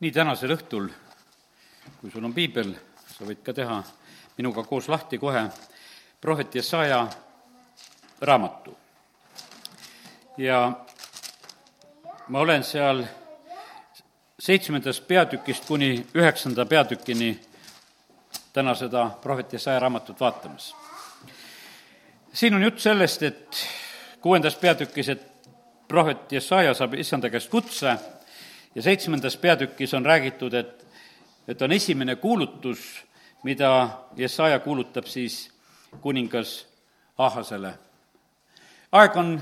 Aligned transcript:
nii 0.00 0.10
tänasel 0.12 0.50
õhtul, 0.56 0.88
kui 2.00 2.10
sul 2.10 2.24
on 2.24 2.34
piibel, 2.34 2.72
sa 3.14 3.26
võid 3.26 3.42
ka 3.46 3.52
teha 3.54 3.78
minuga 4.38 4.64
koos 4.66 4.88
lahti 4.90 5.18
kohe 5.22 5.44
prohvet 6.20 6.54
Jesaja 6.54 7.06
raamatu. 8.20 8.76
ja 10.36 10.72
ma 12.28 12.40
olen 12.40 12.64
seal 12.64 13.04
seitsmendast 14.38 15.06
peatükist 15.06 15.64
kuni 15.64 16.06
üheksanda 16.14 16.66
peatükini 16.66 17.40
täna 18.52 18.74
seda 18.74 19.10
prohvet 19.22 19.52
Jesaja 19.52 19.78
raamatut 19.78 20.20
vaatamas. 20.20 20.74
siin 22.32 22.54
on 22.54 22.62
jutt 22.62 22.78
sellest, 22.78 23.22
et 23.22 23.68
kuuendas 24.20 24.56
peatükis, 24.56 25.08
et 25.08 25.48
prohvet 25.88 26.32
Jesaja 26.32 26.74
saab 26.74 26.94
issanda 26.94 27.30
käest 27.30 27.50
kutse 27.50 27.96
ja 28.74 28.82
seitsmendas 28.82 29.36
peatükis 29.36 29.94
on 29.94 30.06
räägitud, 30.06 30.54
et, 30.54 30.86
et 31.48 31.62
on 31.62 31.72
esimene 31.72 32.16
kuulutus, 32.16 33.04
mida 33.42 33.88
Jesaja 34.16 34.58
kuulutab 34.58 35.06
siis 35.06 35.50
kuningas 36.00 36.66
Ahasele. 37.18 37.74
aeg 38.92 39.16
on 39.16 39.40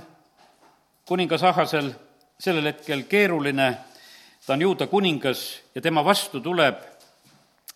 kuningas 1.08 1.42
Ahasel 1.42 1.92
sellel 2.38 2.64
hetkel 2.64 3.02
keeruline, 3.08 3.76
ta 4.46 4.52
on 4.52 4.62
juuda 4.62 4.86
kuningas 4.86 5.62
ja 5.74 5.80
tema 5.80 6.04
vastu 6.04 6.40
tuleb 6.40 6.76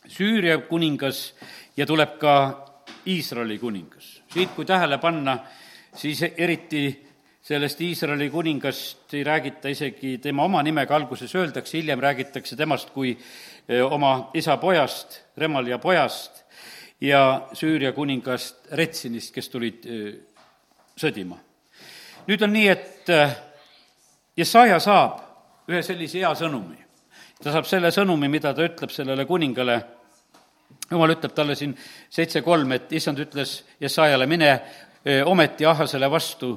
Süüria 0.06 0.58
kuningas 0.68 1.34
ja 1.76 1.86
tuleb 1.86 2.18
ka 2.18 2.66
Iisraeli 3.06 3.58
kuningas. 3.58 4.22
siit, 4.32 4.50
kui 4.50 4.64
tähele 4.64 4.98
panna, 4.98 5.38
siis 5.96 6.22
eriti 6.22 7.05
sellest 7.46 7.80
Iisraeli 7.80 8.30
kuningast 8.30 9.14
ei 9.14 9.24
räägita 9.24 9.68
isegi 9.68 10.18
tema 10.18 10.44
oma 10.44 10.62
nimega, 10.66 10.96
alguses 10.96 11.34
öeldakse, 11.34 11.78
hiljem 11.78 12.00
räägitakse 12.02 12.56
temast 12.56 12.90
kui 12.90 13.12
eh, 13.68 13.92
oma 13.92 14.30
isa 14.34 14.56
pojast, 14.56 15.20
Remalia 15.36 15.78
pojast 15.78 16.42
ja 17.00 17.46
Süüria 17.52 17.92
kuningast 17.92 18.72
Retsinist, 18.72 19.30
kes 19.34 19.48
tulid 19.52 19.86
eh, 19.86 20.08
sõdima. 20.98 21.38
nüüd 22.26 22.42
on 22.42 22.52
nii, 22.52 22.66
et 22.68 23.12
eh, 23.14 23.36
Jesaja 24.36 24.80
saab 24.82 25.70
ühe 25.70 25.82
sellise 25.86 26.18
hea 26.18 26.32
sõnumi. 26.34 26.82
ta 27.42 27.52
saab 27.52 27.68
selle 27.70 27.92
sõnumi, 27.94 28.28
mida 28.28 28.54
ta 28.54 28.66
ütleb 28.66 28.90
sellele 28.90 29.26
kuningale, 29.26 29.78
jumal 30.90 31.14
ütleb 31.14 31.34
talle 31.34 31.54
siin 31.54 31.78
seitse 32.10 32.42
kolm, 32.42 32.72
et 32.72 32.92
issand 32.92 33.22
ütles 33.22 33.60
Jesajale, 33.80 34.26
mine 34.26 34.50
ometi 35.30 35.66
Ahasele 35.66 36.10
vastu 36.10 36.56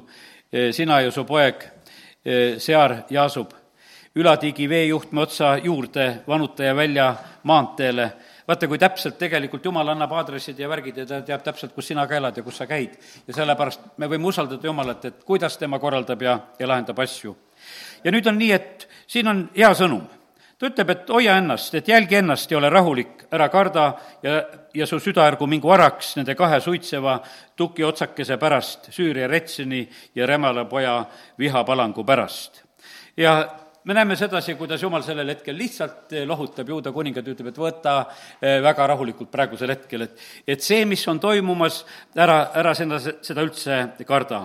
sina 0.71 1.01
ja 1.01 1.11
su 1.11 1.25
poeg 1.29 1.63
Sear 2.59 2.95
jaasub 3.09 3.53
ülatiigi 4.15 4.69
veejuhtme 4.69 5.21
otsa 5.21 5.57
juurde 5.63 6.23
vanutaja 6.27 6.75
välja 6.75 7.15
maanteele. 7.43 8.11
vaata, 8.47 8.67
kui 8.67 8.77
täpselt 8.77 9.17
tegelikult 9.17 9.65
Jumal 9.65 9.87
annab 9.87 10.11
aadressid 10.11 10.59
ja 10.59 10.69
värgid 10.69 10.97
ja 10.97 11.05
ta 11.05 11.21
teab 11.21 11.43
täpselt, 11.45 11.73
kus 11.73 11.87
sina 11.87 12.07
ka 12.07 12.17
elad 12.17 12.37
ja 12.37 12.43
kus 12.43 12.57
sa 12.57 12.67
käid. 12.67 12.97
ja 13.27 13.33
sellepärast 13.33 13.81
me 13.97 14.07
võime 14.07 14.25
usaldada 14.25 14.67
Jumalat, 14.67 15.05
et 15.05 15.23
kuidas 15.23 15.57
tema 15.57 15.79
korraldab 15.79 16.21
ja, 16.21 16.39
ja 16.59 16.67
lahendab 16.67 16.99
asju. 16.99 17.37
ja 18.03 18.11
nüüd 18.11 18.27
on 18.27 18.37
nii, 18.37 18.51
et 18.51 18.89
siin 19.07 19.27
on 19.27 19.49
hea 19.55 19.73
sõnum 19.73 20.07
ta 20.59 20.67
ütleb, 20.67 20.89
et 20.91 21.09
hoia 21.09 21.37
ennast, 21.39 21.75
et 21.75 21.87
jälgi 21.87 22.19
ennast 22.19 22.51
ja 22.51 22.57
ole 22.59 22.69
rahulik, 22.69 23.23
ära 23.31 23.47
karda 23.49 23.85
ja, 24.23 24.41
ja 24.75 24.87
su 24.87 24.99
süda 24.99 25.23
ärgu 25.29 25.47
mingu 25.47 25.71
araks 25.71 26.15
nende 26.19 26.35
kahe 26.35 26.59
suitseva 26.61 27.19
tukiotsakese 27.55 28.37
pärast, 28.37 28.91
Süüria 28.91 29.27
Retsini 29.31 29.85
ja 30.15 30.27
Remala 30.27 30.65
poja 30.65 31.05
vihapalangu 31.39 32.03
pärast. 32.03 32.63
ja 33.17 33.47
me 33.89 33.93
näeme 33.93 34.15
sedasi, 34.15 34.53
kuidas 34.55 34.83
jumal 34.83 35.01
sellel 35.01 35.31
hetkel 35.33 35.55
lihtsalt 35.57 36.13
eh, 36.13 36.25
lohutab 36.29 36.67
juuda 36.69 36.91
kuningat, 36.93 37.25
ütleb, 37.31 37.47
et 37.49 37.55
võta 37.57 37.93
eh, 38.37 38.59
väga 38.61 38.85
rahulikult 38.91 39.31
praegusel 39.33 39.73
hetkel, 39.73 40.05
et 40.05 40.19
et 40.53 40.61
see, 40.61 40.83
mis 40.85 41.01
on 41.09 41.17
toimumas, 41.19 41.79
ära, 42.13 42.35
ära 42.61 42.75
seda, 42.77 42.99
seda 43.01 43.45
üldse 43.47 43.79
karda. 44.05 44.43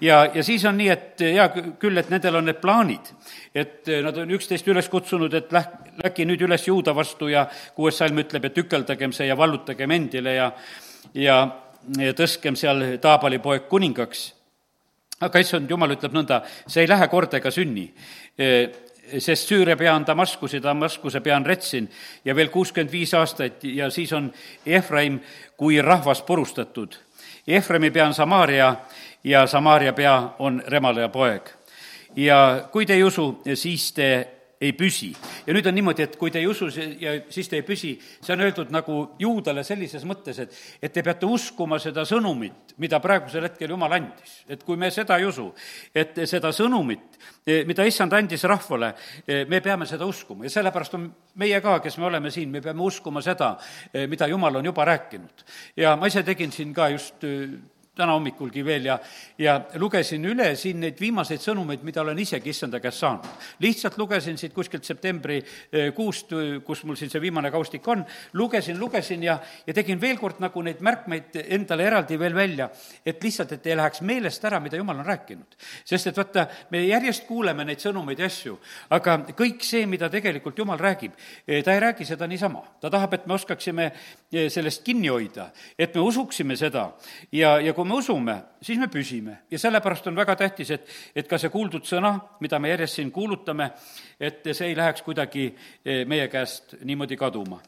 ja, 0.00 0.26
ja 0.34 0.44
siis 0.44 0.66
on 0.68 0.76
nii, 0.76 0.90
et 0.92 1.24
hea 1.24 1.48
küll, 1.80 1.96
et 2.02 2.12
nendel 2.12 2.36
on 2.42 2.48
need 2.50 2.60
plaanid, 2.60 3.08
et 3.54 3.88
eh, 3.88 4.04
nad 4.04 4.20
on 4.20 4.36
üksteist 4.36 4.68
üles 4.68 4.92
kutsunud, 4.92 5.40
et 5.40 5.56
läh-, 5.56 5.72
läki 6.04 6.28
nüüd 6.28 6.44
üles 6.44 6.68
juuda 6.68 6.92
vastu 6.92 7.32
ja 7.32 7.46
kuues 7.72 7.96
salm 7.96 8.20
ütleb, 8.20 8.44
et 8.44 8.58
tükeldagem 8.60 9.16
see 9.16 9.30
ja 9.32 9.40
vallutagem 9.40 9.96
endile 9.96 10.36
ja 10.36 10.52
ja, 11.16 11.40
ja 11.96 12.12
tõstkem 12.12 12.60
seal 12.60 12.98
Taabali 13.00 13.40
poeg 13.40 13.70
kuningaks. 13.72 14.28
Aga 15.22 15.40
issand 15.40 15.70
jumal 15.70 15.94
ütleb 15.94 16.12
nõnda, 16.12 16.42
see 16.66 16.82
ei 16.84 16.88
lähe 16.90 17.06
kord 17.08 17.40
ega 17.40 17.50
sünni 17.54 17.88
sest 19.18 19.48
Süüria 19.48 19.76
pea 19.76 19.94
on 19.94 20.06
Damaskus 20.06 20.54
ja 20.54 20.62
Damaskuse 20.62 21.20
pea 21.20 21.36
on 21.36 21.46
Retsin 21.46 21.90
ja 22.24 22.36
veel 22.36 22.48
kuuskümmend 22.48 22.92
viis 22.92 23.14
aastat 23.14 23.64
ja 23.64 23.90
siis 23.90 24.12
on 24.12 24.32
Efraim 24.66 25.20
kui 25.56 25.82
rahvas 25.82 26.22
purustatud. 26.22 26.94
Efraimi 27.46 27.90
pea 27.90 28.06
on 28.06 28.14
Samaaria 28.14 28.76
ja 29.24 29.46
Samaaria 29.46 29.92
pea 29.92 30.34
on 30.38 30.62
Remale 30.66 31.08
poeg. 31.08 31.50
ja 32.16 32.68
kui 32.72 32.86
te 32.86 32.94
ei 32.94 33.04
usu, 33.04 33.42
siis 33.54 33.92
te 33.92 34.28
ei 34.62 34.72
püsi. 34.78 35.10
ja 35.46 35.54
nüüd 35.54 35.66
on 35.66 35.74
niimoodi, 35.74 36.04
et 36.06 36.16
kui 36.18 36.30
te 36.30 36.38
ei 36.38 36.46
usu 36.46 36.68
ja 37.00 37.16
siis 37.32 37.50
te 37.50 37.58
ei 37.58 37.64
püsi, 37.66 37.92
see 38.22 38.34
on 38.34 38.44
öeldud 38.44 38.70
nagu 38.74 38.98
juudale 39.20 39.64
sellises 39.66 40.04
mõttes, 40.08 40.38
et, 40.44 40.54
et 40.82 40.94
te 40.94 41.02
peate 41.02 41.26
uskuma 41.26 41.80
seda 41.82 42.04
sõnumit, 42.08 42.76
mida 42.82 43.00
praegusel 43.02 43.48
hetkel 43.48 43.74
Jumal 43.74 43.96
andis. 43.98 44.42
et 44.48 44.62
kui 44.62 44.78
me 44.78 44.90
seda 44.94 45.18
ei 45.18 45.26
usu, 45.26 45.48
et 45.94 46.22
seda 46.30 46.52
sõnumit, 46.54 47.18
eh, 47.46 47.64
mida 47.66 47.86
issand 47.88 48.14
andis 48.14 48.46
rahvale, 48.48 48.94
eh, 49.26 49.44
me 49.48 49.60
peame 49.60 49.88
seda 49.90 50.06
uskuma 50.06 50.46
ja 50.46 50.54
sellepärast 50.54 50.94
on 50.98 51.10
meie 51.42 51.60
ka, 51.60 51.80
kes 51.82 51.98
me 51.98 52.06
oleme 52.06 52.30
siin, 52.30 52.50
me 52.50 52.62
peame 52.62 52.86
uskuma 52.86 53.22
seda, 53.22 53.56
eh, 53.92 54.06
mida 54.06 54.30
Jumal 54.30 54.56
on 54.56 54.70
juba 54.70 54.84
rääkinud. 54.84 55.46
ja 55.76 55.96
ma 55.96 56.06
ise 56.06 56.22
tegin 56.22 56.52
siin 56.52 56.74
ka 56.74 56.88
just 56.88 57.24
täna 57.92 58.14
hommikulgi 58.16 58.62
veel 58.64 58.86
ja, 58.88 58.94
ja 59.38 59.58
lugesin 59.76 60.24
üle 60.24 60.46
siin 60.56 60.78
neid 60.80 60.96
viimaseid 61.00 61.42
sõnumeid, 61.44 61.82
mida 61.84 62.00
olen 62.00 62.16
isegi 62.22 62.48
issanda 62.48 62.78
käest 62.80 63.02
saanud. 63.02 63.26
lihtsalt 63.60 63.98
lugesin 64.00 64.38
siit 64.40 64.54
kuskilt 64.56 64.84
septembrikuust, 64.88 66.32
eh, 66.32 66.54
kus 66.64 66.84
mul 66.88 66.96
siin 66.96 67.12
see 67.12 67.20
viimane 67.20 67.50
kaustik 67.52 67.88
on, 67.92 68.04
lugesin, 68.32 68.78
lugesin 68.80 69.22
ja, 69.22 69.36
ja 69.66 69.74
tegin 69.76 70.00
veel 70.00 70.16
kord 70.16 70.40
nagu 70.40 70.62
neid 70.64 70.80
märkmeid 70.80 71.36
endale 71.42 71.84
eraldi 71.90 72.16
veel 72.18 72.34
välja, 72.34 72.70
et 73.04 73.20
lihtsalt, 73.20 73.52
et 73.58 73.68
ei 73.68 73.76
läheks 73.76 74.00
meelest 74.08 74.48
ära, 74.48 74.60
mida 74.60 74.80
jumal 74.80 75.04
on 75.04 75.10
rääkinud. 75.12 75.58
sest 75.84 76.08
et 76.08 76.16
vaata, 76.16 76.46
me 76.70 76.80
järjest 76.86 77.28
kuuleme 77.28 77.68
neid 77.68 77.84
sõnumeid 77.84 78.24
ja 78.24 78.32
asju, 78.32 78.56
aga 78.96 79.18
kõik 79.36 79.68
see, 79.68 79.84
mida 79.86 80.08
tegelikult 80.08 80.64
jumal 80.64 80.80
räägib, 80.80 81.12
eh, 81.46 81.60
ta 81.60 81.76
ei 81.76 81.84
räägi 81.84 82.08
seda 82.08 82.26
niisama. 82.26 82.64
ta 82.80 82.88
tahab, 82.88 83.20
et 83.20 83.26
me 83.26 83.34
oskaksime 83.34 83.92
eh, 84.32 84.48
sellest 84.48 84.82
kinni 84.82 85.12
hoida, 85.12 85.50
et 85.78 85.94
me 85.94 86.00
usuksime 86.00 86.56
seda 86.56 86.88
ja, 87.32 87.60
ja 87.60 87.72
kui 87.74 87.81
kui 87.82 87.90
me 87.90 87.98
usume, 87.98 88.36
siis 88.62 88.78
me 88.78 88.86
püsime. 88.86 89.40
Ja 89.50 89.58
sellepärast 89.58 90.06
on 90.06 90.16
väga 90.16 90.36
tähtis, 90.38 90.70
et, 90.70 90.86
et 91.18 91.26
ka 91.26 91.38
see 91.40 91.50
kuuldud 91.50 91.82
sõna, 91.88 92.14
mida 92.40 92.60
me 92.62 92.70
järjest 92.70 93.00
siin 93.00 93.10
kuulutame, 93.10 93.72
et 94.22 94.46
see 94.52 94.70
ei 94.70 94.78
läheks 94.78 95.02
kuidagi 95.02 95.48
eh, 95.50 96.04
meie 96.06 96.28
käest 96.30 96.76
niimoodi 96.86 97.18
kaduma. 97.18 97.58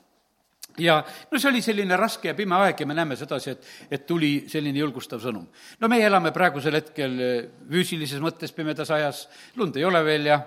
Ja 0.79 1.01
no 1.31 1.39
see 1.39 1.51
oli 1.51 1.63
selline 1.63 1.99
raske 1.99 2.31
ja 2.31 2.35
pime 2.35 2.55
aeg 2.63 2.81
ja 2.83 2.87
me 2.87 2.95
näeme 2.95 3.19
sedasi, 3.19 3.55
et, 3.55 3.67
et 3.91 4.07
tuli 4.07 4.47
selline 4.51 4.79
julgustav 4.83 5.23
sõnum. 5.23 5.47
no 5.81 5.91
meie 5.91 6.07
elame 6.07 6.31
praegusel 6.35 6.79
hetkel 6.79 7.19
eh, 7.19 7.35
füüsilises 7.71 8.23
mõttes 8.23 8.55
pimedas 8.55 8.91
ajas, 8.95 9.27
lund 9.59 9.77
ei 9.79 9.87
ole 9.87 10.03
veel 10.07 10.31
ja 10.31 10.39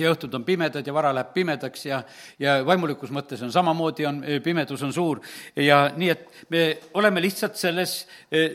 ja 0.00 0.12
õhtud 0.12 0.34
on 0.34 0.44
pimedad 0.44 0.86
ja 0.86 0.94
vara 0.94 1.12
läheb 1.14 1.32
pimedaks 1.34 1.86
ja, 1.86 2.02
ja 2.38 2.58
vaimulikus 2.66 3.12
mõttes 3.14 3.42
on 3.44 3.52
samamoodi, 3.52 4.06
on, 4.08 4.22
pimedus 4.44 4.82
on 4.86 4.92
suur 4.92 5.20
ja 5.56 5.88
nii, 5.96 6.10
et 6.14 6.46
me 6.54 6.64
oleme 7.00 7.22
lihtsalt 7.24 7.58
selles, 7.58 7.98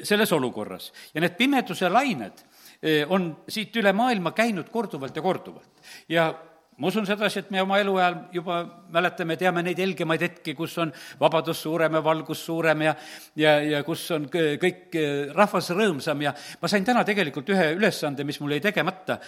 selles 0.03 0.31
olukorras. 0.31 0.91
ja 1.13 1.21
need 1.21 1.37
pimeduse 1.37 1.89
lained 1.89 2.43
eh, 2.81 3.03
on 3.09 3.31
siit 3.47 3.75
üle 3.79 3.93
maailma 3.93 4.31
käinud 4.31 4.69
korduvalt 4.71 5.15
ja 5.15 5.21
korduvalt. 5.21 5.85
ja 6.09 6.31
ma 6.77 6.87
usun 6.89 7.05
sedasi, 7.05 7.43
et 7.43 7.51
me 7.53 7.61
oma 7.61 7.77
eluajal 7.81 8.15
juba 8.33 8.57
mäletame, 8.93 9.35
teame 9.37 9.61
neid 9.65 9.79
helgemaid 9.79 10.23
hetki, 10.25 10.55
kus 10.57 10.75
on 10.81 10.91
vabadus 11.19 11.61
suurem 11.65 11.97
ja 11.97 12.01
valgus 12.05 12.41
suurem 12.45 12.81
ja 12.87 12.95
ja, 13.39 13.53
ja 13.61 13.81
kus 13.85 14.03
on 14.15 14.25
kõik 14.31 14.97
rahvas 15.35 15.69
rõõmsam 15.73 16.23
ja 16.25 16.33
ma 16.61 16.71
sain 16.71 16.85
täna 16.85 17.03
tegelikult 17.05 17.49
ühe 17.53 17.69
ülesande, 17.77 18.25
mis 18.25 18.39
mul 18.41 18.55
jäi 18.55 18.63
tegemata 18.65 19.19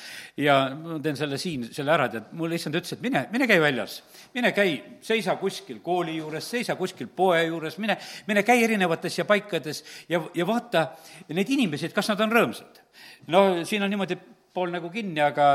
ja 0.42 0.58
ma 0.76 1.00
teen 1.04 1.20
selle 1.20 1.40
siin, 1.42 1.68
selle 1.76 1.94
ära, 1.94 2.10
tead, 2.12 2.32
mulle 2.38 2.58
issand 2.58 2.80
ütles, 2.80 2.96
et 2.98 3.06
mine, 3.06 3.26
mine 3.34 3.50
käi 3.50 3.62
väljas. 3.62 4.02
mine 4.34 4.52
käi, 4.56 4.76
seisa 5.06 5.38
kuskil 5.42 5.82
kooli 5.86 6.18
juures, 6.18 6.50
seisa 6.58 6.76
kuskil 6.80 7.08
poe 7.08 7.44
juures, 7.46 7.78
mine, 7.78 7.98
mine 8.28 8.44
käi 8.44 8.64
erinevates 8.64 9.20
ja 9.20 9.26
paikades 9.26 9.84
ja, 10.10 10.22
ja 10.34 10.48
vaata 10.48 10.88
neid 11.30 11.50
inimesi, 11.50 11.90
et 11.90 11.96
kas 11.96 12.10
nad 12.14 12.26
on 12.26 12.34
rõõmsad. 12.34 12.82
no 13.28 13.48
siin 13.66 13.84
on 13.84 13.94
niimoodi 13.94 14.18
pool 14.56 14.72
nägu 14.72 14.90
kinni, 14.90 15.20
aga 15.22 15.50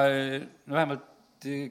no 0.66 0.76
vähemalt 0.76 1.09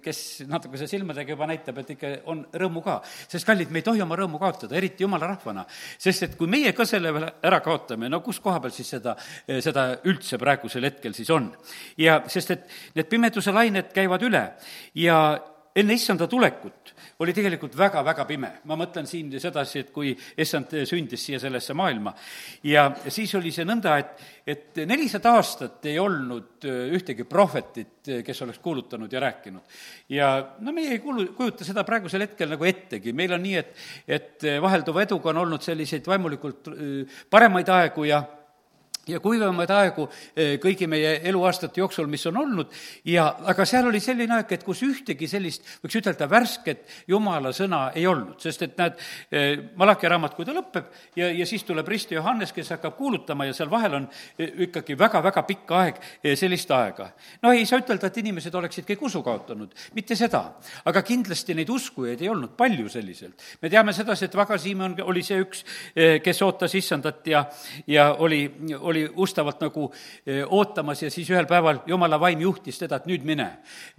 kes 0.04 0.19
natukese 0.50 0.88
silmadega 0.89 1.36
juba 1.36 1.48
näitab, 1.50 1.81
et 1.81 1.94
ikka 1.95 2.12
on 2.31 2.44
rõõmu 2.62 2.83
ka. 2.86 3.00
sest 3.27 3.48
kallid, 3.48 3.71
me 3.71 3.81
ei 3.81 3.86
tohi 3.86 4.01
oma 4.01 4.18
rõõmu 4.19 4.39
kaotada, 4.42 4.75
eriti 4.77 5.06
jumala 5.06 5.30
rahvana. 5.30 5.66
sest 5.98 6.24
et 6.24 6.38
kui 6.38 6.48
meie 6.48 6.74
ka 6.74 6.86
selle 6.86 7.13
veel 7.13 7.27
ära 7.30 7.62
kaotame, 7.66 8.10
no 8.10 8.21
kus 8.25 8.39
koha 8.39 8.60
peal 8.60 8.74
siis 8.74 8.89
seda, 8.95 9.16
seda 9.48 9.88
üldse 10.10 10.39
praegusel 10.42 10.89
hetkel 10.89 11.13
siis 11.13 11.30
on? 11.30 11.51
ja 11.98 12.21
sest, 12.27 12.51
et 12.51 12.95
need 12.95 13.10
pimeduse 13.10 13.54
lained 13.56 13.94
käivad 13.94 14.24
üle 14.25 14.45
ja 14.95 15.19
enne 15.75 15.94
issanda 15.94 16.27
tulekut 16.27 16.95
oli 17.19 17.33
tegelikult 17.36 17.75
väga-väga 17.77 18.25
pime. 18.25 18.51
ma 18.63 18.77
mõtlen 18.80 19.07
siin 19.07 19.31
sedasi, 19.39 19.83
et 19.83 19.92
kui 19.92 20.13
issand 20.38 20.71
sündis 20.88 21.25
siia 21.25 21.39
sellesse 21.39 21.75
maailma 21.75 22.13
ja 22.63 22.88
siis 23.07 23.33
oli 23.36 23.51
see 23.51 23.68
nõnda, 23.68 23.98
et, 24.00 24.24
et 24.48 24.81
nelisada 24.88 25.33
aastat 25.36 25.86
ei 25.92 26.00
olnud 26.00 26.63
ühtegi 26.95 27.27
prohvetit, 27.30 28.12
kes 28.25 28.42
oleks 28.45 28.63
kuulutanud 28.63 29.12
ja 29.12 29.19
rääkinud. 29.19 29.77
ja 30.16 30.31
no 30.60 30.71
meie 30.75 30.95
ei 30.95 31.04
kuulu, 31.04 31.27
kujuta 31.38 31.68
seda 31.68 31.83
praegusel 31.83 32.24
hetkel 32.27 32.56
nagu 32.56 32.68
ettegi, 32.68 33.13
meil 33.13 33.36
on 33.36 33.44
nii, 33.44 33.56
et, 33.60 33.75
et 34.07 34.50
vahelduva 34.62 35.04
eduga 35.04 35.33
on 35.33 35.44
olnud 35.45 35.66
selliseid 35.66 36.07
vaimulikult 36.07 36.71
paremaid 37.30 37.75
aegu 37.75 38.07
ja 38.07 38.24
ja 39.09 39.19
kuivamaid 39.23 39.71
aegu 39.73 40.06
eh, 40.35 40.56
kõigi 40.61 40.88
meie 40.89 41.15
eluaastate 41.29 41.81
jooksul, 41.81 42.07
mis 42.11 42.25
on 42.29 42.38
olnud, 42.41 42.73
ja 43.09 43.27
aga 43.50 43.65
seal 43.67 43.89
oli 43.89 44.01
selline 44.03 44.38
aeg, 44.38 44.53
et 44.56 44.65
kus 44.65 44.81
ühtegi 44.85 45.27
sellist, 45.29 45.65
võiks 45.83 46.00
ütelda, 46.00 46.29
värsket 46.29 46.85
jumala 47.09 47.51
sõna 47.56 47.89
ei 47.97 48.06
olnud, 48.09 48.38
sest 48.41 48.65
et 48.67 48.77
näed, 48.79 49.00
eh, 49.31 49.50
Malachi 49.79 50.11
raamat, 50.11 50.35
kui 50.38 50.47
ta 50.47 50.56
lõpeb 50.56 50.89
ja, 51.19 51.31
ja 51.31 51.47
siis 51.50 51.65
tuleb 51.67 51.88
Risti 51.88 52.17
Johannes, 52.17 52.53
kes 52.56 52.73
hakkab 52.75 52.97
kuulutama 52.97 53.47
ja 53.50 53.56
seal 53.57 53.71
vahel 53.71 54.00
on 54.01 54.09
eh, 54.38 54.53
ikkagi 54.67 54.97
väga-väga 55.00 55.45
pikk 55.50 55.75
aeg 55.79 56.01
sellist 56.39 56.71
aega. 56.75 57.11
no 57.44 57.53
ei 57.56 57.65
saa 57.69 57.81
ütelda, 57.81 58.09
et 58.09 58.21
inimesed 58.21 58.56
oleksid 58.56 58.88
kõik 58.88 59.06
usu 59.09 59.23
kaotanud, 59.25 59.73
mitte 59.97 60.15
seda. 60.19 60.44
aga 60.85 61.03
kindlasti 61.06 61.56
neid 61.57 61.69
uskujaid 61.69 62.21
ei 62.21 62.29
olnud 62.29 62.56
palju 62.57 62.89
selliselt. 62.89 63.41
me 63.61 63.69
teame 63.69 63.94
sedasi, 63.94 64.25
et 64.25 64.35
Vaga 64.35 64.57
Siimon 64.57 64.97
oli 65.03 65.23
see 65.25 65.39
üks, 65.41 65.63
kes 66.23 66.41
ootas 66.45 66.75
issandat 66.75 67.27
ja, 67.27 67.44
ja 67.88 68.09
oli, 68.19 68.41
oli 68.79 68.99
oli 69.00 69.13
ustavalt 69.16 69.62
nagu 69.62 69.92
eh, 70.25 70.44
ootamas 70.48 71.04
ja 71.04 71.12
siis 71.12 71.30
ühel 71.30 71.48
päeval 71.48 71.84
jumala 71.88 72.19
vaim 72.19 72.42
juhtis 72.42 72.80
teda, 72.80 73.00
et 73.00 73.07
nüüd 73.07 73.24
mine. 73.24 73.50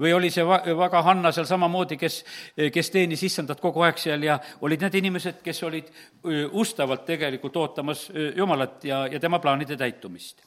või 0.00 0.12
oli 0.14 0.30
see 0.30 0.44
va-, 0.46 0.62
Vaga 0.76 1.02
Hanna 1.02 1.32
seal 1.32 1.46
samamoodi, 1.46 1.96
kes, 1.96 2.24
eh, 2.56 2.70
kes 2.70 2.90
teenis 2.90 3.22
issandat 3.22 3.60
kogu 3.60 3.82
aeg 3.82 3.98
seal 3.98 4.22
ja 4.22 4.38
olid 4.60 4.80
need 4.80 4.94
inimesed, 4.94 5.40
kes 5.42 5.62
olid 5.62 5.88
eh, 5.88 6.46
ustavalt 6.52 7.04
tegelikult 7.06 7.56
ootamas 7.56 8.10
Jumalat 8.36 8.84
ja, 8.84 9.06
ja 9.06 9.20
tema 9.20 9.38
plaanide 9.38 9.76
täitumist. 9.76 10.42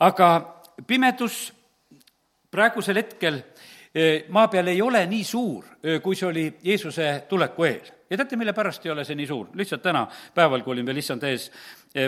aga 0.00 0.62
pimedus 0.86 1.52
praegusel 2.50 2.96
hetkel 2.96 3.42
maa 4.32 4.48
peal 4.48 4.70
ei 4.72 4.80
ole 4.82 5.04
nii 5.06 5.24
suur, 5.24 5.64
kui 6.02 6.16
see 6.16 6.26
oli 6.26 6.44
Jeesuse 6.64 7.26
tuleku 7.28 7.64
eel. 7.64 7.90
ja 8.10 8.16
teate, 8.16 8.36
mille 8.36 8.52
pärast 8.52 8.86
ei 8.86 8.92
ole 8.92 9.04
see 9.04 9.16
nii 9.16 9.26
suur? 9.26 9.50
lihtsalt 9.54 9.82
täna 9.82 10.06
päeval, 10.34 10.62
kui 10.62 10.72
olin 10.72 10.86
veel 10.86 11.02
issand 11.02 11.22
ees, 11.28 11.50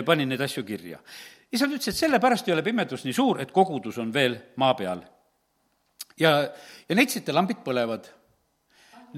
panin 0.05 0.29
neid 0.29 0.41
asju 0.41 0.63
kirja 0.65 0.99
isand 1.55 1.75
ütles, 1.75 1.91
et 1.91 1.99
sellepärast 1.99 2.47
ei 2.49 2.55
ole 2.55 2.65
pimedus 2.65 3.05
nii 3.05 3.15
suur, 3.15 3.41
et 3.43 3.53
kogudus 3.55 3.97
on 4.01 4.11
veel 4.13 4.37
maa 4.61 4.75
peal. 4.77 5.01
ja, 6.19 6.37
ja 6.89 6.95
neitsite 6.95 7.33
lambid 7.35 7.63
põlevad. 7.65 8.07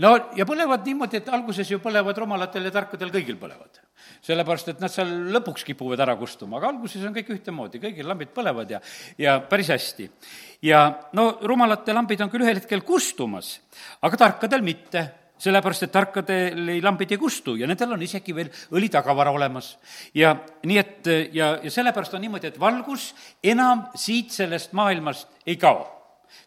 no 0.04 0.14
ja 0.38 0.46
põlevad 0.46 0.86
niimoodi, 0.86 1.22
et 1.22 1.30
alguses 1.30 1.72
ju 1.72 1.82
põlevad 1.84 2.18
rumalatel 2.18 2.70
ja 2.70 2.74
tarkadel 2.80 3.14
kõigil 3.14 3.38
põlevad. 3.42 3.82
sellepärast, 4.22 4.74
et 4.74 4.82
nad 4.82 4.94
seal 4.94 5.12
lõpuks 5.36 5.66
kipuvad 5.68 6.00
ära 6.00 6.16
kustuma, 6.18 6.58
aga 6.58 6.72
alguses 6.74 7.04
on 7.04 7.16
kõik 7.16 7.36
ühtemoodi, 7.38 7.82
kõigil 7.84 8.08
lambid 8.08 8.34
põlevad 8.36 8.72
ja, 8.78 8.82
ja 9.18 9.40
päris 9.42 9.70
hästi. 9.76 10.10
ja 10.70 10.88
no 11.14 11.30
rumalate 11.42 11.94
lambid 11.94 12.22
on 12.22 12.34
küll 12.34 12.48
ühel 12.48 12.62
hetkel 12.62 12.82
kustumas, 12.82 13.58
aga 14.02 14.26
tarkadel 14.26 14.62
mitte 14.66 15.08
sellepärast, 15.38 15.88
et 15.88 15.92
tarkadel 15.92 16.70
ei 16.76 16.82
lambid 16.82 17.12
ei 17.12 17.20
kustu 17.22 17.56
ja 17.60 17.68
nendel 17.68 17.94
on 17.94 18.02
isegi 18.02 18.36
veel 18.36 18.50
õlitagavara 18.72 19.32
olemas. 19.32 19.76
ja 20.14 20.36
nii 20.66 20.78
et, 20.78 21.12
ja, 21.34 21.58
ja 21.64 21.72
sellepärast 21.72 22.14
on 22.14 22.22
niimoodi, 22.22 22.48
et 22.48 22.60
valgus 22.60 23.14
enam 23.44 23.88
siit 23.96 24.32
sellest 24.32 24.74
maailmast 24.78 25.30
ei 25.46 25.58
kao 25.58 25.97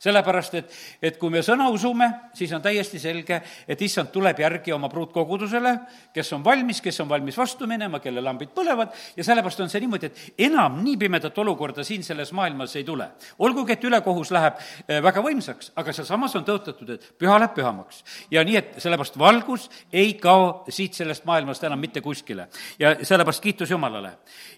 sellepärast, 0.00 0.54
et, 0.54 0.76
et 1.02 1.18
kui 1.20 1.30
me 1.32 1.42
sõna 1.44 1.68
usume, 1.72 2.08
siis 2.36 2.52
on 2.56 2.62
täiesti 2.62 2.98
selge, 3.02 3.40
et 3.68 3.82
issand 3.82 4.10
tuleb 4.12 4.38
järgi 4.40 4.72
oma 4.72 4.88
pruutkogudusele, 4.92 5.74
kes 6.14 6.32
on 6.36 6.44
valmis, 6.44 6.80
kes 6.80 7.00
on 7.04 7.08
valmis 7.10 7.36
vastu 7.38 7.68
minema, 7.70 8.00
kelle 8.00 8.22
lambid 8.24 8.52
põlevad, 8.56 8.94
ja 9.16 9.26
sellepärast 9.26 9.64
on 9.64 9.72
see 9.72 9.82
niimoodi, 9.84 10.10
et 10.10 10.46
enam 10.48 10.80
nii 10.84 10.96
pimedat 11.00 11.38
olukorda 11.42 11.84
siin 11.86 12.04
selles 12.06 12.32
maailmas 12.36 12.76
ei 12.76 12.84
tule. 12.84 13.08
olgugi, 13.38 13.72
et 13.72 13.84
ülekohus 13.84 14.30
läheb 14.34 14.58
eh, 14.88 15.00
väga 15.02 15.22
võimsaks, 15.24 15.72
aga 15.76 15.92
sealsamas 15.92 16.36
on 16.36 16.46
tõotatud, 16.48 16.94
et 16.94 17.10
püha 17.18 17.38
läheb 17.38 17.54
pühamaks. 17.56 18.04
ja 18.30 18.44
nii, 18.44 18.56
et 18.56 18.80
sellepärast 18.82 19.18
valgus 19.18 19.68
ei 19.92 20.14
kao 20.14 20.64
siit 20.68 20.94
sellest 20.94 21.24
maailmast 21.24 21.64
enam 21.64 21.80
mitte 21.80 22.00
kuskile. 22.00 22.48
ja 22.78 22.96
sellepärast 23.02 23.42
kiitus 23.42 23.70
Jumalale. 23.70 24.12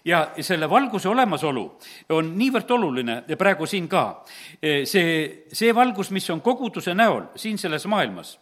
ja 0.05 0.29
selle 0.41 0.69
valguse 0.69 1.09
olemasolu 1.09 1.65
on 2.09 2.33
niivõrd 2.37 2.71
oluline 2.71 3.21
praegu 3.37 3.65
siin 3.65 3.87
ka, 3.87 4.23
eh, 4.61 4.85
see 4.85 5.12
see 5.53 5.75
valgus, 5.75 6.11
mis 6.11 6.29
on 6.29 6.41
koguduse 6.41 6.93
näol 6.93 7.29
siin 7.35 7.57
selles 7.57 7.85
maailmas 7.85 8.37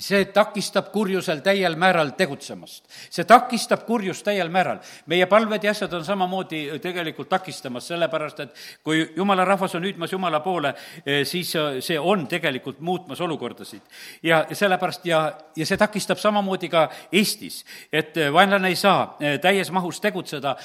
see 0.00 0.24
takistab 0.32 0.90
kurjusel 0.92 1.42
täiel 1.44 1.76
määral 1.76 2.12
tegutsemast. 2.16 2.84
see 3.10 3.24
takistab 3.24 3.84
kurjust 3.86 4.24
täiel 4.24 4.48
määral. 4.48 4.78
meie 5.06 5.26
palved 5.26 5.64
ja 5.64 5.70
asjad 5.70 5.92
on 5.92 6.04
samamoodi 6.04 6.80
tegelikult 6.82 7.28
takistamas, 7.28 7.88
sellepärast 7.88 8.40
et 8.40 8.54
kui 8.84 9.12
jumala 9.16 9.44
rahvas 9.44 9.74
on 9.74 9.84
hüüdmas 9.84 10.12
Jumala 10.12 10.40
poole, 10.40 10.74
eh, 11.06 11.24
siis 11.24 11.52
see 11.80 11.98
on 11.98 12.26
tegelikult 12.26 12.80
muutmas 12.80 13.20
olukordasid. 13.20 13.82
ja 14.22 14.46
sellepärast 14.52 15.06
ja, 15.06 15.32
ja 15.56 15.66
see 15.66 15.76
takistab 15.76 16.18
samamoodi 16.18 16.68
ka 16.68 16.88
Eestis, 17.12 17.64
et 17.92 18.14
vaenlane 18.32 18.68
ei 18.68 18.76
saa 18.76 19.16
täies 19.40 19.70
mahus 19.70 20.00
tegutseda, 20.00 20.56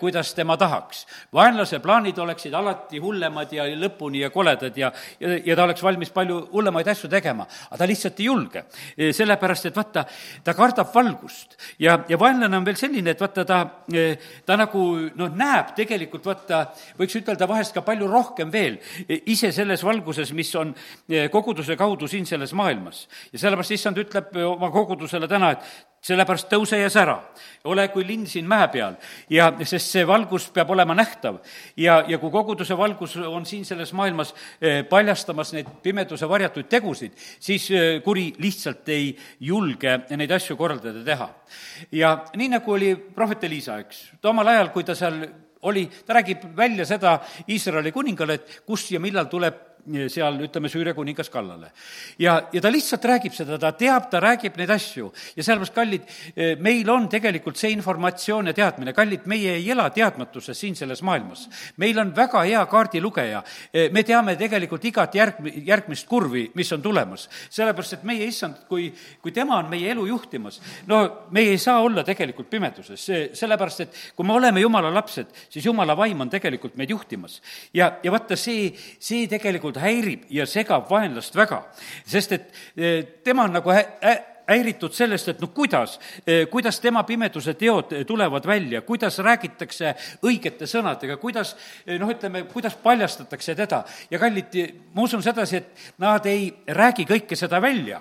kuidas 0.00 0.34
tema 0.34 0.56
tahaks. 0.56 1.06
vaenlase 1.32 1.78
plaanid 1.78 2.18
oleksid 2.18 2.54
alati 2.54 2.98
hullemad 2.98 3.52
ja 3.52 3.64
lõpuni 3.64 4.22
ja 4.22 4.30
koledad 4.30 4.76
ja, 4.76 4.92
ja, 5.20 5.38
ja 5.44 5.56
ta 5.56 5.64
oleks 5.64 5.82
valmis 5.82 6.10
palju 6.10 6.48
hullemaid 6.52 6.88
asju 6.88 7.08
tegema, 7.10 7.46
aga 7.70 7.78
ta 7.78 7.86
lihtsalt 7.86 8.20
ei 8.20 8.26
julge 8.26 8.37
Eh, 8.38 9.12
sellepärast 9.14 9.68
et 9.68 9.76
vaata, 9.76 10.04
ta 10.44 10.54
kardab 10.56 10.90
valgust 10.94 11.56
ja, 11.82 11.98
ja 12.08 12.18
vaenlane 12.20 12.58
on 12.58 12.66
veel 12.66 12.78
selline, 12.78 13.14
et 13.14 13.20
vaata, 13.20 13.44
ta, 13.48 13.58
eh, 13.92 14.18
ta 14.46 14.56
nagu 14.60 14.84
noh, 15.18 15.34
näeb 15.34 15.74
tegelikult 15.78 16.26
vaata, 16.28 16.64
võiks 16.98 17.18
ütelda 17.20 17.48
vahest 17.50 17.74
ka 17.76 17.82
palju 17.86 18.08
rohkem 18.10 18.52
veel 18.52 18.78
eh, 19.06 19.22
ise 19.32 19.52
selles 19.54 19.84
valguses, 19.86 20.32
mis 20.36 20.54
on 20.58 20.74
koguduse 21.32 21.76
kaudu 21.78 22.08
siin 22.08 22.26
selles 22.26 22.52
maailmas. 22.56 23.06
ja 23.32 23.38
sellepärast 23.38 23.76
issand 23.76 23.98
ütleb 24.04 24.36
oma 24.44 24.70
kogudusele 24.74 25.28
täna, 25.28 25.52
et 25.56 25.97
sellepärast 26.08 26.48
tõuse 26.50 26.78
ja 26.80 26.88
sära, 26.92 27.16
ole 27.68 27.88
kui 27.92 28.06
linn 28.06 28.26
siin 28.28 28.46
mäe 28.48 28.68
peal 28.72 28.96
ja 29.32 29.50
sest 29.60 29.92
see 29.92 30.06
valgus 30.08 30.48
peab 30.54 30.70
olema 30.72 30.96
nähtav. 30.96 31.40
ja, 31.76 32.02
ja 32.08 32.18
kui 32.18 32.30
koguduse 32.30 32.76
valgus 32.78 33.16
on 33.16 33.46
siin 33.46 33.64
selles 33.68 33.92
maailmas 33.92 34.34
eh, 34.60 34.84
paljastamas 34.88 35.52
neid 35.56 35.68
pimeduse 35.82 36.28
varjatuid 36.28 36.68
tegusid, 36.68 37.12
siis 37.40 37.70
eh, 37.70 38.00
kuri 38.04 38.32
lihtsalt 38.38 38.88
ei 38.94 39.10
julge 39.40 39.98
neid 40.16 40.32
asju 40.32 40.56
korraldada 40.56 41.04
teha. 41.04 41.28
ja 41.92 42.16
nii, 42.36 42.48
nagu 42.56 42.72
oli 42.72 42.94
prohvet 42.96 43.44
Elisa, 43.44 43.78
eks, 43.84 44.02
ta 44.20 44.32
omal 44.32 44.54
ajal, 44.54 44.72
kui 44.72 44.84
ta 44.84 44.96
seal 44.98 45.22
oli, 45.68 45.88
ta 46.06 46.14
räägib 46.14 46.44
välja 46.56 46.86
seda 46.86 47.18
Iisraeli 47.50 47.92
kuningale, 47.92 48.38
et 48.38 48.60
kus 48.66 48.90
ja 48.92 49.00
millal 49.00 49.26
tuleb 49.30 49.64
seal, 50.12 50.38
ütleme, 50.44 50.68
Süüria 50.68 50.94
kuningas 50.94 51.30
kallale. 51.32 51.70
ja, 52.18 52.38
ja 52.52 52.60
ta 52.60 52.70
lihtsalt 52.72 53.04
räägib 53.04 53.34
seda, 53.34 53.58
ta 53.58 53.72
teab, 53.72 54.10
ta 54.10 54.20
räägib 54.20 54.56
neid 54.58 54.70
asju 54.70 55.10
ja 55.36 55.44
sellepärast, 55.44 55.74
kallid, 55.74 56.08
eh, 56.36 56.56
meil 56.60 56.88
on 56.90 57.08
tegelikult 57.08 57.56
see 57.56 57.70
informatsioon 57.72 58.50
ja 58.50 58.54
teadmine, 58.56 58.92
kallid, 58.96 59.26
meie 59.30 59.56
ei 59.58 59.70
ela 59.70 59.88
teadmatuses 59.90 60.58
siin 60.58 60.76
selles 60.76 61.02
maailmas. 61.02 61.48
meil 61.76 61.98
on 61.98 62.14
väga 62.16 62.42
hea 62.44 62.64
kaardilugeja, 62.66 63.42
eh, 63.72 63.88
me 63.90 64.02
teame 64.02 64.36
tegelikult 64.36 64.84
igat 64.84 65.14
järg, 65.14 65.40
järgmist 65.66 66.08
kurvi, 66.08 66.50
mis 66.54 66.72
on 66.72 66.82
tulemas. 66.82 67.28
sellepärast, 67.50 67.92
et 67.92 68.04
meie 68.04 68.26
issand, 68.26 68.66
kui, 68.68 68.92
kui 69.22 69.32
tema 69.32 69.58
on 69.58 69.70
meie 69.70 69.90
elu 69.90 70.06
juhtimas, 70.06 70.60
no 70.86 71.28
meie 71.30 71.50
ei 71.50 71.58
saa 71.58 71.80
olla 71.80 72.04
tegelikult 72.04 72.50
pimeduses, 72.50 73.00
see, 73.00 73.30
sellepärast 73.34 73.80
et 73.80 73.96
kui 74.16 74.26
me 74.26 74.32
oleme 74.32 74.60
jumala 74.60 74.92
lapsed, 74.94 75.26
siis 75.50 75.64
jumala 75.64 75.96
vaim 75.96 76.20
on 76.20 76.30
tegelikult 76.30 76.76
meid 76.76 76.90
juhtimas. 76.90 77.40
ja, 77.74 77.98
ja 78.02 78.12
vaata, 78.12 78.36
see, 78.36 78.72
see 79.00 79.26
tegelikult 79.28 79.77
häirib 79.82 80.26
ja 80.30 80.46
segab 80.46 80.90
vaenlast 80.90 81.36
väga, 81.36 81.62
sest 82.06 82.34
et 82.36 82.50
eh, 82.76 83.04
tema 83.24 83.46
on 83.48 83.56
nagu 83.58 83.72
hä-, 83.74 84.18
häiritud 84.48 84.94
sellest, 84.96 85.28
et 85.28 85.40
noh, 85.42 85.52
kuidas, 85.54 85.98
eh, 86.26 86.46
kuidas 86.50 86.80
tema 86.80 87.04
pimeduse 87.04 87.54
teod 87.54 87.94
tulevad 88.06 88.46
välja, 88.46 88.82
kuidas 88.82 89.18
räägitakse 89.24 89.94
õigete 90.24 90.66
sõnadega, 90.66 91.18
kuidas 91.20 91.54
eh, 91.86 91.98
noh, 91.98 92.10
ütleme, 92.10 92.44
kuidas 92.52 92.76
paljastatakse 92.82 93.54
teda. 93.54 93.84
ja 94.10 94.18
kallid, 94.18 94.60
ma 94.94 95.02
usun 95.02 95.22
sedasi, 95.22 95.56
et 95.56 95.98
nad 95.98 96.26
ei 96.26 96.52
räägi 96.66 97.06
kõike 97.08 97.36
seda 97.36 97.60
välja 97.62 98.00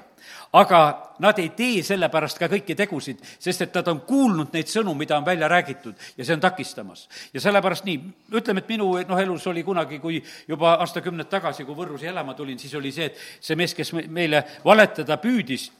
aga 0.54 1.14
nad 1.20 1.40
ei 1.40 1.50
tee 1.56 1.82
sellepärast 1.84 2.40
ka 2.40 2.50
kõiki 2.52 2.76
tegusid, 2.78 3.22
sest 3.40 3.66
et 3.66 3.76
nad 3.76 3.88
on 3.92 4.02
kuulnud 4.08 4.54
neid 4.54 4.70
sõnu, 4.72 4.94
mida 4.98 5.18
on 5.18 5.26
välja 5.26 5.50
räägitud 5.52 5.96
ja 6.18 6.26
see 6.26 6.36
on 6.36 6.44
takistamas. 6.44 7.08
ja 7.34 7.42
sellepärast 7.42 7.86
nii, 7.86 7.98
ütleme, 8.32 8.64
et 8.64 8.70
minu 8.70 8.92
noh, 9.08 9.20
elus 9.20 9.48
oli 9.48 9.64
kunagi, 9.64 10.00
kui 10.00 10.22
juba 10.48 10.78
aastakümned 10.84 11.30
tagasi, 11.30 11.66
kui 11.66 11.76
Võrru 11.76 11.98
siia 12.00 12.12
elama 12.12 12.34
tulin, 12.34 12.60
siis 12.60 12.76
oli 12.76 12.92
see, 12.92 13.12
et 13.12 13.20
see 13.42 13.56
mees, 13.56 13.74
kes 13.76 13.94
meile 13.94 14.44
valetada 14.66 15.18
püüdis, 15.22 15.72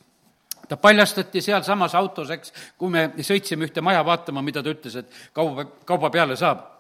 ta 0.68 0.78
paljastati 0.78 1.42
sealsamas 1.42 1.96
autos, 1.96 2.32
eks, 2.36 2.54
kui 2.78 2.92
me 2.94 3.10
sõitsime 3.18 3.68
ühte 3.68 3.82
maja 3.82 4.04
vaatama, 4.06 4.44
mida 4.46 4.64
ta 4.64 4.74
ütles, 4.74 4.96
et 5.00 5.22
kauba, 5.36 5.68
kauba 5.88 6.12
peale 6.14 6.38
saab 6.40 6.77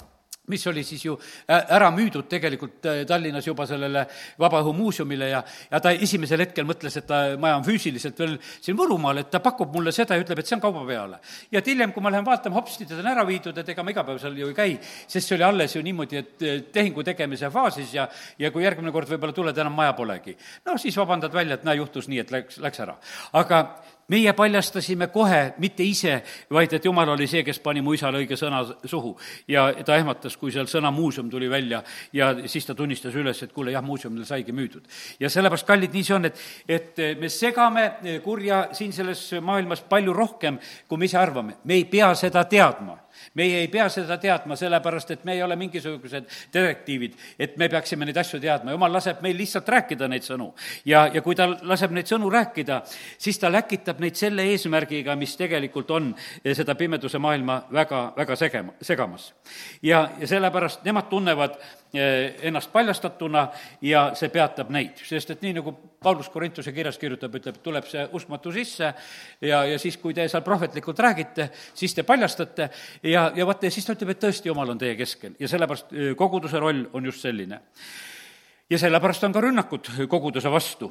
mis 0.48 0.68
oli 0.68 0.84
siis 0.88 1.04
ju 1.06 1.16
ära 1.48 1.89
müüdud 1.92 2.27
tegelikult 2.32 2.86
äh, 2.88 3.01
Tallinnas 3.08 3.48
juba 3.48 3.66
sellele 3.68 4.06
Vabaõhumuuseumile 4.39 5.30
ja, 5.32 5.42
ja 5.72 5.82
ta 5.84 5.92
esimesel 5.92 6.46
hetkel 6.46 6.68
mõtles, 6.68 6.96
et 7.00 7.08
ta 7.08 7.22
maja 7.39 7.58
on 7.60 7.66
füüsiliselt 7.68 8.20
veel 8.20 8.38
siin 8.56 8.77
Võrumaal, 8.80 9.22
et 9.24 9.32
ta 9.34 9.42
pakub 9.44 9.74
mulle 9.75 9.92
seda 9.96 10.16
ja 10.16 10.24
ütleb, 10.24 10.39
et 10.39 10.50
see 10.50 10.58
on 10.58 10.63
kauba 10.63 10.86
peale. 10.88 11.20
ja 11.51 11.60
et 11.60 11.68
hiljem, 11.68 11.92
kui 11.96 12.04
ma 12.04 12.13
lähen 12.13 12.25
vaatama, 12.27 12.56
hopsti, 12.60 12.88
ta 12.88 13.00
on 13.00 13.12
ära 13.12 13.25
viidud, 13.27 13.58
et 13.58 13.74
ega 13.74 13.84
ma 13.84 13.92
iga 13.92 14.06
päev 14.08 14.22
seal 14.24 14.39
ju 14.39 14.51
ei 14.54 14.58
käi, 14.58 14.77
sest 15.08 15.27
see 15.27 15.38
oli 15.38 15.48
alles 15.48 15.75
ju 15.75 15.84
niimoodi, 15.84 16.24
et 16.24 16.48
tehingu 16.74 17.04
tegemise 17.04 17.51
faasis 17.51 17.94
ja, 17.98 18.08
ja 18.39 18.51
kui 18.54 18.63
järgmine 18.63 18.94
kord 18.96 19.12
võib-olla 19.12 19.36
tuled, 19.36 19.63
enam 19.66 19.75
maja 19.75 19.98
polegi. 19.98 20.38
no 20.66 20.77
siis 20.80 20.98
vabandad 20.98 21.34
välja, 21.34 21.60
et 21.60 21.68
näe, 21.68 21.82
juhtus 21.82 22.08
nii, 22.08 22.24
et 22.24 22.32
läks, 22.32 22.62
läks 22.63 22.86
ära. 22.88 22.98
aga 23.36 23.63
meie 24.08 24.34
paljastasime 24.34 25.08
kohe, 25.12 25.54
mitte 25.64 25.84
ise, 25.84 26.22
vaid 26.54 26.74
et 26.74 26.86
jumal 26.86 27.10
oli 27.14 27.28
see, 27.28 27.44
kes 27.48 27.60
pani 27.64 27.82
mu 27.84 27.94
isale 27.98 28.22
õige 28.22 28.38
sõna 28.40 28.64
suhu. 28.86 29.16
ja 29.48 29.68
ta 29.86 29.98
ehmatas, 29.98 30.38
kui 30.38 30.52
seal 30.52 30.70
sõna 30.72 30.92
muuseum 30.92 31.30
tuli 31.30 31.50
välja 31.50 31.84
ja 32.14 32.34
siis 32.46 32.66
ta 32.66 32.76
tunnistas 32.76 33.16
üles, 33.16 33.42
et 33.44 33.54
kuule, 33.54 33.72
jah, 33.72 33.84
muuseumil 33.84 34.26
saigi 34.26 34.52
müüdud. 34.52 34.86
ja 35.20 35.30
sellepärast, 35.30 35.68
kallid, 35.68 35.94
nii 35.94 36.04
see 36.04 36.16
on, 36.16 36.26
et, 36.26 36.46
et 36.68 37.04
me 37.20 37.30
segame 37.30 37.88
kurja 38.24 38.68
siin 38.78 38.94
selles 38.94 39.30
maailmas 39.42 39.82
palju 39.90 40.14
rohkem, 40.14 40.60
kui 40.88 40.98
me 40.98 41.06
ise 41.06 41.18
arvame. 41.18 41.60
me 41.64 41.80
ei 41.80 41.86
pea 41.86 42.14
seda 42.16 42.46
teadma 42.46 42.98
meie 43.34 43.62
ei 43.62 43.68
pea 43.72 43.88
seda 43.90 44.18
teadma, 44.22 44.56
sellepärast 44.60 45.12
et 45.12 45.26
me 45.26 45.36
ei 45.38 45.44
ole 45.44 45.56
mingisugused 45.60 46.30
detektiivid, 46.54 47.18
et 47.40 47.58
me 47.58 47.70
peaksime 47.70 48.06
neid 48.06 48.18
asju 48.18 48.40
teadma, 48.44 48.74
jumal 48.76 48.94
laseb 48.94 49.22
meil 49.26 49.38
lihtsalt 49.38 49.70
rääkida 49.70 50.08
neid 50.08 50.26
sõnu. 50.28 50.54
ja, 50.86 51.08
ja 51.14 51.22
kui 51.22 51.36
ta 51.36 51.50
laseb 51.62 51.92
neid 51.96 52.10
sõnu 52.10 52.30
rääkida, 52.34 52.82
siis 53.18 53.40
ta 53.40 53.52
läkitab 53.52 54.00
neid 54.04 54.16
selle 54.16 54.46
eesmärgiga, 54.54 55.16
mis 55.16 55.36
tegelikult 55.38 55.92
on 55.92 56.14
seda 56.44 56.76
pimeduse 56.76 57.20
maailma 57.20 57.64
väga, 57.72 58.14
väga 58.18 58.36
segema, 58.36 58.74
segamas. 58.82 59.34
ja, 59.82 60.10
ja 60.20 60.28
sellepärast 60.28 60.86
nemad 60.86 61.10
tunnevad 61.10 61.60
Eh, 61.94 62.36
ennast 62.42 62.72
paljastatuna 62.72 63.46
ja 63.82 64.10
see 64.20 64.28
peatab 64.28 64.68
neid, 64.76 65.00
sest 65.08 65.30
et 65.32 65.44
nii, 65.46 65.54
nagu 65.56 65.72
Paulus 66.04 66.28
Korintuse 66.30 66.74
kirjas 66.76 66.98
kirjutab, 67.00 67.38
ütleb, 67.40 67.62
tuleb 67.64 67.86
see 67.88 68.02
uskmatu 68.20 68.52
sisse 68.52 68.90
ja, 69.40 69.62
ja 69.64 69.78
siis, 69.80 69.96
kui 70.02 70.12
te 70.14 70.26
seal 70.28 70.44
prohvetlikult 70.44 71.00
räägite, 71.00 71.48
siis 71.80 71.96
te 71.96 72.04
paljastate 72.04 72.68
ja, 73.08 73.32
ja 73.36 73.48
vaata, 73.48 73.68
ja 73.68 73.74
siis 73.74 73.88
ta 73.88 73.96
ütleb, 73.96 74.14
et 74.14 74.22
tõesti, 74.24 74.52
Jumal 74.52 74.74
on 74.74 74.82
teie 74.82 74.96
keskel. 75.00 75.36
Ja 75.40 75.50
sellepärast 75.52 75.96
koguduse 76.20 76.60
roll 76.62 76.86
on 76.94 77.10
just 77.10 77.24
selline 77.26 77.62
ja 78.70 78.78
sellepärast 78.80 79.24
on 79.24 79.34
ka 79.34 79.42
rünnakud 79.42 79.88
koguduse 80.12 80.52
vastu, 80.52 80.90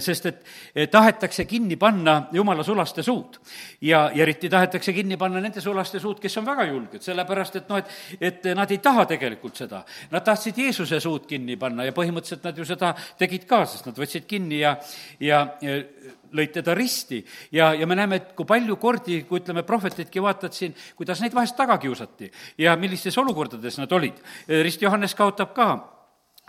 sest 0.00 0.28
et 0.30 0.90
tahetakse 0.90 1.44
kinni 1.44 1.76
panna 1.76 2.22
jumala 2.32 2.64
sulaste 2.64 3.02
suud. 3.02 3.36
ja, 3.80 4.10
ja 4.14 4.22
eriti 4.22 4.48
tahetakse 4.48 4.92
kinni 4.92 5.16
panna 5.16 5.40
nende 5.40 5.60
sulaste 5.60 6.00
suud, 6.00 6.20
kes 6.20 6.38
on 6.40 6.46
väga 6.46 6.64
julged, 6.70 7.02
sellepärast 7.04 7.56
et 7.60 7.68
noh, 7.68 7.82
et, 7.82 7.92
et 8.20 8.48
nad 8.56 8.70
ei 8.70 8.78
taha 8.78 9.04
tegelikult 9.12 9.60
seda. 9.60 9.82
Nad 10.10 10.24
tahtsid 10.24 10.56
Jeesuse 10.58 11.00
suud 11.04 11.26
kinni 11.28 11.58
panna 11.60 11.84
ja 11.84 11.92
põhimõtteliselt 11.96 12.48
nad 12.48 12.58
ju 12.58 12.64
seda 12.68 12.94
tegid 13.18 13.44
ka, 13.48 13.64
sest 13.68 13.90
nad 13.90 14.00
võtsid 14.00 14.24
kinni 14.28 14.62
ja, 14.62 14.78
ja, 15.20 15.44
ja 15.60 15.76
lõid 16.32 16.56
teda 16.56 16.72
risti 16.76 17.20
ja, 17.52 17.74
ja 17.76 17.86
me 17.86 17.96
näeme, 17.96 18.22
et 18.22 18.32
kui 18.36 18.48
palju 18.48 18.76
kordi, 18.80 19.20
kui 19.28 19.42
ütleme, 19.42 19.66
prohvetidki 19.68 20.24
vaatad 20.24 20.56
siin, 20.56 20.74
kuidas 20.96 21.20
neid 21.20 21.36
vahest 21.36 21.56
taga 21.60 21.76
kiusati 21.80 22.32
ja 22.64 22.76
millistes 22.80 23.20
olukordades 23.20 23.78
nad 23.80 23.92
olid. 23.92 24.16
rist 24.64 24.82
Johannes 24.82 25.16
kaotab 25.16 25.52
ka 25.56 25.70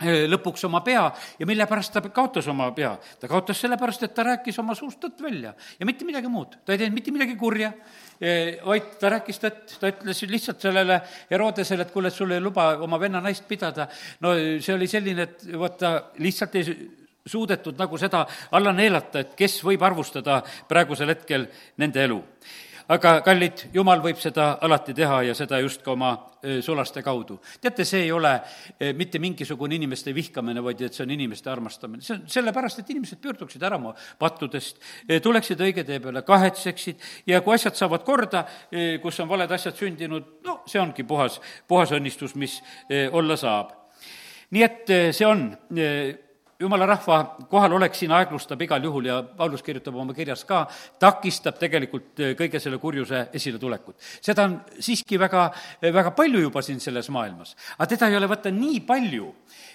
lõpuks 0.00 0.64
oma 0.68 0.80
pea 0.84 1.04
ja 1.38 1.46
mille 1.48 1.66
pärast 1.68 1.92
ta 1.92 2.02
kaotas 2.02 2.48
oma 2.48 2.70
pea? 2.76 2.92
ta 3.20 3.28
kaotas 3.28 3.60
sellepärast, 3.60 4.06
et 4.06 4.14
ta 4.14 4.24
rääkis 4.26 4.58
oma 4.62 4.74
suust 4.74 5.00
tõtt 5.02 5.20
välja 5.22 5.54
ja 5.78 5.86
mitte 5.86 6.04
midagi 6.08 6.28
muud. 6.28 6.56
ta 6.64 6.72
ei 6.72 6.78
teinud 6.78 6.96
mitte 6.96 7.12
midagi 7.12 7.36
kurja, 7.36 7.72
äh, 8.20 8.60
vaid 8.64 8.94
ta 9.00 9.12
rääkis 9.16 9.42
tõtt, 9.42 9.76
ta 9.80 9.90
ütles 9.92 10.22
lihtsalt 10.28 10.60
sellele 10.60 11.00
Herodesele, 11.30 11.82
et 11.82 11.92
kuule, 11.92 12.08
et 12.08 12.16
sul 12.16 12.32
ei 12.32 12.40
luba 12.40 12.72
oma 12.80 13.00
venna 13.00 13.20
naist 13.20 13.46
pidada. 13.48 13.88
no 14.20 14.34
see 14.60 14.74
oli 14.74 14.88
selline, 14.88 15.28
et 15.28 15.46
vaata, 15.58 15.92
lihtsalt 16.18 16.56
ei 16.56 16.64
suudetud 17.26 17.78
nagu 17.78 17.98
seda 18.00 18.24
alla 18.56 18.72
neelata, 18.72 19.20
et 19.20 19.36
kes 19.36 19.60
võib 19.64 19.82
arvustada 19.84 20.40
praegusel 20.68 21.12
hetkel 21.12 21.46
nende 21.78 22.04
elu 22.04 22.22
aga 22.90 23.20
kallid, 23.22 23.66
jumal 23.74 24.02
võib 24.02 24.18
seda 24.20 24.56
alati 24.66 24.94
teha 24.96 25.20
ja 25.28 25.34
seda 25.38 25.60
just 25.62 25.82
ka 25.84 25.92
oma 25.92 26.10
sulaste 26.64 27.02
kaudu. 27.04 27.38
teate, 27.60 27.84
see 27.84 28.04
ei 28.06 28.12
ole 28.12 28.32
mitte 28.96 29.20
mingisugune 29.22 29.76
inimeste 29.76 30.14
vihkamine, 30.14 30.62
vaid 30.64 30.80
et 30.82 30.96
see 30.96 31.04
on 31.04 31.10
inimeste 31.14 31.50
armastamine. 31.50 32.02
see 32.02 32.16
on 32.16 32.22
sellepärast, 32.26 32.80
et 32.80 32.90
inimesed 32.90 33.20
pöörduksid 33.22 33.62
ära 33.62 33.76
oma 33.76 33.94
pattudest, 34.18 34.80
tuleksid 35.22 35.60
õige 35.60 35.84
tee 35.86 36.00
peale, 36.00 36.22
kahetseksid 36.26 37.04
ja 37.26 37.42
kui 37.44 37.54
asjad 37.54 37.78
saavad 37.78 38.06
korda, 38.06 38.44
kus 39.02 39.20
on 39.20 39.28
valed 39.28 39.52
asjad 39.52 39.76
sündinud, 39.76 40.32
no 40.46 40.60
see 40.66 40.80
ongi 40.80 41.04
puhas, 41.04 41.40
puhas 41.68 41.92
õnnistus, 41.94 42.34
mis 42.34 42.58
olla 43.12 43.36
saab. 43.36 43.76
nii 44.50 44.66
et 44.66 44.96
see 45.14 45.26
on 45.26 45.46
jumala 46.60 46.86
rahva 46.86 47.18
kohalolek 47.50 47.94
siin 47.96 48.12
aeglustab 48.12 48.60
igal 48.62 48.84
juhul 48.84 49.08
ja 49.08 49.20
Paulus 49.22 49.62
kirjutab 49.64 49.96
oma 49.96 50.14
kirjas 50.14 50.44
ka, 50.48 50.66
takistab 51.00 51.58
tegelikult 51.60 52.20
eh, 52.20 52.34
kõige 52.38 52.60
selle 52.60 52.78
kurjuse 52.82 53.26
esiletulekut. 53.36 53.96
seda 54.20 54.44
on 54.48 54.58
siiski 54.78 55.18
väga, 55.20 55.48
väga 55.82 56.14
palju 56.16 56.44
juba 56.46 56.62
siin 56.62 56.80
selles 56.80 57.08
maailmas, 57.10 57.56
aga 57.78 57.90
teda 57.94 58.10
ei 58.10 58.18
ole 58.20 58.28
võtta 58.30 58.52
nii 58.54 58.80
palju, 58.88 59.32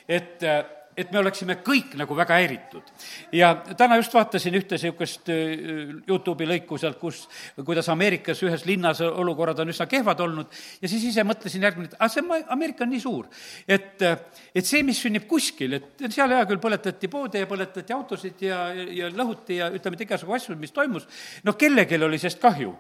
et 0.08 0.44
eh, 0.44 0.63
et 0.98 1.12
me 1.12 1.20
oleksime 1.20 1.58
kõik 1.66 1.96
nagu 2.00 2.16
väga 2.16 2.38
häiritud. 2.40 2.92
ja 3.36 3.52
täna 3.78 3.98
just 4.00 4.14
vaatasin 4.14 4.56
ühte 4.56 4.78
niisugust 4.78 5.30
äh, 5.30 5.92
Youtube'i 6.08 6.48
lõiku 6.48 6.80
sealt, 6.80 7.00
kus, 7.00 7.25
kuidas 7.66 7.90
Ameerikas 7.92 8.42
ühes 8.44 8.66
linnas 8.66 9.02
olukorrad 9.02 9.60
on 9.60 9.74
üsna 9.74 9.88
kehvad 9.92 10.20
olnud. 10.24 10.52
Ja 10.82 10.90
siis 10.92 11.04
ise 11.12 11.24
mõtlesin 11.28 11.64
järgmine, 11.64 11.92
et 11.92 12.00
aga 12.00 12.10
see 12.12 12.42
Ameerika 12.56 12.86
on 12.86 12.94
nii 12.96 13.04
suur, 13.04 13.30
et, 13.68 14.02
äh, 14.02 14.18
et 14.56 14.66
see, 14.66 14.84
mis 14.88 15.00
sünnib 15.02 15.28
kuskil, 15.28 15.78
et 15.80 16.08
seal 16.10 16.32
hea 16.32 16.48
küll 16.50 16.64
põletati 16.64 17.12
poode 17.12 17.44
ja 17.44 17.50
põletati 17.50 17.96
autosid 17.96 18.42
ja, 18.48 18.66
ja 18.74 19.12
lõhuti 19.12 19.62
ja 19.62 19.72
ütleme, 19.74 20.00
et 20.00 20.08
igasugu 20.08 20.36
asju, 20.36 20.58
mis 20.60 20.75
toimus, 20.75 21.08
noh, 21.44 21.58
kellelgi 21.60 22.00
oli 22.04 22.20
sellest 22.22 22.44
kahju 22.44 22.75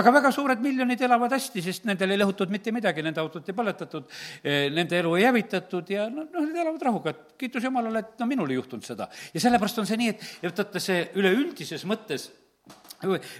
aga 0.00 0.12
väga 0.18 0.32
suured 0.34 0.62
miljonid 0.64 1.02
elavad 1.06 1.34
hästi, 1.36 1.62
sest 1.64 1.88
nendel 1.88 2.14
ei 2.14 2.20
lõhutud 2.20 2.52
mitte 2.52 2.72
midagi, 2.74 3.04
nende 3.04 3.22
autot 3.22 3.48
ei 3.48 3.56
põletatud, 3.56 4.08
eh, 4.42 4.70
nende 4.74 4.98
elu 5.00 5.16
ei 5.18 5.28
hävitatud 5.28 5.92
ja 5.94 6.08
noh, 6.12 6.30
nad 6.30 6.54
elavad 6.54 6.88
rahuga, 6.88 7.14
et 7.14 7.36
kiitus 7.40 7.64
Jumalale, 7.64 8.04
et 8.04 8.22
no 8.22 8.30
minul 8.30 8.50
ei 8.50 8.60
juhtunud 8.60 8.86
seda. 8.86 9.08
ja 9.34 9.40
sellepärast 9.40 9.82
on 9.82 9.90
see 9.90 10.00
nii, 10.00 10.14
et, 10.14 10.26
et 10.42 10.50
vaata, 10.50 10.82
see 10.82 11.06
üleüldises 11.20 11.86
mõttes 11.88 12.30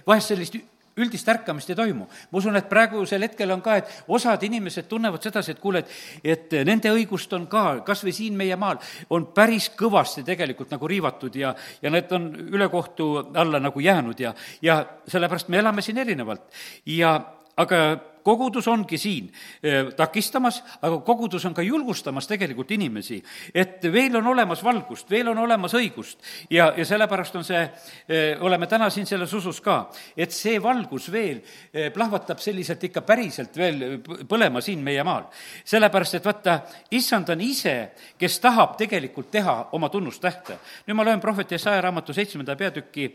vahest 0.05 0.33
sellist 0.33 0.57
üldist 0.97 1.29
ärkamist 1.29 1.69
ei 1.69 1.75
toimu. 1.75 2.07
ma 2.31 2.37
usun, 2.37 2.55
et 2.55 2.69
praegusel 2.69 3.21
hetkel 3.27 3.51
on 3.51 3.61
ka, 3.61 3.77
et 3.77 4.03
osad 4.07 4.43
inimesed 4.43 4.87
tunnevad 4.87 5.23
sedasi, 5.23 5.51
et 5.51 5.59
kuule, 5.59 5.83
et, 5.83 5.93
et 6.23 6.57
nende 6.67 6.91
õigust 6.91 7.33
on 7.35 7.47
ka, 7.51 7.81
kas 7.85 8.03
või 8.05 8.15
siin 8.15 8.37
meie 8.37 8.55
maal, 8.55 8.79
on 9.09 9.27
päris 9.35 9.69
kõvasti 9.77 10.23
tegelikult 10.27 10.71
nagu 10.71 10.87
riivatud 10.87 11.35
ja, 11.35 11.55
ja 11.81 11.91
need 11.91 12.11
on 12.15 12.31
ülekohtu 12.47 13.11
alla 13.35 13.59
nagu 13.59 13.79
jäänud 13.79 14.19
ja, 14.19 14.33
ja 14.61 14.81
sellepärast 15.07 15.49
me 15.49 15.59
elame 15.63 15.81
siin 15.85 15.97
erinevalt. 15.97 16.47
ja 16.85 17.15
aga 17.57 17.81
kogudus 18.25 18.67
ongi 18.67 18.97
siin 18.97 19.27
eh, 19.61 19.91
takistamas, 19.95 20.61
aga 20.81 20.97
kogudus 21.05 21.45
on 21.45 21.53
ka 21.53 21.63
julgustamas 21.65 22.27
tegelikult 22.29 22.71
inimesi, 22.73 23.19
et 23.53 23.83
veel 23.93 24.17
on 24.17 24.31
olemas 24.33 24.63
valgust, 24.65 25.09
veel 25.11 25.29
on 25.29 25.43
olemas 25.43 25.75
õigust 25.77 26.23
ja, 26.49 26.71
ja 26.77 26.85
sellepärast 26.87 27.37
on 27.37 27.45
see, 27.45 27.61
eh, 28.09 28.41
oleme 28.41 28.67
täna 28.71 28.89
siin 28.93 29.05
selles 29.05 29.33
usus 29.37 29.61
ka, 29.61 29.77
et 30.17 30.33
see 30.33 30.57
valgus 30.63 31.11
veel 31.13 31.41
eh, 31.71 31.91
plahvatab 31.93 32.41
selliselt 32.41 32.83
ikka 32.89 33.03
päriselt 33.05 33.57
veel 33.61 33.99
põlema 34.27 34.63
siin 34.65 34.81
meie 34.83 35.03
maal. 35.05 35.27
sellepärast, 35.65 36.17
et 36.17 36.25
vaata, 36.25 36.59
issand 36.97 37.29
on 37.29 37.43
ise, 37.45 37.75
kes 38.17 38.39
tahab 38.41 38.73
tegelikult 38.79 39.29
teha 39.31 39.55
oma 39.77 39.89
tunnustähte. 39.93 40.57
nüüd 40.87 40.97
ma 40.97 41.05
loen 41.05 41.21
prohvet 41.21 41.51
Jesaja 41.51 41.81
raamatu 41.85 42.13
seitsmenda 42.13 42.55
peatüki 42.55 43.11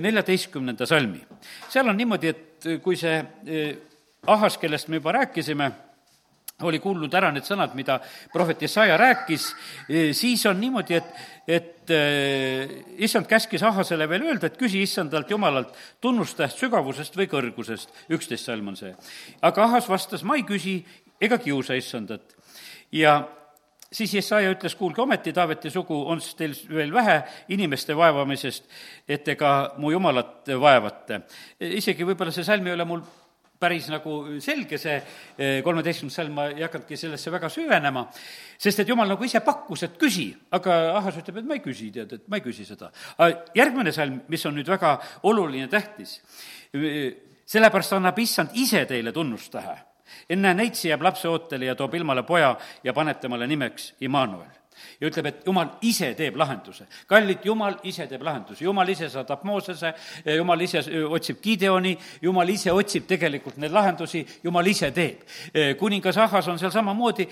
neljateistkümnenda 0.00 0.86
salmi. 0.86 1.20
seal 1.68 1.88
on 1.88 1.96
niimoodi, 1.96 2.32
et 2.32 2.70
kui 2.82 2.96
see 2.96 3.20
Ahas, 4.26 4.58
kellest 4.58 4.88
me 4.88 4.98
juba 4.98 5.12
rääkisime, 5.12 5.70
oli 6.64 6.78
kuulnud 6.80 7.12
ära 7.14 7.28
need 7.34 7.44
sõnad, 7.44 7.74
mida 7.76 7.98
prohvet 8.32 8.62
Jesaja 8.64 8.96
rääkis, 8.96 9.48
e, 9.88 10.06
siis 10.16 10.44
on 10.48 10.56
niimoodi, 10.60 10.96
et, 10.96 11.10
et 11.46 11.92
äh, 11.92 12.72
issand 13.04 13.28
käskis 13.28 13.62
Ahasele 13.66 14.08
veel 14.08 14.24
öelda, 14.30 14.48
et 14.48 14.56
küsi 14.58 14.80
issandalt 14.82 15.30
jumalalt 15.30 15.76
tunnustäht 16.00 16.56
sügavusest 16.56 17.18
või 17.18 17.28
kõrgusest, 17.30 17.92
üksteist 18.16 18.48
salm 18.48 18.72
on 18.72 18.78
see. 18.80 18.94
aga 19.44 19.66
Ahas 19.68 19.88
vastas, 19.88 20.24
ma 20.24 20.38
ei 20.40 20.46
küsi 20.48 20.78
ega 21.20 21.38
kiusa 21.38 21.76
issandat. 21.76 22.34
ja 22.92 23.20
siis 23.92 24.14
Jesaja 24.14 24.50
ütles, 24.50 24.74
kuulge 24.74 25.02
ometi, 25.02 25.32
Taaveti 25.32 25.70
sugu, 25.70 26.00
on 26.08 26.20
teil 26.38 26.56
veel 26.72 26.92
vähe 26.92 27.20
inimeste 27.52 27.96
vaevamisest, 27.96 28.64
et 29.08 29.24
te 29.24 29.36
ka 29.36 29.74
mu 29.76 29.92
jumalat 29.92 30.48
vaevate. 30.60 31.20
isegi 31.60 32.04
võib-olla 32.04 32.32
see 32.32 32.44
salm 32.44 32.66
ei 32.66 32.72
ole 32.72 32.88
mul 32.88 33.04
päris 33.60 33.88
nagu 33.92 34.16
selge, 34.42 34.78
see 34.80 34.96
eh, 34.96 35.62
kolmeteistkümnes 35.64 36.18
salm, 36.20 36.36
ma 36.36 36.48
ei 36.52 36.64
hakanudki 36.64 36.98
sellesse 37.00 37.32
väga 37.34 37.50
süvenema, 37.52 38.06
sest 38.58 38.82
et 38.82 38.92
jumal 38.92 39.08
nagu 39.10 39.24
ise 39.24 39.40
pakkus, 39.44 39.86
et 39.86 39.96
küsi, 40.00 40.28
aga 40.56 40.76
Ahas 40.98 41.18
ütleb, 41.22 41.40
et 41.40 41.48
ma 41.48 41.56
ei 41.58 41.64
küsi, 41.64 41.90
tead, 41.94 42.12
et 42.18 42.28
ma 42.32 42.40
ei 42.40 42.44
küsi 42.44 42.66
seda. 42.68 42.92
järgmine 43.54 43.92
salm, 43.92 44.20
mis 44.28 44.46
on 44.46 44.56
nüüd 44.56 44.68
väga 44.68 44.96
oluline, 45.28 45.68
tähtis, 45.72 46.20
sellepärast 47.46 47.96
annab 47.96 48.18
issand 48.18 48.56
ise 48.58 48.84
teile 48.88 49.12
tunnustähe 49.12 49.76
enne 50.30 50.54
neitsi 50.54 50.88
jääb 50.88 51.02
lapse 51.02 51.28
ootele 51.28 51.66
ja 51.66 51.74
toob 51.74 51.94
ilmale 51.94 52.22
poja 52.22 52.56
ja 52.84 52.94
paneb 52.94 53.20
temale 53.20 53.46
nimeks 53.46 53.94
Immanuel 54.00 54.50
ja 55.00 55.08
ütleb, 55.10 55.30
et 55.30 55.46
jumal 55.46 55.72
ise 55.86 56.12
teeb 56.18 56.36
lahenduse. 56.36 56.86
kallid, 57.06 57.44
jumal 57.44 57.78
ise 57.84 58.06
teeb 58.06 58.22
lahenduse, 58.22 58.64
jumal 58.64 58.88
ise 58.88 59.08
saadab 59.10 59.44
Moosese, 59.44 59.92
jumal 60.36 60.60
ise 60.60 60.82
otsib 61.08 61.40
Gideoni, 61.42 61.96
jumal 62.22 62.48
ise 62.48 62.72
otsib 62.72 63.06
tegelikult 63.06 63.56
neid 63.62 63.72
lahendusi, 63.72 64.24
jumal 64.44 64.66
ise 64.66 64.90
teeb. 64.90 65.22
kuningas 65.78 66.16
Ahas 66.22 66.48
on 66.48 66.58
seal 66.58 66.72
samamoodi, 66.74 67.28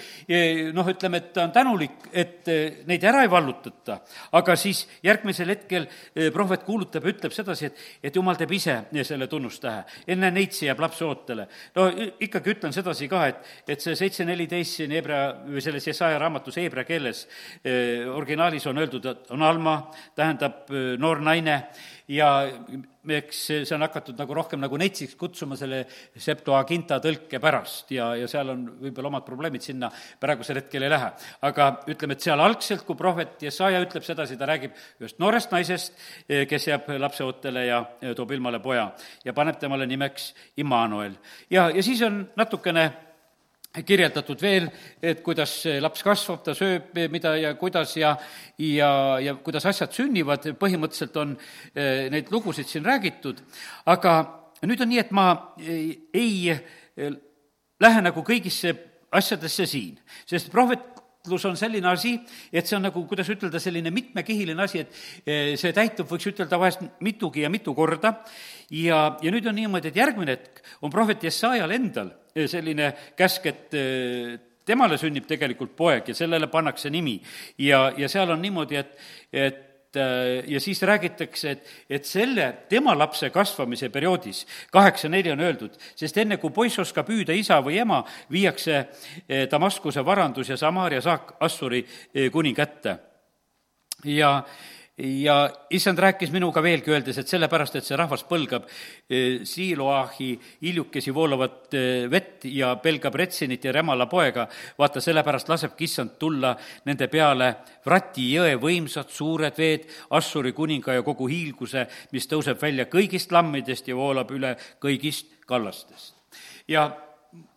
noh, 0.74 0.88
ütleme, 0.90 1.20
et 1.22 1.32
ta 1.32 1.44
on 1.44 1.52
tänulik, 1.52 2.08
et 2.12 2.48
neid 2.86 3.04
ära 3.04 3.24
ei 3.24 3.30
vallutata, 3.30 4.00
aga 4.38 4.56
siis 4.56 4.84
järgmisel 5.02 5.50
hetkel 5.54 5.88
prohvet 6.34 6.64
kuulutab 6.66 7.04
ja 7.04 7.12
ütleb 7.14 7.34
sedasi, 7.34 7.70
et, 7.70 7.84
et 8.08 8.16
jumal 8.16 8.38
teeb 8.38 8.52
ise 8.54 8.76
selle 9.04 9.26
tunnustähe. 9.30 9.84
enne 10.14 10.30
neitsi 10.30 10.66
jääb 10.66 10.80
laps 10.80 11.02
ootele. 11.02 11.48
no 11.76 11.88
ikkagi 12.20 12.54
ütlen 12.54 12.72
sedasi 12.72 13.08
ka, 13.08 13.26
et, 13.28 13.52
et 13.68 13.80
see 13.80 13.96
seitse 13.98 14.24
neliteist 14.24 14.80
siin 14.80 14.94
Hebra, 14.94 15.20
või 15.46 15.62
selles 15.64 15.86
Jesaja 15.86 16.18
raamatus 16.18 16.56
heebrea 16.60 16.84
keeles 16.84 17.24
originaalis 18.14 18.66
on 18.70 18.78
öeldud, 18.78 19.06
et 19.10 19.30
on 19.34 19.42
Alma, 19.42 19.78
tähendab 20.16 20.72
noor 20.98 21.20
naine 21.24 21.58
ja 22.08 22.28
eks 23.12 23.38
see 23.48 23.74
on 23.76 23.84
hakatud 23.84 24.18
nagu 24.18 24.34
rohkem 24.36 24.60
nagu 24.60 24.76
netsiks 24.80 25.16
kutsuma 25.20 25.56
selle 25.56 25.82
Septuaginta 26.20 26.98
tõlke 27.04 27.40
pärast 27.40 27.92
ja, 27.96 28.10
ja 28.18 28.28
seal 28.30 28.52
on 28.52 28.66
võib-olla 28.80 29.10
omad 29.12 29.26
probleemid, 29.26 29.64
sinna 29.64 29.90
praegusel 30.20 30.60
hetkel 30.60 30.84
ei 30.84 30.92
lähe. 30.92 31.10
aga 31.48 31.70
ütleme, 31.92 32.16
et 32.16 32.24
seal 32.24 32.40
algselt, 32.40 32.84
kui 32.84 32.96
prohvet 32.96 33.42
Jesaja 33.44 33.80
ütleb 33.84 34.04
sedasi, 34.04 34.36
ta 34.40 34.48
räägib 34.48 34.76
ühest 35.00 35.20
noorest 35.22 35.52
naisest, 35.54 35.96
kes 36.28 36.68
jääb 36.68 36.92
lapseootele 37.00 37.66
ja 37.66 37.80
toob 38.16 38.36
ilmale 38.36 38.60
poja 38.64 38.90
ja 39.24 39.36
paneb 39.36 39.58
temale 39.60 39.88
nimeks 39.88 40.32
Immanuel. 40.60 41.16
ja, 41.50 41.70
ja 41.70 41.82
siis 41.82 42.02
on 42.04 42.24
natukene 42.36 42.90
kirjeldatud 43.82 44.40
veel, 44.42 44.68
et 45.02 45.22
kuidas 45.24 45.56
laps 45.82 46.04
kasvab, 46.06 46.44
ta 46.46 46.54
sööb, 46.54 46.92
mida 47.10 47.34
ja 47.40 47.54
kuidas 47.58 47.96
ja 47.98 48.14
ja, 48.58 49.18
ja 49.18 49.34
kuidas 49.42 49.66
asjad 49.66 49.92
sünnivad, 49.96 50.46
põhimõtteliselt 50.60 51.16
on 51.18 51.36
eh, 51.74 52.06
neid 52.12 52.30
lugusid 52.30 52.70
siin 52.70 52.86
räägitud, 52.86 53.42
aga 53.90 54.16
nüüd 54.62 54.84
on 54.84 54.92
nii, 54.92 55.02
et 55.02 55.14
ma 55.14 55.28
ei, 55.58 55.88
ei 56.14 56.50
eh, 56.54 57.16
lähe 57.82 58.04
nagu 58.04 58.22
kõigisse 58.26 58.76
asjadesse 59.14 59.66
siin, 59.70 59.98
sest 60.26 60.52
prohvetlus 61.24 61.44
on 61.48 61.56
selline 61.56 61.88
asi, 61.88 62.18
et 62.52 62.66
see 62.68 62.76
on 62.76 62.84
nagu, 62.84 63.00
kuidas 63.08 63.28
ütelda, 63.32 63.60
selline 63.62 63.90
mitmekihiline 63.94 64.60
asi, 64.62 64.82
et 64.84 65.24
eh, 65.24 65.54
see 65.56 65.72
täitub, 65.72 66.08
võiks 66.10 66.28
ütelda 66.28 66.58
vahest 66.60 66.84
mitugi 67.00 67.44
ja 67.44 67.50
mitu 67.50 67.72
korda 67.74 68.12
ja, 68.70 69.16
ja 69.22 69.32
nüüd 69.32 69.46
on 69.48 69.56
niimoodi, 69.56 69.88
et 69.88 69.96
järgmine 69.96 70.36
hetk 70.36 70.60
on 70.84 70.92
prohvet 70.92 71.24
Jesajal 71.24 71.72
endal 71.72 72.12
selline 72.34 72.92
käsk, 73.16 73.46
et 73.48 73.76
eh, 73.78 74.34
temale 74.68 74.98
sünnib 75.00 75.24
tegelikult 75.28 75.72
poeg 75.76 76.12
ja 76.12 76.16
sellele 76.16 76.50
pannakse 76.52 76.92
nimi. 76.92 77.16
ja, 77.58 77.86
ja 77.96 78.08
seal 78.08 78.30
on 78.34 78.44
niimoodi, 78.44 78.76
et, 78.76 78.98
et 79.32 79.62
eh, 79.62 79.70
ja 80.46 80.60
siis 80.60 80.82
räägitakse, 80.82 81.50
et, 81.50 81.72
et 81.90 82.04
selle, 82.04 82.50
tema 82.68 82.94
lapse 82.98 83.30
kasvamise 83.30 83.88
perioodis, 83.94 84.44
kaheksa 84.72 85.08
neli 85.08 85.32
on 85.32 85.40
öeldud, 85.40 85.78
sest 85.96 86.18
enne, 86.18 86.38
kui 86.42 86.52
poiss 86.54 86.78
oskab 86.82 87.08
hüüda 87.12 87.36
isa 87.36 87.60
või 87.64 87.78
ema, 87.82 88.02
viiakse 88.32 88.76
eh, 88.80 89.46
Damaskuse 89.50 90.04
varandus 90.04 90.52
ja 90.52 90.56
Samaaria 90.60 91.00
saak 91.04 91.36
Assuri 91.40 91.84
kuni 92.32 92.54
kätte. 92.54 92.98
ja 94.04 94.42
ja 94.98 95.50
issand 95.74 95.98
rääkis 95.98 96.30
minuga 96.32 96.62
veelgi, 96.62 96.92
öeldes, 96.92 97.18
et 97.18 97.28
sellepärast, 97.28 97.74
et 97.74 97.86
see 97.86 97.96
rahvas 97.98 98.22
põlgab 98.28 98.66
e, 99.10 99.40
Siiloahi 99.46 100.28
hiljukesi 100.62 101.14
voolavat 101.14 101.74
e, 101.74 101.84
vett 102.10 102.46
ja 102.46 102.74
pelgab 102.82 103.16
Retsinit 103.18 103.64
ja 103.66 103.72
Remala 103.74 104.06
poega, 104.10 104.46
vaata, 104.78 105.02
sellepärast 105.02 105.50
lasebki 105.50 105.88
issand 105.88 106.14
tulla 106.20 106.52
nende 106.86 107.08
peale 107.10 107.50
Vrati 107.86 108.28
jõe 108.36 108.54
võimsad 108.62 109.10
suured 109.10 109.58
veed, 109.58 109.88
Assuri 110.14 110.52
kuninga 110.54 110.94
ja 110.94 111.02
kogu 111.02 111.26
hiilguse, 111.30 111.88
mis 112.14 112.30
tõuseb 112.30 112.62
välja 112.62 112.86
kõigist 112.90 113.34
lammidest 113.34 113.90
ja 113.90 113.96
voolab 113.98 114.30
üle 114.36 114.54
kõigist 114.82 115.40
kallastest. 115.46 116.14
ja 116.68 116.86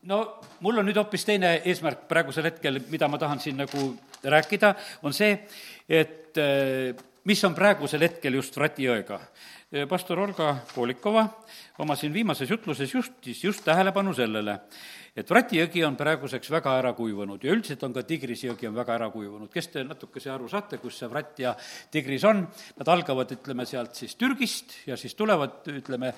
no 0.10 0.18
mul 0.66 0.82
on 0.82 0.90
nüüd 0.90 0.98
hoopis 0.98 1.26
teine 1.28 1.60
eesmärk 1.70 2.08
praegusel 2.10 2.50
hetkel, 2.50 2.82
mida 2.90 3.08
ma 3.08 3.22
tahan 3.22 3.40
siin 3.40 3.62
nagu 3.62 3.92
rääkida, 4.24 4.74
on 5.06 5.14
see, 5.14 5.38
et 5.86 6.34
e, 6.42 6.96
mis 7.28 7.44
on 7.44 7.56
praegusel 7.56 8.06
hetkel 8.06 8.38
just 8.40 8.56
Vrati 8.56 8.86
jõega. 8.88 9.20
pastor 9.90 10.20
Olga 10.24 10.54
Kolikova 10.72 11.26
oma 11.84 11.96
siin 12.00 12.14
viimases 12.14 12.50
jutluses 12.50 12.94
justis 12.94 13.42
just 13.44 13.66
tähelepanu 13.66 14.14
sellele, 14.16 14.54
et 15.16 15.28
Vrati 15.30 15.60
jõgi 15.60 15.84
on 15.84 15.98
praeguseks 16.00 16.52
väga 16.54 16.78
ära 16.80 16.94
kuivanud 16.96 17.44
ja 17.44 17.52
üldiselt 17.52 17.84
on 17.84 17.94
ka 17.94 18.06
Tigris 18.08 18.46
jõgi 18.48 18.70
on 18.70 18.76
väga 18.76 18.96
ära 18.96 19.10
kuivanud. 19.12 19.52
kes 19.52 19.68
te 19.68 19.84
natukese 19.84 20.32
aru 20.32 20.48
saate, 20.48 20.78
kus 20.78 21.00
see 21.02 21.10
Vrat 21.12 21.40
ja 21.40 21.56
Tigris 21.92 22.24
on, 22.24 22.46
nad 22.78 22.88
algavad, 22.88 23.32
ütleme, 23.36 23.66
sealt 23.66 23.96
siis 23.96 24.16
Türgist 24.16 24.88
ja 24.88 24.96
siis 24.98 25.16
tulevad, 25.16 25.68
ütleme, 25.68 26.14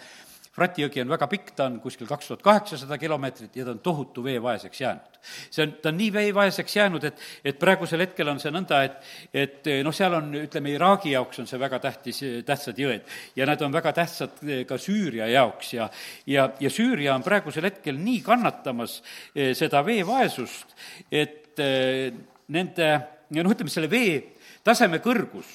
Vrati 0.60 0.84
jõgi 0.84 1.04
on 1.04 1.12
väga 1.14 1.28
pikk, 1.32 1.54
ta 1.56 1.70
on 1.70 1.78
kuskil 1.84 2.08
kaks 2.10 2.30
tuhat 2.30 2.44
kaheksasada 2.44 2.98
kilomeetrit 3.00 3.56
ja 3.56 3.66
ta 3.66 3.74
on 3.76 3.80
tohutu 3.84 4.24
veevaeseks 4.24 4.82
jäänud. 4.82 5.20
see 5.52 5.64
on, 5.66 5.74
ta 5.82 5.90
on 5.90 5.98
nii 6.00 6.14
veevaeseks 6.14 6.76
jäänud, 6.76 7.04
et, 7.10 7.22
et 7.44 7.60
praegusel 7.60 8.04
hetkel 8.04 8.28
on 8.32 8.40
see 8.40 8.52
nõnda, 8.56 8.82
et, 8.88 9.10
et 9.34 9.70
noh, 9.84 9.96
seal 9.96 10.16
on, 10.20 10.32
ütleme, 10.42 10.74
Iraagi 10.76 11.14
jaoks 11.14 11.42
on 11.44 11.48
see 11.50 11.60
väga 11.60 11.80
tähtis, 11.84 12.22
tähtsad 12.48 12.80
jõed 12.80 13.08
ja 13.36 13.48
nad 13.50 13.62
on 13.66 13.74
väga 13.76 13.94
tähtsad 13.98 14.42
ka 14.68 14.80
Süüria 14.80 15.28
jaoks 15.32 15.74
ja, 15.76 15.90
ja, 16.28 16.50
ja 16.60 16.72
Süüria 16.74 17.16
on 17.16 17.26
praegusel 17.26 17.68
hetkel 17.70 18.00
nii 18.00 18.24
kannatamas 18.26 19.00
eh, 19.36 19.54
seda 19.58 19.84
veevaesust, 19.86 20.76
et 21.12 21.60
eh, 21.64 22.10
nende, 22.56 22.92
noh, 23.36 23.56
ütleme, 23.56 23.72
selle 23.72 23.92
vee 23.92 24.20
taseme 24.66 25.02
kõrgus 25.04 25.50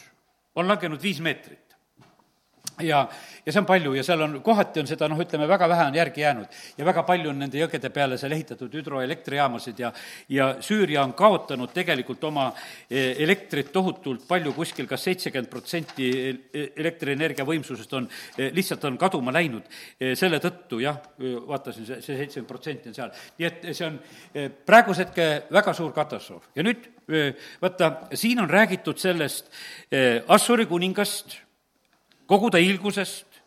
on 0.55 0.69
langenud 0.69 1.03
viis 1.03 1.21
meetrit 1.25 1.64
ja, 2.83 3.09
ja 3.47 3.53
see 3.53 3.61
on 3.61 3.67
palju 3.69 3.95
ja 3.95 4.03
seal 4.07 4.23
on, 4.25 4.39
kohati 4.43 4.83
on 4.83 4.89
seda 4.89 5.09
noh, 5.11 5.21
ütleme, 5.21 5.47
väga 5.49 5.69
vähe 5.71 5.87
on 5.91 5.99
järgi 5.99 6.25
jäänud 6.25 6.57
ja 6.79 6.87
väga 6.87 7.05
palju 7.07 7.31
on 7.31 7.39
nende 7.45 7.61
jõgede 7.61 7.91
peale 7.95 8.19
seal 8.19 8.33
ehitatud 8.35 8.73
hüdroelektrijaamasid 8.75 9.79
ja 9.79 9.93
ja 10.29 10.49
Süüria 10.61 11.03
on 11.05 11.13
kaotanud 11.15 11.71
tegelikult 11.75 12.25
oma 12.25 12.49
e, 12.91 13.15
elektrit 13.23 13.71
tohutult 13.73 14.27
palju, 14.29 14.53
kuskil 14.57 14.89
kas 14.91 15.05
seitsekümmend 15.07 15.51
protsenti 15.51 16.09
e, 16.11 16.65
elektrienergia 16.77 17.47
võimsusest 17.47 17.95
on, 17.95 18.09
e, 18.39 18.51
lihtsalt 18.55 18.85
on 18.89 18.99
kaduma 18.99 19.33
läinud. 19.35 19.63
selle 20.19 20.39
tõttu 20.43 20.81
jah, 20.83 20.99
vaatasin, 21.19 21.87
see, 21.87 22.01
see 22.03 22.17
seitsekümmend 22.19 22.49
protsenti 22.49 22.91
on 22.91 22.97
seal. 22.97 23.15
nii 23.39 23.47
et 23.47 23.65
see 23.71 23.87
on 23.87 23.99
praeguse 24.67 25.05
hetke 25.05 25.29
väga 25.55 25.75
suur 25.77 25.93
katastroof 25.95 26.51
ja 26.57 26.65
nüüd 26.67 26.91
vaata, 27.63 27.91
siin 28.17 28.41
on 28.41 28.51
räägitud 28.51 28.99
sellest 28.99 29.51
Assuri 30.29 30.67
kuningast 30.67 31.44
kogu 32.27 32.51
ta 32.51 32.59
hiilgusest 32.63 33.41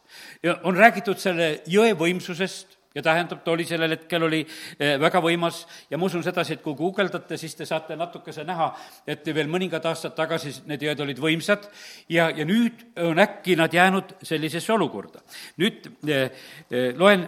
ja 0.44 0.58
on 0.64 0.78
räägitud 0.78 1.20
selle 1.22 1.62
jõe 1.68 1.94
võimsusest 1.98 2.78
ja 2.98 3.04
tähendab, 3.06 3.44
ta 3.46 3.54
oli 3.54 3.66
sellel 3.68 3.94
hetkel, 3.94 4.26
oli 4.26 4.40
eh, 4.42 4.96
väga 5.00 5.22
võimas. 5.22 5.62
Ja 5.92 6.00
ma 6.00 6.08
usun 6.10 6.24
sedasi, 6.26 6.58
et 6.58 6.64
kui 6.66 6.74
guugeldate, 6.78 7.38
siis 7.38 7.54
te 7.56 7.66
saate 7.70 7.96
natukese 8.00 8.46
näha, 8.48 8.72
et 9.08 9.28
veel 9.36 9.50
mõningad 9.52 9.86
aastad 9.86 10.16
tagasi 10.18 10.56
need 10.70 10.86
jõed 10.88 11.04
olid 11.06 11.22
võimsad. 11.22 11.68
Ja, 12.10 12.32
ja 12.34 12.46
nüüd 12.48 12.82
on 13.06 13.22
äkki 13.22 13.58
nad 13.60 13.74
jäänud 13.74 14.18
sellisesse 14.26 14.74
olukorda. 14.74 15.22
nüüd 15.62 15.92
eh, 16.08 16.32
eh, 16.72 16.96
loen 16.98 17.28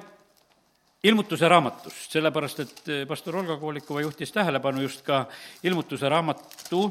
ilmutuse 1.04 1.48
raamatust, 1.48 2.10
sellepärast 2.12 2.64
et 2.66 2.90
pastor 3.08 3.38
Olga 3.40 3.56
Koolikova 3.58 4.02
juhtis 4.02 4.34
tähelepanu 4.36 4.82
just 4.84 5.06
ka 5.06 5.28
ilmutuse 5.64 6.10
raamatu 6.10 6.82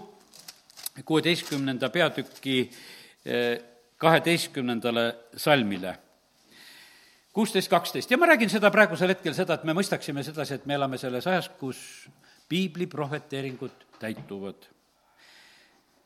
kuueteistkümnenda 1.05 1.91
peatüki 1.93 2.63
kaheteistkümnendale 3.99 5.17
salmile. 5.37 5.99
kuusteist, 7.33 7.71
kaksteist 7.71 8.11
ja 8.11 8.19
ma 8.19 8.27
räägin 8.27 8.51
seda 8.51 8.71
praegusel 8.71 9.13
hetkel 9.13 9.35
seda, 9.35 9.55
et 9.55 9.65
me 9.65 9.75
mõistaksime 9.75 10.25
sedasi, 10.27 10.55
et 10.55 10.67
me 10.67 10.75
elame 10.75 10.99
selles 10.99 11.27
ajas, 11.27 11.49
kus 11.49 12.09
piibli 12.49 12.87
prohveteeringud 12.87 13.85
täituvad. 13.99 14.67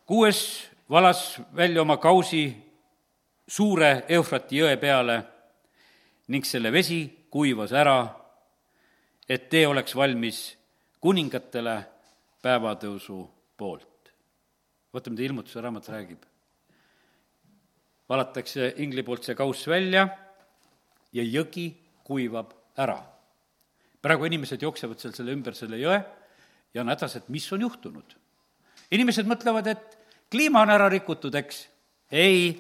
kuues 0.07 0.71
valas 0.91 1.41
välja 1.57 1.83
oma 1.83 1.97
kausi 1.97 2.57
suure 3.49 4.05
Eufrati 4.09 4.61
jõe 4.61 4.77
peale 4.77 5.23
ning 6.29 6.45
selle 6.45 6.73
vesi 6.73 7.29
kuivas 7.31 7.73
ära, 7.73 8.09
et 9.29 9.49
tee 9.49 9.67
oleks 9.67 9.97
valmis 9.97 10.59
kuningatele 11.01 11.79
päevatõusu 12.43 13.31
poolt. 13.57 14.13
vaata, 14.93 15.11
mida 15.11 15.23
ilmutuse 15.23 15.61
raamat 15.61 15.89
räägib 15.89 16.32
valatakse 18.13 18.75
ingli 18.85 19.05
poolt 19.07 19.25
see 19.25 19.37
kauss 19.39 19.65
välja 19.71 20.07
ja 21.17 21.25
jõgi 21.25 21.71
kuivab 22.05 22.53
ära. 22.77 22.99
praegu 24.03 24.27
inimesed 24.27 24.63
jooksevad 24.63 25.01
seal 25.01 25.15
selle 25.15 25.33
ümber 25.33 25.55
selle 25.55 25.79
jõe 25.79 26.01
ja 26.75 26.83
on 26.83 26.91
hädas, 26.91 27.17
et 27.17 27.29
mis 27.29 27.47
on 27.53 27.65
juhtunud. 27.67 28.17
inimesed 28.91 29.29
mõtlevad, 29.29 29.67
et 29.67 29.99
kliima 30.31 30.63
on 30.63 30.71
ära 30.71 30.89
rikutud, 30.93 31.35
eks. 31.35 31.67
ei, 32.11 32.57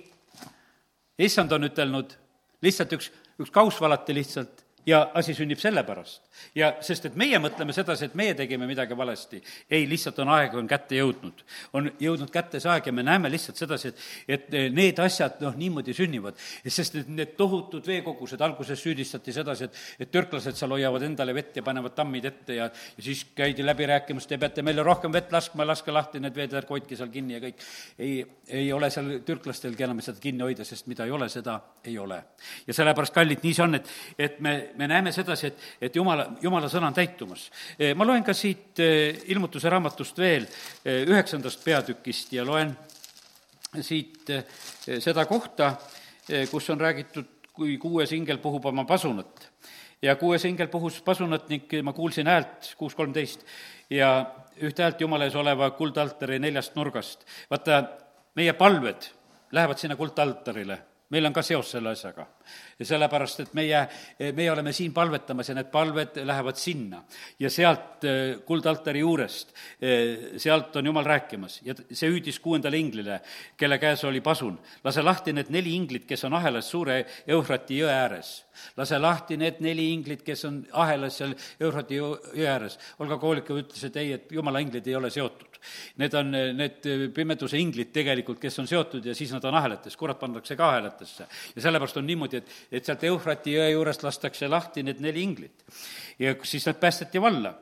issand 1.18 1.52
on 1.52 1.68
ütelnud, 1.68 2.16
lihtsalt 2.62 2.92
üks, 2.96 3.10
üks 3.40 3.50
kauss 3.52 3.80
valati 3.80 4.14
lihtsalt 4.14 4.64
ja 4.86 5.10
asi 5.14 5.34
sünnib 5.34 5.58
sellepärast. 5.58 6.22
ja 6.54 6.72
sest, 6.82 7.06
et 7.06 7.16
meie 7.16 7.38
mõtleme 7.38 7.74
sedasi, 7.74 8.08
et 8.08 8.14
meie 8.18 8.34
tegime 8.34 8.66
midagi 8.66 8.96
valesti. 8.98 9.42
ei, 9.70 9.86
lihtsalt 9.88 10.18
on 10.24 10.32
aeg, 10.34 10.54
on 10.58 10.68
kätte 10.68 10.96
jõudnud. 10.98 11.44
on 11.72 11.90
jõudnud 12.00 12.30
kätte 12.30 12.60
see 12.60 12.70
aeg 12.70 12.86
ja 12.86 12.92
me 12.92 13.02
näeme 13.06 13.30
lihtsalt 13.30 13.56
sedasi, 13.56 13.92
et, 13.92 14.00
et 14.28 14.74
need 14.74 14.98
asjad, 14.98 15.38
noh, 15.40 15.54
niimoodi 15.56 15.94
sünnivad. 15.94 16.38
sest 16.66 16.96
et 16.98 17.08
need 17.08 17.36
tohutud 17.38 17.86
veekogused, 17.86 18.40
alguses 18.40 18.82
süüdistati 18.82 19.32
sedasi, 19.32 19.64
et, 19.64 19.78
et 20.00 20.10
türklased 20.10 20.58
seal 20.58 20.74
hoiavad 20.74 21.06
endale 21.06 21.34
vett 21.34 21.56
ja 21.56 21.62
panevad 21.62 21.94
tammid 21.94 22.24
ette 22.24 22.58
ja, 22.58 22.66
ja 22.96 23.02
siis 23.02 23.24
käidi 23.36 23.66
läbi 23.66 23.86
rääkimas, 23.86 24.26
te 24.26 24.38
peate 24.38 24.66
meile 24.66 24.82
rohkem 24.82 25.12
vett 25.12 25.32
laskma, 25.32 25.66
laske 25.66 25.94
lahti 25.94 26.20
need 26.20 26.42
ärge 26.42 26.68
hoidke 26.68 26.98
seal 26.98 27.12
kinni 27.12 27.38
ja 27.38 27.44
kõik. 27.44 27.62
ei, 27.98 28.18
ei 28.48 28.72
ole 28.72 28.90
seal 28.90 29.20
türklastelgi 29.26 29.86
enam 29.86 30.02
seda 30.02 30.18
kinni 30.20 30.42
hoida, 30.42 30.64
sest 30.66 30.90
mida 30.90 31.06
ei 31.06 31.14
ole, 31.14 31.28
seda 31.28 31.60
ei 31.84 31.98
ole. 31.98 32.18
ja 32.66 32.74
sellepärast, 32.74 33.14
kallid, 33.14 33.42
nii 33.46 33.54
see 33.54 33.64
on, 33.64 33.78
et, 33.78 33.88
et 34.18 34.40
me, 34.40 34.71
me 34.76 34.88
näeme 34.88 35.12
sedasi, 35.12 35.46
et, 35.46 35.58
et 35.88 35.96
jumala, 35.96 36.26
jumala 36.42 36.68
sõna 36.70 36.90
on 36.90 36.96
täitumas. 36.96 37.48
Eh, 37.78 37.92
ma 37.98 38.06
loen 38.06 38.24
ka 38.24 38.34
siit 38.36 38.80
eh, 38.82 39.22
ilmutuse 39.32 39.70
raamatust 39.72 40.18
veel 40.18 40.46
eh, 40.46 41.02
üheksandast 41.08 41.64
peatükist 41.64 42.32
ja 42.36 42.46
loen 42.46 42.74
siit 43.80 44.28
seda 45.00 45.22
kohta, 45.24 45.70
kus 46.50 46.66
on 46.74 46.80
räägitud, 46.80 47.30
kui 47.56 47.78
kuues 47.80 48.10
ingel 48.12 48.36
puhub 48.42 48.66
oma 48.68 48.84
pasunat. 48.84 49.48
ja 50.02 50.16
kuues 50.20 50.44
ingel 50.44 50.68
puhus 50.68 51.00
pasunat 51.00 51.48
ning 51.48 51.72
ma 51.82 51.94
kuulsin 51.96 52.28
häält, 52.28 52.74
kuus 52.76 52.94
kolmteist, 52.94 53.46
ja 53.88 54.26
ühte 54.60 54.84
häält 54.84 55.00
Jumala 55.00 55.24
ees 55.24 55.34
oleva 55.40 55.70
kuldaltari 55.70 56.38
neljast 56.38 56.76
nurgast. 56.76 57.24
vaata, 57.50 57.82
meie 58.34 58.52
palved 58.52 59.08
lähevad 59.52 59.80
sinna 59.80 59.96
kuldaltarile 59.96 60.78
meil 61.12 61.28
on 61.28 61.36
ka 61.36 61.44
seos 61.44 61.70
selle 61.74 61.92
asjaga. 61.92 62.26
Ja 62.78 62.86
sellepärast, 62.86 63.40
et 63.44 63.54
meie, 63.54 63.82
meie 64.34 64.50
oleme 64.52 64.72
siin 64.74 64.92
palvetamas 64.94 65.50
ja 65.50 65.56
need 65.56 65.70
palved 65.72 66.18
lähevad 66.26 66.58
sinna. 66.58 67.02
ja 67.38 67.50
sealt 67.50 68.04
eh, 68.04 68.40
kuldaltari 68.46 69.02
juurest, 69.02 69.52
eh, 69.80 70.38
sealt 70.42 70.76
on 70.76 70.86
Jumal 70.86 71.06
rääkimas 71.06 71.60
ja 71.62 71.74
see 71.90 72.10
hüüdis 72.10 72.40
kuuendale 72.42 72.78
inglile, 72.78 73.20
kelle 73.56 73.78
käes 73.78 74.04
oli 74.04 74.20
pasun, 74.20 74.58
lase 74.84 75.02
lahti 75.02 75.32
need 75.32 75.52
neli 75.54 75.76
inglit, 75.76 76.06
kes 76.08 76.24
on 76.24 76.34
ahelas 76.38 76.70
suure 76.70 77.04
Eufrati 77.26 77.78
jõe 77.78 77.92
ääres. 77.92 78.44
lase 78.76 78.98
lahti 78.98 79.36
need 79.36 79.62
neli 79.64 79.92
inglit, 79.92 80.22
kes 80.22 80.44
on 80.44 80.62
ahelas 80.72 81.16
seal 81.20 81.34
Eufrati 81.60 82.00
jõe 82.00 82.46
ääres. 82.46 82.78
Olga 82.98 83.18
Koolikov 83.18 83.62
ütles, 83.62 83.84
et 83.86 83.96
ei, 83.96 84.12
et 84.18 84.32
jumala 84.32 84.60
inglid 84.60 84.86
ei 84.86 84.96
ole 84.96 85.10
seotud. 85.10 85.58
Need 86.02 86.14
on 86.18 86.30
need 86.58 86.86
pimeduse 87.14 87.58
inglid 87.58 87.92
tegelikult, 87.94 88.40
kes 88.42 88.58
on 88.58 88.66
seotud 88.66 89.04
ja 89.06 89.14
siis 89.14 89.30
nad 89.32 89.44
on 89.46 89.54
ahelates, 89.54 89.96
kurat 89.96 90.18
pannakse 90.18 90.56
ka 90.58 90.68
ahelatesse. 90.72 91.26
ja 91.56 91.62
sellepärast 91.62 91.96
on 91.96 92.06
niimoodi, 92.06 92.31
et, 92.40 92.54
et 92.72 92.84
sealt 92.84 93.04
Eufrati 93.08 93.56
jõe 93.56 93.68
juurest 93.72 94.02
lastakse 94.06 94.48
lahti 94.48 94.84
need 94.86 95.00
neli 95.00 95.22
inglit. 95.22 95.64
ja 96.18 96.34
siis 96.42 96.66
nad 96.66 96.78
päästeti 96.80 97.20
valla, 97.20 97.54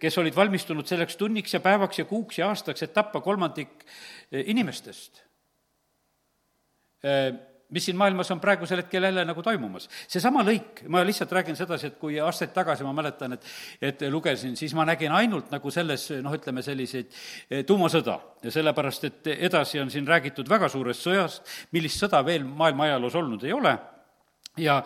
kes 0.00 0.18
olid 0.18 0.36
valmistunud 0.36 0.86
selleks 0.86 1.16
tunniks 1.16 1.54
ja 1.54 1.60
päevaks 1.60 1.98
ja 1.98 2.04
kuuks 2.04 2.38
ja 2.38 2.48
aastaks, 2.48 2.82
et 2.82 2.94
tappa 2.94 3.20
kolmandik 3.20 3.84
eh, 4.32 4.44
inimestest 4.46 5.22
eh, 7.04 7.32
mis 7.70 7.84
siin 7.88 7.96
maailmas 7.96 8.30
on 8.30 8.40
praegusel 8.40 8.82
hetkel 8.82 9.02
jälle 9.02 9.24
nagu 9.24 9.42
toimumas. 9.42 9.88
seesama 10.08 10.44
lõik, 10.44 10.84
ma 10.88 11.04
lihtsalt 11.06 11.32
räägin 11.32 11.56
sedasi, 11.56 11.86
et 11.86 11.98
kui 11.98 12.18
aastaid 12.20 12.52
tagasi 12.54 12.84
ma 12.84 12.92
mäletan, 12.92 13.32
et 13.32 13.44
et 13.82 14.04
lugesin, 14.10 14.56
siis 14.56 14.74
ma 14.74 14.84
nägin 14.84 15.12
ainult 15.12 15.50
nagu 15.50 15.70
selles 15.70 16.10
noh, 16.22 16.34
ütleme 16.34 16.62
selliseid 16.62 17.10
eh, 17.50 17.64
tuumasõda. 17.64 18.20
ja 18.44 18.50
sellepärast, 18.50 19.04
et 19.04 19.26
edasi 19.38 19.80
on 19.80 19.90
siin 19.90 20.06
räägitud 20.06 20.48
väga 20.48 20.68
suurest 20.68 21.00
sõjast, 21.06 21.42
millist 21.72 22.02
sõda 22.02 22.24
veel 22.24 22.44
maailma 22.44 22.84
ajaloos 22.84 23.14
olnud 23.14 23.44
ei 23.44 23.52
ole 23.52 23.78
ja, 24.60 24.76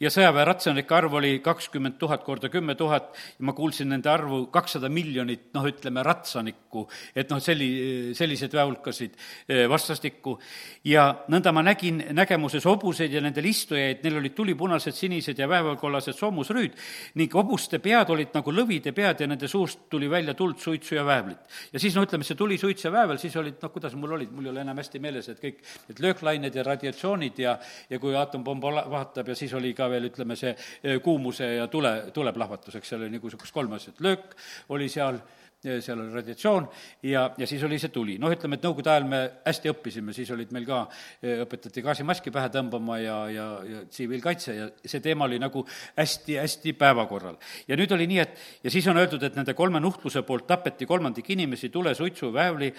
ja 0.00 0.10
sõjaväeratsionike 0.12 0.94
arv 0.94 1.16
oli 1.18 1.38
kakskümmend 1.44 1.96
tuhat 1.98 2.22
korda 2.24 2.50
kümme 2.52 2.76
tuhat 2.78 3.10
ja 3.14 3.46
ma 3.48 3.54
kuulsin 3.56 3.90
nende 3.90 4.10
arvu 4.10 4.44
kakssada 4.54 4.88
miljonit, 4.92 5.48
noh, 5.56 5.66
ütleme, 5.66 6.04
ratsanikku, 6.06 6.84
et 7.16 7.30
noh, 7.32 7.40
selli-, 7.42 8.14
selliseid 8.16 8.54
väeulkasid 8.54 9.16
eh, 9.48 9.64
vastastikku. 9.70 10.36
ja 10.84 11.08
nõnda 11.32 11.52
ma 11.52 11.64
nägin 11.66 12.02
nägemuses 12.14 12.64
hobuseid 12.64 13.12
ja 13.12 13.20
nendel 13.24 13.48
istujaid, 13.50 14.04
neil 14.04 14.20
olid 14.20 14.36
tulipunased, 14.36 14.94
sinised 14.94 15.38
ja 15.38 15.48
väävelkollased 15.48 16.14
soomusrüüd 16.18 16.76
ning 17.18 17.34
hobuste 17.34 17.80
pead 17.82 18.10
olid 18.14 18.34
nagu 18.34 18.54
lõvide 18.54 18.92
pead 18.94 19.24
ja 19.24 19.30
nende 19.30 19.48
suust 19.50 19.88
tuli 19.90 20.10
välja 20.10 20.34
tuld, 20.34 20.60
suitsu 20.62 20.94
ja 20.94 21.04
väävlit. 21.04 21.38
ja 21.72 21.82
siis 21.82 21.94
no 21.96 22.06
ütleme, 22.06 22.24
see 22.24 22.38
tuli, 22.38 22.58
suits 22.58 22.84
ja 22.84 22.92
väävel, 22.92 23.18
siis 23.18 23.36
olid 23.36 23.58
noh, 23.62 23.72
kuidas 23.74 23.94
mul 23.98 24.14
olid, 24.18 24.30
mul 24.30 24.46
ei 24.46 24.54
ole 24.54 24.62
enam 24.62 24.78
hästi 24.78 25.02
meeles, 25.02 25.28
et 25.28 25.42
kõik 25.42 25.62
need 25.88 26.02
lööklained 26.04 26.54
ja 26.54 26.64
radiatsioonid 26.66 27.42
ja, 27.42 27.58
ja 27.90 27.98
kui 27.98 28.14
aatompomm 28.14 28.62
vahatab, 28.62 29.15
plahvatab 29.16 29.32
ja 29.32 29.36
siis 29.36 29.54
oli 29.56 29.72
ka 29.74 29.88
veel, 29.90 30.10
ütleme, 30.10 30.36
see 30.36 30.52
eh, 30.82 31.00
kuumuse 31.02 31.56
ja 31.56 31.66
tule, 31.68 32.10
tuleplahvatus, 32.12 32.76
eks 32.76 32.92
seal 32.92 33.02
oli 33.02 33.16
niisugust 33.16 33.54
kolme 33.54 33.76
asjat, 33.76 34.00
löök 34.00 34.34
oli 34.74 34.88
seal, 34.88 35.18
eh, 35.64 35.80
seal 35.80 36.00
oli 36.00 36.12
radiatsioon 36.12 36.68
ja, 37.08 37.30
ja 37.38 37.46
siis 37.46 37.62
oli 37.64 37.78
see 37.78 37.92
tuli. 37.92 38.18
noh, 38.18 38.32
ütleme, 38.32 38.56
et 38.56 38.64
nõukogude 38.66 38.92
ajal 38.92 39.08
me 39.08 39.20
hästi 39.46 39.72
õppisime, 39.72 40.12
siis 40.12 40.30
olid 40.30 40.52
meil 40.52 40.66
ka, 40.68 40.86
eh, 41.22 41.42
õpetati 41.46 41.82
gaasimaski 41.82 42.30
pähe 42.30 42.50
tõmbama 42.52 43.00
ja, 43.00 43.18
ja, 43.32 43.48
ja 43.64 43.84
tsiviilkaitse 43.88 44.56
ja 44.56 44.70
see 44.84 45.00
teema 45.00 45.28
oli 45.28 45.40
nagu 45.40 45.64
hästi, 45.96 46.40
hästi 46.42 46.76
päevakorral. 46.76 47.38
ja 47.68 47.76
nüüd 47.76 47.92
oli 47.92 48.08
nii, 48.12 48.22
et 48.22 48.64
ja 48.64 48.72
siis 48.72 48.86
on 48.88 49.00
öeldud, 49.00 49.22
et 49.22 49.36
nende 49.36 49.54
kolme 49.54 49.80
nuhtluse 49.80 50.22
poolt 50.26 50.46
tapeti 50.46 50.86
kolmandik 50.86 51.30
inimesi 51.30 51.72
tule, 51.72 51.94
suitsu, 51.94 52.32
väävli 52.32 52.72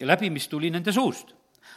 läbi, 0.00 0.30
mis 0.30 0.48
tuli 0.48 0.70
nende 0.70 0.92
suust. 0.92 1.34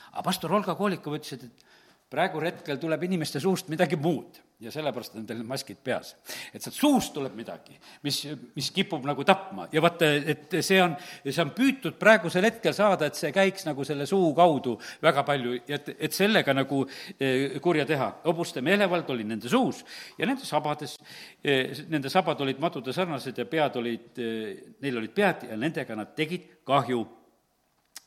aga 0.09 0.23
pastor 0.25 0.51
Olga 0.57 0.73
Koolikov 0.75 1.13
ütles, 1.19 1.35
et, 1.35 1.43
et 1.45 1.68
praegul 2.09 2.45
hetkel 2.47 2.79
tuleb 2.81 3.03
inimeste 3.05 3.41
suust 3.41 3.69
midagi 3.69 3.97
muud 3.99 4.39
ja 4.59 4.71
sellepärast 4.73 5.13
on 5.15 5.27
teil 5.27 5.43
maskid 5.47 5.77
peas. 5.83 6.15
et 6.53 6.61
sealt 6.61 6.75
suust 6.75 7.13
tuleb 7.15 7.35
midagi, 7.37 7.77
mis, 8.03 8.17
mis 8.57 8.69
kipub 8.75 9.05
nagu 9.07 9.23
tapma 9.23 9.67
ja 9.71 9.81
vaata, 9.81 10.09
et 10.33 10.57
see 10.65 10.81
on, 10.83 10.97
see 11.23 11.39
on 11.43 11.53
püütud 11.55 11.95
praegusel 12.01 12.43
hetkel 12.49 12.75
saada, 12.75 13.07
et 13.07 13.15
see 13.15 13.31
käiks 13.35 13.63
nagu 13.69 13.85
selle 13.87 14.07
suu 14.09 14.33
kaudu 14.35 14.75
väga 15.03 15.23
palju 15.27 15.55
ja 15.69 15.79
et, 15.79 15.93
et 16.09 16.15
sellega 16.15 16.55
nagu 16.57 16.81
eh, 17.15 17.59
kurja 17.63 17.85
teha. 17.87 18.09
hobuste 18.25 18.63
meelevald 18.65 19.09
oli 19.15 19.23
nende 19.23 19.51
suus 19.51 19.83
ja 20.17 20.27
nende 20.27 20.47
sabades, 20.49 20.97
eh, 21.43 21.85
nende 21.87 22.11
sabad 22.11 22.41
olid 22.43 22.59
madude 22.59 22.93
sarnased 22.95 23.37
ja 23.37 23.47
pead 23.47 23.79
olid, 23.79 24.09
eh, 24.17 24.55
neil 24.81 24.99
olid 24.99 25.15
pead 25.15 25.47
ja 25.53 25.57
nendega 25.57 25.95
nad 25.95 26.15
tegid 26.17 26.57
kahju. 26.67 27.05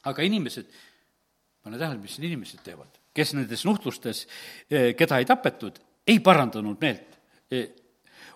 aga 0.05 0.23
inimesed, 0.27 0.67
pane 1.62 1.79
tähele, 1.79 2.03
mis 2.03 2.19
inimesed 2.19 2.61
teevad 2.67 3.02
kes 3.14 3.35
nendes 3.37 3.64
nuhtlustes, 3.68 4.27
eh, 4.70 4.92
keda 4.96 5.20
ei 5.20 5.29
tapetud, 5.29 5.79
ei 6.07 6.18
parandanud 6.20 6.81
meelt 6.81 7.18
eh, 7.51 7.68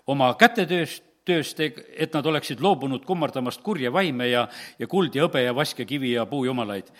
oma 0.07 0.33
kätetööst, 0.39 1.03
tööst, 1.27 1.59
et 1.59 2.13
nad 2.15 2.25
oleksid 2.25 2.61
loobunud 2.63 3.03
kummardamast 3.05 3.59
kurja 3.65 3.91
vaime 3.91 4.29
ja, 4.29 4.45
ja 4.79 4.87
kuld 4.87 5.15
ja 5.15 5.25
hõbe 5.25 5.43
ja 5.43 5.55
vask 5.55 5.81
ja 5.83 5.87
kivi 5.89 6.13
ja 6.13 6.25
puujumalaid. 6.25 6.91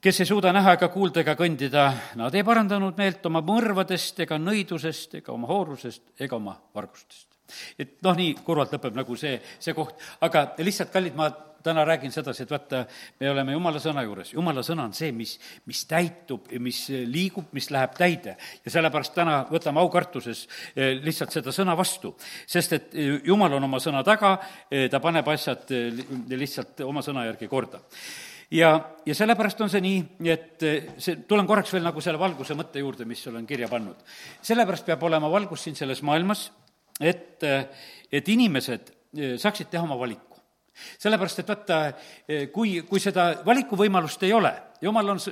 kes 0.00 0.20
ei 0.20 0.28
suuda 0.30 0.52
näha 0.54 0.76
ega 0.76 0.88
kuulda 0.94 1.24
ega 1.24 1.34
kõndida, 1.34 1.88
nad 2.20 2.34
ei 2.34 2.44
parandanud 2.46 2.94
meelt 2.96 3.26
oma 3.26 3.42
mõrvadest 3.42 4.20
ega 4.22 4.38
nõidusest 4.38 5.18
ega 5.18 5.32
oma 5.34 5.50
hoorusest 5.50 6.22
ega 6.22 6.36
oma 6.36 6.54
vargustest. 6.74 7.26
et 7.78 7.98
noh, 8.02 8.14
nii 8.14 8.36
kurvalt 8.44 8.72
lõpeb 8.76 8.94
nagu 8.94 9.16
see, 9.16 9.40
see 9.58 9.74
koht, 9.74 9.98
aga 10.20 10.52
lihtsalt, 10.62 10.92
kallid, 10.94 11.16
ma 11.16 11.32
täna 11.62 11.84
räägin 11.84 12.12
sedasi, 12.12 12.42
et 12.42 12.50
vaata, 12.50 12.84
me 13.20 13.30
oleme 13.30 13.52
jumala 13.52 13.80
sõna 13.82 14.02
juures, 14.06 14.32
jumala 14.34 14.62
sõna 14.66 14.86
on 14.88 14.94
see, 14.96 15.10
mis, 15.12 15.36
mis 15.66 15.84
täitub 15.88 16.48
mis 16.60 16.84
liigub, 16.88 17.50
mis 17.56 17.70
läheb 17.74 17.96
täide. 17.98 18.36
ja 18.64 18.70
sellepärast 18.70 19.14
täna 19.14 19.40
võtame 19.50 19.80
aukartuses 19.82 20.46
eh, 20.76 20.98
lihtsalt 21.02 21.34
seda 21.34 21.52
sõna 21.54 21.76
vastu, 21.76 22.14
sest 22.46 22.72
et 22.72 22.94
eh, 22.94 23.18
jumal 23.26 23.58
on 23.58 23.68
oma 23.68 23.80
sõna 23.82 24.04
taga, 24.06 24.36
eh, 24.70 24.88
ta 24.90 25.00
paneb 25.00 25.28
asjad 25.28 25.70
lihtsalt 26.28 26.84
oma 26.86 27.02
sõna 27.04 27.26
järgi 27.28 27.48
korda 27.48 27.80
ja, 28.50 28.72
ja 29.06 29.14
sellepärast 29.14 29.60
on 29.64 29.72
see 29.72 29.82
nii, 29.84 30.04
et 30.30 30.68
see, 30.98 31.18
tulen 31.28 31.48
korraks 31.48 31.72
veel 31.74 31.84
nagu 31.86 32.00
selle 32.04 32.20
valguse 32.20 32.56
mõtte 32.58 32.82
juurde, 32.82 33.08
mis 33.08 33.26
olen 33.28 33.46
kirja 33.46 33.68
pannud. 33.68 33.98
sellepärast 34.42 34.86
peab 34.86 35.02
olema 35.02 35.30
valgus 35.30 35.66
siin 35.66 35.76
selles 35.76 36.02
maailmas, 36.02 36.48
et, 37.00 37.44
et 38.12 38.28
inimesed 38.28 38.94
saaksid 39.40 39.70
teha 39.70 39.84
oma 39.84 39.96
valiku 39.98 40.27
sellepärast, 40.98 41.42
et 41.42 41.48
vaata, 41.48 41.80
kui, 42.52 42.82
kui 42.88 43.00
seda 43.00 43.30
valikuvõimalust 43.46 44.22
ei 44.28 44.32
ole, 44.36 44.52
jumal 44.82 45.16
on 45.16 45.22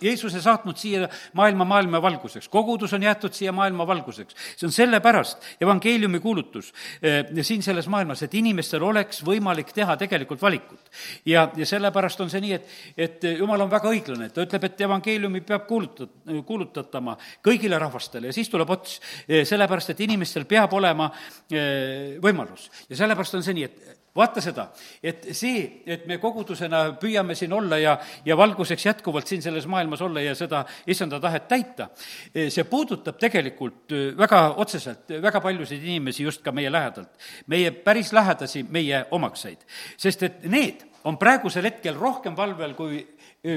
Jeesuse 0.00 0.38
saatnud 0.40 0.78
siia 0.78 1.08
maailma 1.34 1.64
maailma 1.66 1.98
valguseks, 2.02 2.46
kogudus 2.48 2.92
on 2.94 3.02
jäetud 3.02 3.34
siia 3.34 3.52
maailma 3.52 3.86
valguseks. 3.86 4.34
see 4.56 4.66
on 4.66 4.72
sellepärast 4.72 5.42
evangeeliumi 5.60 6.20
kuulutus 6.20 6.72
eh, 7.02 7.26
siin 7.42 7.62
selles 7.62 7.88
maailmas, 7.88 8.22
et 8.22 8.34
inimestel 8.34 8.82
oleks 8.82 9.24
võimalik 9.26 9.72
teha 9.74 9.96
tegelikult 9.96 10.42
valikut. 10.42 10.90
ja, 11.26 11.48
ja 11.56 11.66
sellepärast 11.66 12.20
on 12.20 12.30
see 12.30 12.40
nii, 12.40 12.52
et, 12.52 12.70
et 12.96 13.28
jumal 13.38 13.66
on 13.66 13.70
väga 13.70 13.90
õiglane, 13.90 14.30
ta 14.30 14.46
ütleb, 14.46 14.68
et 14.70 14.80
evangeeliumi 14.86 15.40
peab 15.40 15.66
kuulutat-, 15.66 16.44
kuulutatama 16.46 17.16
kõigile 17.42 17.78
rahvastele 17.78 18.30
ja 18.30 18.32
siis 18.32 18.48
tuleb 18.48 18.70
ots, 18.70 19.00
eh, 19.26 19.42
sellepärast 19.44 19.96
et 19.96 20.06
inimestel 20.06 20.46
peab 20.46 20.78
olema 20.78 21.10
eh, 21.50 22.20
võimalus. 22.22 22.70
ja 22.86 23.02
sellepärast 23.02 23.34
on 23.34 23.42
see 23.42 23.58
nii, 23.58 23.66
et 23.66 23.97
vaata 24.16 24.42
seda, 24.42 24.68
et 25.02 25.28
see, 25.36 25.82
et 25.86 26.06
me 26.10 26.18
kogudusena 26.18 26.84
püüame 27.00 27.36
siin 27.38 27.52
olla 27.52 27.78
ja, 27.78 27.96
ja 28.24 28.36
valguseks 28.36 28.86
jätkuvalt 28.86 29.26
siin 29.26 29.42
selles 29.42 29.66
maailmas 29.70 30.02
olla 30.02 30.22
ja 30.24 30.34
seda 30.38 30.64
issanda 30.86 31.20
tahet 31.20 31.48
täita, 31.48 31.88
see 32.34 32.64
puudutab 32.68 33.18
tegelikult 33.20 33.94
väga 34.18 34.42
otseselt 34.56 35.12
väga 35.22 35.40
paljusid 35.44 35.84
inimesi 35.84 36.26
just 36.26 36.42
ka 36.42 36.52
meie 36.52 36.72
lähedalt. 36.72 37.10
meie 37.46 37.70
päris 37.70 38.12
lähedasi, 38.12 38.64
meie 38.70 39.04
omakseid. 39.10 39.58
sest 39.96 40.22
et 40.22 40.44
need 40.44 40.84
on 41.04 41.18
praegusel 41.18 41.64
hetkel 41.64 41.94
rohkem 41.94 42.36
valvel 42.36 42.74
kui 42.74 43.06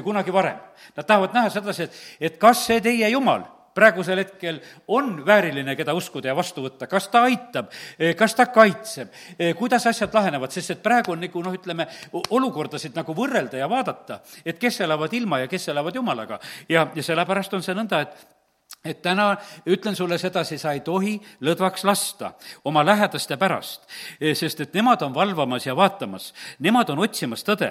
kunagi 0.04 0.34
varem. 0.34 0.60
Nad 0.96 1.06
tahavad 1.06 1.34
näha 1.34 1.50
sedasi, 1.50 1.84
et, 1.84 1.98
et 2.20 2.38
kas 2.38 2.66
see 2.68 2.82
teie 2.82 3.10
Jumal 3.10 3.44
praegusel 3.76 4.22
hetkel 4.24 4.60
on 4.88 5.26
vääriline, 5.26 5.76
keda 5.80 5.94
uskuda 5.98 6.32
ja 6.32 6.36
vastu 6.38 6.66
võtta, 6.66 6.88
kas 6.92 7.08
ta 7.12 7.24
aitab, 7.30 7.72
kas 8.18 8.36
ta 8.36 8.48
kaitseb, 8.52 9.14
kuidas 9.60 9.88
asjad 9.92 10.14
lahenevad, 10.14 10.52
sest 10.54 10.76
et 10.76 10.84
praegu 10.84 11.16
on 11.16 11.24
nagu 11.24 11.46
noh, 11.46 11.56
ütleme, 11.56 11.88
olukordasid 12.30 12.98
nagu 12.98 13.16
võrrelda 13.18 13.62
ja 13.62 13.70
vaadata, 13.72 14.22
et 14.46 14.60
kes 14.62 14.82
elavad 14.86 15.14
ilma 15.14 15.44
ja 15.44 15.50
kes 15.52 15.70
elavad 15.74 15.96
jumalaga. 15.96 16.40
ja, 16.70 16.88
ja 16.96 17.04
sellepärast 17.04 17.54
on 17.54 17.64
see 17.64 17.78
nõnda, 17.78 18.02
et 18.06 18.41
et 18.86 19.02
täna 19.02 19.36
ütlen 19.70 19.96
sulle 19.96 20.18
sedasi, 20.18 20.58
sa 20.58 20.72
ei 20.74 20.80
tohi 20.82 21.14
lõdvaks 21.46 21.84
lasta 21.86 22.32
oma 22.66 22.82
lähedaste 22.86 23.38
pärast, 23.38 23.84
sest 24.34 24.64
et 24.64 24.74
nemad 24.74 25.04
on 25.06 25.14
valvamas 25.14 25.68
ja 25.68 25.76
vaatamas, 25.78 26.32
nemad 26.66 26.90
on 26.90 27.04
otsimas 27.06 27.46
tõde. 27.46 27.70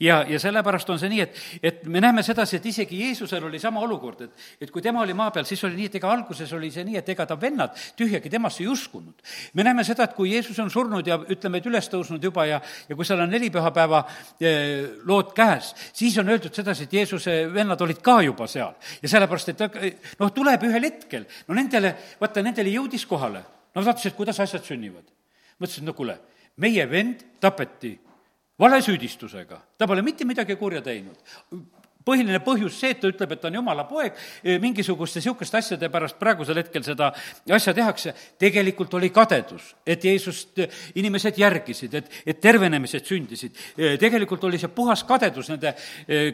ja, 0.00 0.20
ja 0.28 0.40
sellepärast 0.40 0.90
on 0.90 0.98
see 1.00 1.08
nii, 1.14 1.20
et, 1.24 1.38
et 1.62 1.86
me 1.88 2.02
näeme 2.04 2.22
sedasi, 2.22 2.58
et 2.58 2.66
isegi 2.66 3.00
Jeesusel 3.00 3.44
oli 3.48 3.58
sama 3.58 3.80
olukord, 3.80 4.20
et, 4.26 4.44
et 4.60 4.70
kui 4.70 4.82
tema 4.84 5.00
oli 5.00 5.16
maa 5.16 5.30
peal, 5.30 5.46
siis 5.48 5.64
oli 5.64 5.78
nii, 5.78 5.86
et 5.88 5.96
ega 5.96 6.12
alguses 6.12 6.52
oli 6.52 6.70
see 6.70 6.84
nii, 6.84 6.98
et 7.00 7.08
ega 7.08 7.24
ta 7.26 7.38
vennad 7.40 7.72
tühjagi 7.96 8.28
temasse 8.30 8.60
ei 8.62 8.68
uskunud. 8.68 9.16
me 9.54 9.64
näeme 9.64 9.84
seda, 9.84 10.04
et 10.04 10.14
kui 10.14 10.34
Jeesus 10.34 10.58
on 10.60 10.70
surnud 10.70 11.06
ja 11.06 11.16
ütleme, 11.24 11.58
et 11.58 11.70
üles 11.72 11.88
tõusnud 11.88 12.20
juba 12.20 12.44
ja, 12.44 12.60
ja 12.88 12.96
kui 12.96 13.08
seal 13.08 13.24
on 13.24 13.32
neli 13.32 13.48
pühapäeva 13.50 14.04
eh, 14.36 14.92
lood 15.08 15.32
käes, 15.32 15.72
siis 15.96 16.20
on 16.20 16.28
öeldud 16.28 16.52
sedasi, 16.52 16.84
et 16.84 17.00
Jeesuse 17.00 17.40
vennad 17.48 17.80
olid 17.80 18.04
ka 18.04 18.20
juba 18.28 18.44
seal 18.50 18.76
ja 19.00 19.08
sellepärast, 19.08 19.54
et 19.56 20.20
noh, 20.20 20.28
tule 20.36 20.49
tuleb 20.50 20.66
ühel 20.68 20.86
hetkel, 20.88 21.26
no 21.48 21.56
nendele, 21.56 21.94
vaata, 22.20 22.42
nendele 22.44 22.74
jõudis 22.74 23.06
kohale. 23.08 23.42
Nad 23.74 23.86
vaatasid, 23.86 24.16
kuidas 24.18 24.40
asjad 24.42 24.66
sünnivad. 24.66 25.06
mõtlesid, 25.60 25.84
no 25.84 25.92
kuule, 25.92 26.16
meie 26.56 26.86
vend 26.88 27.20
tapeti 27.40 27.92
valesüüdistusega, 28.58 29.60
ta 29.76 29.86
pole 29.86 30.02
mitte 30.02 30.24
midagi 30.24 30.56
kurja 30.56 30.80
teinud 30.80 31.20
põhiline 32.10 32.40
põhjus 32.44 32.78
see, 32.80 32.94
et 32.94 33.00
ta 33.02 33.10
ütleb, 33.10 33.34
et 33.34 33.42
ta 33.42 33.50
on 33.50 33.58
jumala 33.60 33.86
poeg, 33.88 34.18
mingisuguste 34.62 35.20
niisuguste 35.20 35.60
asjade 35.60 35.90
pärast 35.92 36.18
praegusel 36.20 36.58
hetkel 36.60 36.84
seda 36.86 37.10
asja 37.56 37.74
tehakse, 37.76 38.14
tegelikult 38.40 38.94
oli 38.98 39.12
kadedus, 39.14 39.74
et 39.86 40.04
Jeesust 40.04 40.58
eh, 40.64 40.82
inimesed 41.00 41.38
järgisid, 41.38 41.94
et, 42.00 42.10
et 42.26 42.40
tervenemised 42.40 43.06
sündisid. 43.06 43.56
Tegelikult 44.00 44.44
oli 44.48 44.58
see 44.60 44.72
puhas 44.74 45.04
kadedus 45.08 45.50
nende, 45.52 45.72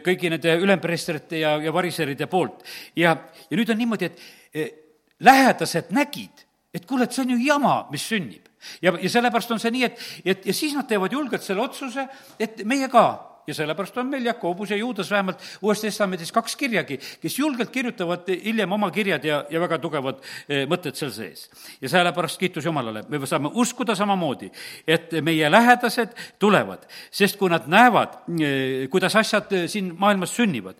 kõigi 0.03 0.31
nende 0.33 0.57
ülempreestrite 0.63 1.41
ja, 1.41 1.55
ja 1.61 1.73
variseride 1.73 2.27
poolt. 2.31 2.65
ja, 2.95 3.15
ja 3.49 3.57
nüüd 3.59 3.71
on 3.71 3.81
niimoodi, 3.81 4.09
et 4.09 4.83
lähedased 5.19 5.93
nägid, 5.95 6.45
et 6.73 6.85
kuule, 6.85 7.07
et 7.07 7.15
see 7.15 7.25
on 7.25 7.33
ju 7.35 7.39
jama, 7.45 7.77
mis 7.91 8.05
sünnib. 8.09 8.43
ja, 8.81 8.93
ja 9.01 9.09
sellepärast 9.09 9.51
on 9.53 9.61
see 9.61 9.71
nii, 9.71 9.87
et, 9.87 10.05
et 10.25 10.45
ja 10.49 10.53
siis 10.53 10.73
nad 10.75 10.87
teevad 10.89 11.13
julgelt 11.13 11.45
selle 11.45 11.61
otsuse, 11.63 12.07
et 12.39 12.63
meie 12.65 12.89
ka 12.91 13.05
ja 13.47 13.53
sellepärast 13.55 13.97
on 13.97 14.09
meil 14.11 14.25
Jakobus 14.25 14.71
ja 14.71 14.77
Juudas 14.77 15.11
vähemalt 15.11 15.39
Uues 15.61 15.81
Testamendis 15.81 16.31
kaks 16.35 16.55
kirjagi, 16.55 16.99
kes 17.21 17.39
julgelt 17.39 17.69
kirjutavad 17.71 18.27
hiljem 18.43 18.71
oma 18.71 18.89
kirjad 18.91 19.23
ja, 19.23 19.37
ja 19.49 19.61
väga 19.63 19.79
tugevad 19.79 20.19
eh, 20.49 20.65
mõtted 20.67 20.99
seal 20.99 21.13
sees. 21.15 21.47
ja 21.81 21.89
sellepärast 21.89 22.39
kiitus 22.39 22.65
Jumalale, 22.65 23.05
me 23.07 23.21
saame 23.25 23.51
uskuda 23.53 23.95
samamoodi, 23.95 24.51
et 24.87 25.15
meie 25.23 25.51
lähedased 25.51 26.15
tulevad, 26.39 26.83
sest 27.11 27.39
kui 27.39 27.49
nad 27.49 27.71
näevad, 27.71 28.19
eh, 28.35 28.89
kuidas 28.91 29.15
asjad 29.15 29.53
eh, 29.55 29.67
siin 29.71 29.93
maailmas 29.97 30.35
sünnivad, 30.35 30.75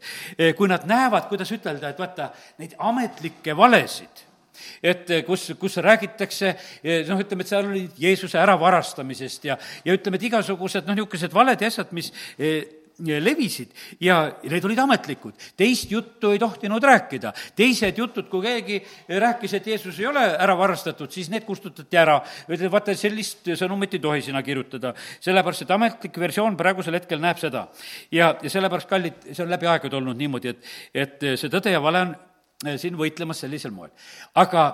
kui 0.57 0.67
nad 0.67 0.83
näevad, 0.87 1.29
kuidas 1.31 1.51
ütelda, 1.55 1.93
et 1.93 1.99
vaata, 1.99 2.31
neid 2.59 2.75
ametlikke 2.83 3.55
valesid 3.57 4.26
et 4.81 5.09
eh, 5.11 5.23
kus, 5.27 5.51
kus 5.59 5.77
räägitakse 5.83 6.53
eh, 6.53 7.03
noh, 7.07 7.21
ütleme, 7.23 7.45
et 7.45 7.51
seal 7.51 7.69
oli 7.69 7.85
Jeesuse 7.99 8.39
äravarastamisest 8.41 9.47
ja, 9.49 9.57
ja 9.85 9.95
ütleme, 9.97 10.19
et 10.19 10.27
igasugused 10.29 10.87
noh, 10.87 10.97
niisugused 10.97 11.33
valed 11.33 11.61
ja 11.61 11.71
asjad, 11.71 11.93
mis 11.97 12.11
eh, 12.37 12.77
levisid 12.97 13.69
ja 14.01 14.17
need 14.43 14.65
olid 14.65 14.79
ametlikud. 14.81 15.33
teist 15.57 15.91
juttu 15.91 16.31
ei 16.31 16.39
tohtinud 16.39 16.83
rääkida. 16.83 17.33
teised 17.55 17.97
jutud, 17.97 18.27
kui 18.29 18.41
keegi 18.41 18.81
rääkis, 19.07 19.53
et 19.53 19.67
Jeesus 19.67 19.99
ei 19.99 20.07
ole 20.07 20.23
ära 20.37 20.57
varastatud, 20.57 21.11
siis 21.11 21.29
need 21.29 21.45
kustutati 21.45 21.97
ära. 21.97 22.21
ütleti, 22.47 22.71
vaata, 22.71 22.95
sellist 22.95 23.45
sõnumit 23.53 23.93
ei 23.93 23.99
tohi 23.99 24.21
sinna 24.21 24.41
kirjutada, 24.43 24.93
sellepärast 25.19 25.61
et 25.61 25.71
ametlik 25.71 26.17
versioon 26.19 26.57
praegusel 26.57 26.93
hetkel 26.93 27.19
näeb 27.19 27.37
seda. 27.37 27.67
ja, 28.11 28.35
ja 28.41 28.49
sellepärast, 28.49 28.89
kallid, 28.89 29.29
see 29.31 29.43
on 29.43 29.51
läbi 29.51 29.67
aegade 29.67 29.95
olnud 29.95 30.17
niimoodi, 30.17 30.55
et, 30.55 30.65
et 30.93 31.29
see 31.37 31.53
tõde 31.53 31.71
ja 31.71 31.81
vale 31.81 32.01
on 32.01 32.15
siin 32.77 32.97
võitlemas 32.97 33.45
sellisel 33.45 33.71
moel. 33.71 33.91
aga 34.35 34.67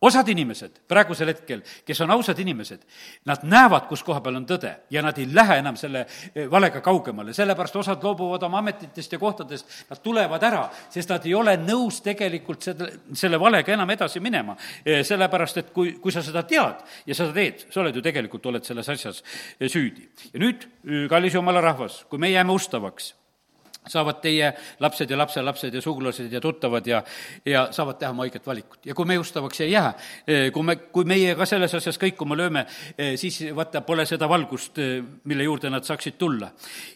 osad 0.00 0.28
inimesed 0.32 0.78
praegusel 0.88 1.28
hetkel, 1.28 1.60
kes 1.86 2.00
on 2.00 2.12
ausad 2.14 2.38
inimesed, 2.40 2.82
nad 3.28 3.42
näevad, 3.44 3.84
kus 3.90 4.02
koha 4.04 4.22
peal 4.24 4.38
on 4.38 4.46
tõde 4.48 4.72
ja 4.92 5.02
nad 5.04 5.18
ei 5.20 5.26
lähe 5.28 5.58
enam 5.60 5.76
selle 5.80 6.06
äh, 6.06 6.46
valega 6.50 6.80
kaugemale, 6.84 7.34
sellepärast 7.36 7.76
osad 7.82 8.04
loobuvad 8.04 8.46
oma 8.48 8.62
ametitest 8.64 9.12
ja 9.12 9.20
kohtadest, 9.20 9.76
nad 9.90 10.00
tulevad 10.02 10.46
ära, 10.48 10.64
sest 10.92 11.12
nad 11.12 11.28
ei 11.28 11.36
ole 11.36 11.56
nõus 11.60 12.00
tegelikult 12.04 12.64
selle, 12.70 12.90
selle 13.12 13.40
valega 13.40 13.74
enam 13.76 13.92
edasi 13.92 14.24
minema. 14.24 14.56
Äh, 14.80 15.04
sellepärast, 15.06 15.60
et 15.60 15.72
kui, 15.76 15.94
kui 16.00 16.14
sa 16.14 16.24
seda 16.24 16.46
tead 16.48 16.80
ja 17.06 17.14
sa 17.14 17.26
seda 17.26 17.36
teed, 17.36 17.66
sa 17.68 17.84
oled 17.84 18.00
ju 18.00 18.04
tegelikult, 18.04 18.48
oled 18.48 18.64
selles 18.64 18.88
asjas 18.88 19.22
süüdi. 19.60 20.08
ja 20.32 20.40
nüüd, 20.40 20.64
kallis 21.12 21.36
jumala 21.36 21.60
rahvas, 21.64 22.04
kui 22.08 22.18
me 22.18 22.32
jääme 22.32 22.56
ustavaks 22.56 23.14
saavad 23.88 24.20
teie 24.20 24.52
lapsed 24.80 25.10
ja 25.10 25.18
lapselapsed 25.18 25.74
ja 25.74 25.82
sugulased 25.82 26.32
ja 26.32 26.40
tuttavad 26.40 26.86
ja, 26.86 27.02
ja 27.46 27.68
saavad 27.72 27.98
teha 27.98 28.10
oma 28.12 28.26
õiget 28.26 28.46
valikut. 28.46 28.80
ja 28.86 28.94
kui 28.94 29.08
me 29.08 29.18
ustavaks 29.18 29.60
ei 29.64 29.72
jää, 29.72 29.94
eh, 30.26 30.50
kui 30.52 30.62
me, 30.62 30.76
kui 30.76 31.08
meie 31.08 31.34
ka 31.34 31.46
selles 31.48 31.74
asjas 31.74 31.98
kõikuma 32.00 32.36
lööme, 32.36 32.66
eh, 32.98 33.16
siis 33.20 33.40
vaata, 33.56 33.80
pole 33.80 34.06
seda 34.06 34.28
valgust, 34.28 34.78
eh, 34.78 35.00
mille 35.24 35.48
juurde 35.48 35.70
nad 35.70 35.84
saaksid 35.84 36.18
tulla. 36.18 36.50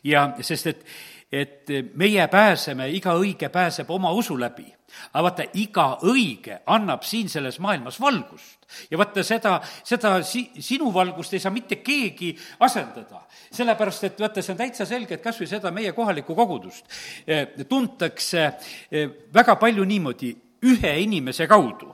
ja 0.05 0.29
sest 0.41 0.67
et, 0.67 0.87
et 1.33 1.71
meie 1.95 2.29
pääseme, 2.29 2.89
iga 2.91 3.15
õige 3.19 3.49
pääseb 3.49 3.91
oma 3.91 4.13
usu 4.13 4.39
läbi 4.39 4.67
aga 5.13 5.23
vaata, 5.27 5.47
iga 5.61 5.87
õige 6.07 6.61
annab 6.71 7.05
siin 7.07 7.29
selles 7.33 7.59
maailmas 7.63 7.99
valgust. 8.01 8.67
ja 8.91 8.99
vaata, 8.99 9.25
seda, 9.27 9.57
seda 9.87 10.15
si-, 10.27 10.51
sinu 10.63 10.93
valgust 10.95 11.35
ei 11.35 11.43
saa 11.43 11.53
mitte 11.55 11.81
keegi 11.83 12.35
asendada. 12.67 13.25
sellepärast, 13.51 14.05
et 14.05 14.21
vaata, 14.21 14.43
see 14.43 14.55
on 14.55 14.63
täitsa 14.63 14.87
selge, 14.87 15.19
et 15.19 15.25
kas 15.25 15.41
või 15.41 15.51
seda 15.51 15.73
meie 15.75 15.93
kohalikku 15.93 16.35
kogudust 16.35 16.87
eh, 17.27 17.67
tuntakse 17.69 18.47
eh, 18.91 19.11
väga 19.35 19.57
palju 19.61 19.85
niimoodi 19.85 20.35
ühe 20.65 20.97
inimese 21.03 21.47
kaudu 21.51 21.93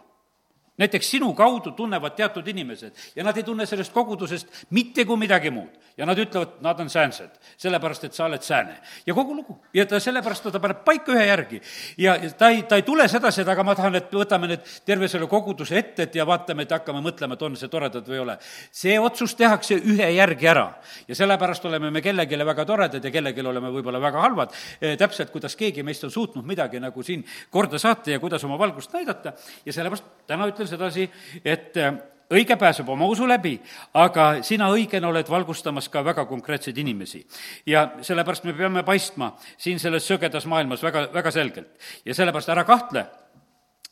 näiteks 0.81 1.11
sinu 1.11 1.35
kaudu 1.37 1.75
tunnevad 1.77 2.14
teatud 2.16 2.47
inimesed 2.49 2.97
ja 3.16 3.25
nad 3.25 3.37
ei 3.37 3.45
tunne 3.45 3.66
sellest 3.66 3.93
kogudusest 3.93 4.64
mitte 4.71 5.05
kui 5.05 5.19
midagi 5.21 5.51
muud. 5.53 5.75
Ja 6.01 6.07
nad 6.09 6.19
ütlevad, 6.19 6.55
nad 6.65 6.79
on 6.81 6.89
säänsed, 6.91 7.35
sellepärast 7.61 8.07
et 8.09 8.17
sa 8.17 8.25
oled 8.25 8.43
sääne. 8.43 8.79
ja 9.07 9.15
kogu 9.15 9.35
lugu. 9.37 9.59
ja 9.75 9.85
ta 9.87 10.01
sellepärast 10.01 10.47
ta 10.53 10.61
paneb 10.61 10.81
paika 10.85 11.13
ühe 11.13 11.27
järgi. 11.27 11.61
ja 11.99 12.15
ta 12.39 12.49
ei, 12.49 12.63
ta 12.63 12.79
ei 12.81 12.83
tule 12.83 13.09
sedasi, 13.09 13.43
et 13.43 13.49
aga 13.53 13.65
ma 13.65 13.75
tahan, 13.77 13.99
et 14.01 14.13
võtame 14.13 14.49
nüüd 14.49 14.65
terve 14.87 15.09
selle 15.13 15.29
koguduse 15.29 15.77
ette, 15.79 16.09
et 16.09 16.15
ja 16.17 16.25
vaatame, 16.27 16.65
et 16.65 16.73
hakkame 16.73 17.03
mõtlema, 17.05 17.37
et 17.37 17.43
on 17.45 17.57
see 17.61 17.69
toredad 17.69 18.09
või 18.09 18.17
ei 18.17 18.23
ole. 18.25 18.39
see 18.73 18.97
otsus 19.01 19.35
tehakse 19.37 19.77
ühe 19.77 20.09
järgi 20.17 20.49
ära. 20.49 20.67
ja 21.09 21.19
sellepärast 21.19 21.69
oleme 21.69 21.91
me 21.91 22.01
kellelegi 22.01 22.39
väga 22.53 22.65
toredad 22.65 23.05
ja 23.05 23.11
kellelegi 23.11 23.45
oleme 23.47 23.69
võib-olla 23.69 24.01
väga 24.01 24.25
halvad, 24.25 24.57
eh, 24.81 24.97
täpselt 24.97 25.31
kuidas 25.31 25.57
keegi 25.57 25.83
meist 25.83 26.05
on 26.05 26.11
suutnud 26.11 26.47
midagi 26.47 26.81
nagu 26.81 27.03
siin 27.03 27.25
korda 27.51 27.79
saata 27.79 28.11
ja 28.11 28.21
kuidas 28.21 28.45
oma 28.45 28.59
valgust 28.59 28.93
näidata 28.97 29.35
ja 29.67 29.73
sellepärast 29.73 30.05
täna 30.27 30.49
ütlen 30.49 30.69
sedasi, 30.69 31.11
et 31.45 31.77
äh, 31.77 31.95
õige 32.31 32.57
pääseb 32.57 32.88
oma 32.88 33.07
usu 33.11 33.27
läbi, 33.29 33.57
aga 33.95 34.43
sina 34.47 34.71
õigena 34.73 35.09
oled 35.11 35.29
valgustamas 35.31 35.88
ka 35.88 36.05
väga 36.05 36.25
konkreetseid 36.31 36.79
inimesi. 36.79 37.27
ja 37.66 37.90
sellepärast 38.01 38.45
me 38.45 38.53
peame 38.53 38.83
paistma 38.83 39.37
siin 39.57 39.79
selles 39.79 40.07
sögedas 40.07 40.47
maailmas 40.47 40.83
väga, 40.83 41.09
väga 41.14 41.31
selgelt. 41.31 41.69
ja 42.05 42.14
sellepärast 42.14 42.49
ära 42.49 42.64
kahtle 42.64 43.07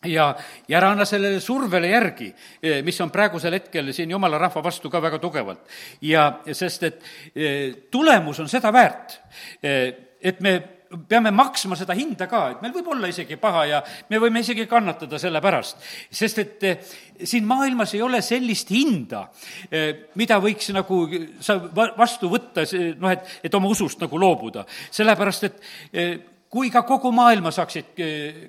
ja, 0.05 0.37
ja 0.69 0.79
ära 0.79 0.93
anna 0.93 1.05
sellele 1.05 1.41
survele 1.41 1.91
järgi, 1.91 2.33
eh, 2.63 2.83
mis 2.85 3.01
on 3.01 3.11
praegusel 3.11 3.53
hetkel 3.59 3.93
siin 3.93 4.11
jumala 4.11 4.39
rahva 4.39 4.63
vastu 4.63 4.91
ka 4.91 5.03
väga 5.03 5.19
tugevalt. 5.19 5.61
ja 6.01 6.41
sest, 6.53 6.83
et 6.83 7.03
eh, 7.35 7.75
tulemus 7.91 8.41
on 8.41 8.49
seda 8.49 8.73
väärt, 8.73 9.21
eh, 9.63 9.95
et 10.23 10.41
me 10.41 10.78
peame 11.09 11.31
maksma 11.35 11.77
seda 11.77 11.95
hinda 11.97 12.27
ka, 12.31 12.43
et 12.53 12.63
meil 12.65 12.73
võib 12.73 12.89
olla 12.95 13.11
isegi 13.11 13.37
paha 13.41 13.65
ja 13.69 13.81
me 14.09 14.21
võime 14.23 14.41
isegi 14.41 14.67
kannatada 14.71 15.19
selle 15.21 15.41
pärast. 15.45 15.83
sest 16.11 16.39
et 16.43 16.65
eh, 16.65 16.95
siin 17.25 17.47
maailmas 17.49 17.93
ei 17.95 18.03
ole 18.03 18.21
sellist 18.25 18.71
hinda, 18.73 19.27
eh, 19.71 20.09
mida 20.21 20.39
võiks 20.41 20.71
nagu 20.73 21.03
sa 21.45 21.59
vastu 21.75 22.31
võtta, 22.33 22.65
noh, 23.01 23.13
et, 23.13 23.39
et 23.45 23.55
oma 23.55 23.69
usust 23.69 24.01
nagu 24.01 24.21
loobuda. 24.21 24.65
sellepärast, 24.91 25.45
et 25.45 25.61
eh, 25.93 26.15
kui 26.49 26.71
ka 26.73 26.83
kogu 26.89 27.11
maailma 27.13 27.51
saaksid 27.53 27.99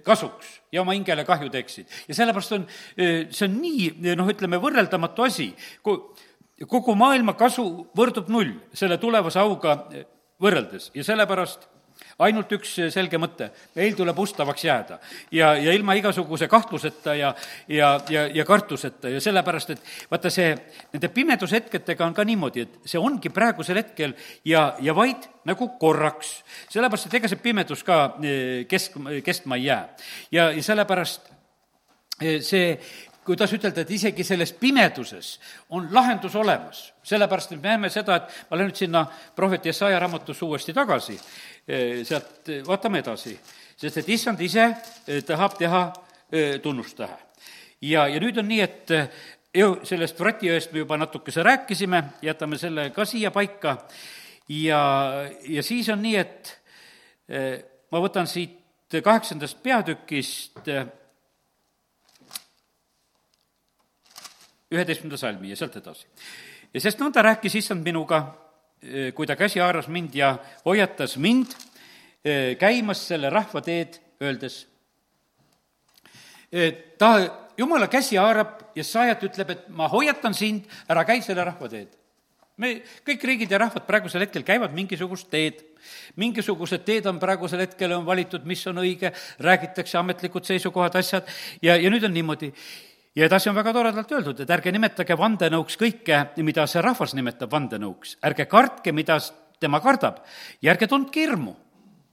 kasuks 0.06 0.54
ja 0.72 0.80
oma 0.82 0.94
hingele 0.96 1.26
kahju 1.28 1.50
teeksid. 1.52 1.90
ja 2.08 2.16
sellepärast 2.16 2.56
on, 2.56 2.68
see 2.96 3.48
on 3.48 3.58
nii, 3.60 4.14
noh, 4.16 4.30
ütleme, 4.32 4.62
võrreldamatu 4.64 5.26
asi, 5.28 5.50
kogu 5.84 6.96
maailma 6.96 7.36
kasu 7.36 7.66
võrdub 7.96 8.32
null 8.32 8.56
selle 8.72 8.96
tulevase 9.04 9.44
auga 9.44 9.76
võrreldes 10.40 10.88
ja 10.96 11.04
sellepärast 11.04 11.68
ainult 12.20 12.52
üks 12.58 12.76
selge 12.94 13.20
mõte, 13.22 13.50
meil 13.78 13.96
tuleb 13.98 14.20
ustavaks 14.20 14.64
jääda. 14.66 15.00
ja, 15.32 15.54
ja 15.56 15.74
ilma 15.74 15.96
igasuguse 15.96 16.48
kahtluseta 16.48 17.16
ja, 17.16 17.34
ja, 17.68 17.94
ja, 18.10 18.28
ja 18.28 18.46
kartuseta 18.46 19.10
ja 19.10 19.22
sellepärast, 19.22 19.70
et 19.70 19.82
vaata 20.12 20.32
see, 20.34 20.52
nende 20.94 21.12
pimedushetkedega 21.16 22.06
on 22.06 22.14
ka 22.14 22.26
niimoodi, 22.28 22.68
et 22.68 22.80
see 22.86 23.00
ongi 23.00 23.32
praegusel 23.34 23.80
hetkel 23.82 24.16
ja, 24.46 24.76
ja 24.80 24.96
vaid 24.96 25.30
nagu 25.50 25.70
korraks. 25.80 26.40
sellepärast, 26.70 27.08
et 27.08 27.20
ega 27.22 27.32
see 27.32 27.44
pimedus 27.44 27.84
ka 27.88 28.00
eh, 28.24 28.66
kesk, 28.70 29.00
kestma 29.26 29.60
ei 29.60 29.70
jää. 29.70 29.84
ja, 30.32 30.52
ja 30.52 30.64
sellepärast 30.64 31.32
eh, 32.22 32.42
see 32.42 32.76
kuidas 33.30 33.52
ütelda, 33.54 33.84
et 33.84 33.92
isegi 33.94 34.24
selles 34.26 34.52
pimeduses 34.58 35.36
on 35.76 35.88
lahendus 35.94 36.36
olemas. 36.36 36.94
sellepärast, 37.04 37.52
et 37.52 37.62
me 37.62 37.68
näeme 37.68 37.90
seda, 37.90 38.16
et 38.16 38.50
ma 38.50 38.58
lähen 38.58 38.70
nüüd 38.72 38.78
sinna 38.78 39.06
prohveti 39.36 39.70
Jesaja 39.70 40.00
raamatusse 40.02 40.46
uuesti 40.46 40.74
tagasi, 40.74 41.18
eh, 41.68 42.02
sealt 42.06 42.50
eh, 42.50 42.62
vaatame 42.66 43.02
edasi, 43.04 43.34
sest 43.78 44.02
et 44.02 44.10
issand 44.10 44.42
ise 44.42 44.66
eh, 44.66 45.24
tahab 45.24 45.58
teha 45.58 45.82
tunnustähe. 46.62 47.18
ja, 47.82 48.08
ja 48.08 48.20
nüüd 48.22 48.38
on 48.38 48.46
nii, 48.46 48.60
et 48.62 48.92
ju 49.58 49.80
sellest 49.84 50.20
vratiööst 50.20 50.74
me 50.74 50.84
juba 50.84 50.98
natukese 50.98 51.44
rääkisime, 51.44 52.04
jätame 52.22 52.58
selle 52.58 52.90
ka 52.94 53.06
siia 53.06 53.32
paika 53.32 53.78
ja, 54.50 54.82
ja 55.42 55.64
siis 55.64 55.90
on 55.90 56.02
nii, 56.06 56.16
et 56.22 56.54
ma 57.90 58.02
võtan 58.04 58.30
siit 58.30 59.02
kaheksandast 59.04 59.64
peatükist 59.64 60.70
üheteistkümnenda 64.72 65.18
salmi 65.18 65.50
ja 65.50 65.58
sealt 65.60 65.78
edasi. 65.80 66.08
ja 66.74 66.82
sest 66.82 67.02
nõnda 67.02 67.24
rääkis 67.26 67.56
issand 67.62 67.86
minuga, 67.86 68.22
eh, 68.84 69.12
kui 69.14 69.28
ta 69.28 69.36
käsi 69.36 69.60
haaras 69.60 69.88
mind 69.88 70.16
ja 70.16 70.38
hoiatas 70.66 71.18
mind 71.18 71.56
eh, 72.24 72.58
käimas 72.58 73.08
selle 73.08 73.30
rahva 73.30 73.62
teed, 73.62 74.00
öeldes, 74.22 74.66
ta, 76.98 77.10
jumala 77.58 77.88
käsi 77.88 78.18
haarab 78.18 78.76
ja 78.76 78.84
saajat 78.84 79.24
ütleb, 79.24 79.50
et 79.54 79.68
ma 79.70 79.88
hoiatan 79.88 80.34
sind, 80.34 80.66
ära 80.90 81.06
käi 81.06 81.22
selle 81.22 81.46
rahva 81.46 81.70
teed 81.70 82.00
me, 82.60 82.74
kõik 83.08 83.24
riigid 83.26 83.54
ja 83.54 83.62
rahvad 83.64 83.86
praegusel 83.88 84.26
hetkel 84.26 84.44
käivad 84.48 84.76
mingisugust 84.76 85.30
teed. 85.32 85.66
mingisugused 86.20 86.84
teed 86.86 87.06
on 87.08 87.20
praegusel 87.20 87.64
hetkel 87.64 87.94
on 87.96 88.06
valitud, 88.06 88.44
mis 88.46 88.66
on 88.68 88.82
õige, 88.84 89.14
räägitakse 89.40 89.98
ametlikud 89.98 90.46
seisukohad, 90.46 90.96
asjad 91.00 91.28
ja, 91.62 91.78
ja 91.80 91.90
nüüd 91.90 92.04
on 92.04 92.14
niimoodi 92.14 92.52
ja 93.20 93.28
edasi 93.28 93.50
on 93.52 93.58
väga 93.58 93.74
toredalt 93.76 94.12
öeldud, 94.16 94.44
et 94.44 94.52
ärge 94.56 94.72
nimetage 94.72 95.18
vandenõuks 95.20 95.76
kõike, 95.80 96.20
mida 96.46 96.66
see 96.68 96.84
rahvas 96.84 97.16
nimetab 97.18 97.52
vandenõuks. 97.52 98.18
ärge 98.24 98.46
kartke, 98.48 98.92
mida 98.96 99.20
tema 99.60 99.82
kardab 99.84 100.22
ja 100.62 100.72
ärge 100.74 100.88
tundke 100.88 101.26
hirmu 101.26 101.56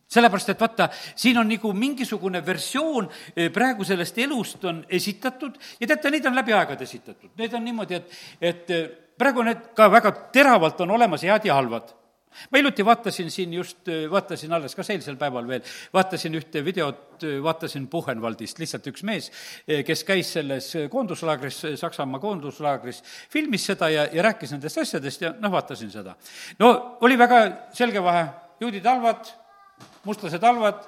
sellepärast, 0.07 0.53
et 0.53 0.61
vaata, 0.61 0.89
siin 1.19 1.39
on 1.39 1.49
nagu 1.51 1.73
mingisugune 1.75 2.43
versioon 2.47 3.09
eh, 3.35 3.51
praegu 3.53 3.85
sellest 3.85 4.19
elust 4.23 4.65
on 4.65 4.85
esitatud 4.89 5.59
ja 5.81 5.87
teate, 5.87 6.11
neid 6.11 6.27
on 6.27 6.39
läbi 6.39 6.55
aegade 6.55 6.87
esitatud. 6.87 7.33
Need 7.39 7.55
on 7.59 7.65
niimoodi, 7.67 7.99
et, 7.99 8.19
et 8.41 8.71
eh, 8.71 8.87
praegu 9.19 9.43
need 9.43 9.73
ka 9.75 9.91
väga 9.91 10.13
teravalt 10.35 10.81
on 10.87 10.95
olemas 10.95 11.27
head 11.27 11.49
ja 11.51 11.59
halvad 11.59 11.91
ma 12.51 12.61
hiljuti 12.61 12.85
vaatasin 12.87 13.31
siin 13.31 13.55
just, 13.57 13.91
vaatasin 14.11 14.53
alles, 14.53 14.75
kas 14.77 14.91
eilsel 14.95 15.19
päeval 15.21 15.49
veel, 15.49 15.63
vaatasin 15.95 16.35
ühte 16.39 16.63
videot, 16.65 17.25
vaatasin 17.43 17.89
Buchenwaldist, 17.93 18.61
lihtsalt 18.63 18.87
üks 18.93 19.05
mees, 19.07 19.31
kes 19.87 20.05
käis 20.09 20.33
selles 20.39 20.73
koonduslaagris, 20.93 21.63
Saksamaa 21.81 22.23
koonduslaagris, 22.23 23.03
filmis 23.33 23.67
seda 23.73 23.91
ja, 23.93 24.09
ja 24.13 24.27
rääkis 24.31 24.55
nendest 24.55 24.83
asjadest 24.83 25.25
ja 25.27 25.35
noh, 25.41 25.53
vaatasin 25.53 25.93
seda. 25.93 26.17
no 26.61 26.99
oli 27.07 27.19
väga 27.19 27.43
selge 27.77 28.03
vahe, 28.03 28.27
juudid 28.61 28.87
halvad, 28.87 29.33
mustlased 30.05 30.45
halvad, 30.45 30.85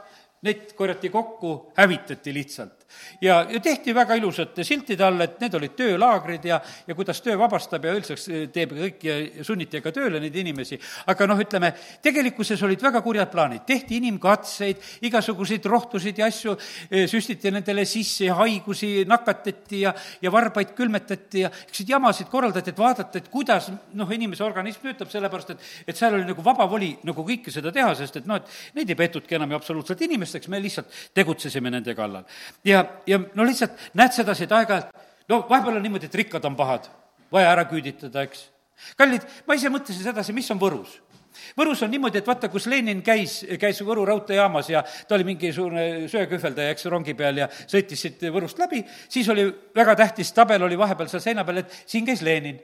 neid 0.46 0.74
korjati 0.78 1.10
kokku, 1.10 1.72
hävitati 1.76 2.34
lihtsalt 2.34 2.77
ja, 3.20 3.40
ja 3.50 3.60
tehti 3.60 3.94
väga 3.94 4.16
ilusate 4.18 4.64
siltide 4.64 5.04
all, 5.04 5.20
et 5.24 5.38
need 5.42 5.54
olid 5.58 5.74
töölaagrid 5.78 6.44
ja, 6.48 6.60
ja 6.86 6.96
kuidas 6.96 7.20
töö 7.24 7.36
vabastab 7.40 7.84
ja 7.84 7.94
üldseks 7.96 8.28
teeb 8.54 8.74
kõik 8.76 9.04
ja 9.04 9.18
sunniti 9.46 9.80
ka 9.84 9.92
tööle 9.94 10.20
neid 10.22 10.36
inimesi. 10.36 10.78
aga 11.06 11.26
noh, 11.28 11.40
ütleme, 11.40 11.72
tegelikkuses 12.02 12.62
olid 12.66 12.82
väga 12.82 13.02
kurjad 13.04 13.30
plaanid, 13.32 13.64
tehti 13.68 13.98
inimkatseid, 14.02 14.82
igasuguseid 15.08 15.66
rohtusid 15.66 16.18
ja 16.18 16.28
asju 16.30 16.56
eh, 16.56 17.06
süstiti 17.10 17.52
nendele 17.54 17.84
sisse 17.88 18.28
ja 18.28 18.38
haigusi 18.38 19.04
nakatati 19.08 19.82
ja, 19.84 19.94
ja 20.22 20.32
varbaid 20.32 20.74
külmetati 20.78 21.44
ja 21.44 21.52
niisuguseid 21.52 21.94
jamasid 21.94 22.30
korraldati, 22.32 22.72
et 22.72 22.78
vaadata, 22.78 23.18
et 23.18 23.28
kuidas 23.32 23.70
noh, 23.98 24.10
inimese 24.14 24.44
organism 24.44 24.86
töötab, 24.86 25.10
sellepärast 25.12 25.54
et, 25.54 25.68
et 25.88 25.98
seal 25.98 26.16
oli 26.18 26.26
nagu 26.28 26.44
vaba 26.44 26.68
voli 26.70 26.94
nagu 27.06 27.24
kõike 27.26 27.52
seda 27.54 27.72
teha, 27.74 27.94
sest 27.98 28.20
et 28.20 28.28
noh, 28.28 28.40
et 28.40 28.78
neid 28.78 28.90
ei 28.90 28.98
peetudki 28.98 29.38
enam 29.38 29.52
ju 29.52 29.58
absoluutselt 29.60 30.02
inimesteks, 30.06 30.48
me 30.52 30.60
lihtsalt 30.62 30.92
tegutsesime 31.16 31.72
nende 31.72 31.94
kallal. 31.98 32.24
ja 32.64 32.77
ja, 32.78 32.86
ja 33.06 33.20
no 33.34 33.46
lihtsalt 33.48 33.90
näed 33.98 34.14
sedasi, 34.16 34.46
et 34.46 34.54
aeg-ajalt, 34.54 34.94
no 35.28 35.42
vahepeal 35.50 35.80
on 35.80 35.84
niimoodi, 35.84 36.08
et 36.10 36.16
rikkad 36.22 36.46
on 36.48 36.56
pahad, 36.58 36.88
vaja 37.34 37.52
ära 37.52 37.66
küüditada, 37.70 38.24
eks. 38.24 38.48
kallid, 38.98 39.26
ma 39.46 39.58
ise 39.58 39.72
mõtlesin 39.72 40.06
sedasi, 40.06 40.36
mis 40.36 40.50
on 40.54 40.62
Võrus 40.62 40.98
Võrus 41.58 41.82
on 41.84 41.90
niimoodi, 41.92 42.20
et 42.20 42.26
vaata, 42.26 42.48
kus 42.52 42.66
Lenin 42.70 43.00
käis, 43.04 43.40
käis 43.60 43.80
Võru 43.86 44.04
raudteejaamas 44.08 44.70
ja 44.72 44.82
ta 45.08 45.16
oli 45.16 45.26
mingisugune 45.28 46.08
söekühveldaja, 46.10 46.72
eks, 46.74 46.88
rongi 46.90 47.14
peal 47.18 47.42
ja 47.42 47.48
sõitis 47.60 48.02
siit 48.04 48.24
Võrust 48.34 48.58
läbi, 48.60 48.82
siis 49.10 49.28
oli 49.32 49.46
väga 49.76 49.96
tähtis 50.02 50.32
tabel 50.36 50.66
oli 50.66 50.78
vahepeal 50.78 51.10
seal 51.10 51.24
seina 51.24 51.44
peal, 51.46 51.62
et 51.62 51.78
siin 51.86 52.06
käis 52.08 52.22
Lenin. 52.26 52.58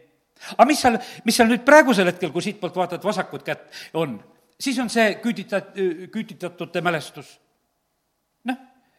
aga 0.56 0.68
mis 0.68 0.80
seal, 0.80 0.98
mis 1.24 1.36
seal 1.36 1.50
nüüd 1.50 1.64
praegusel 1.66 2.10
hetkel, 2.10 2.32
kui 2.34 2.42
siitpoolt 2.42 2.76
vaatad 2.76 3.04
vasakut 3.04 3.46
kätt, 3.46 3.68
on? 3.94 4.18
siis 4.60 4.78
on 4.78 4.90
see 4.90 5.18
küüdita-, 5.22 5.66
küüditatute 6.12 6.80
mälestus 6.80 7.38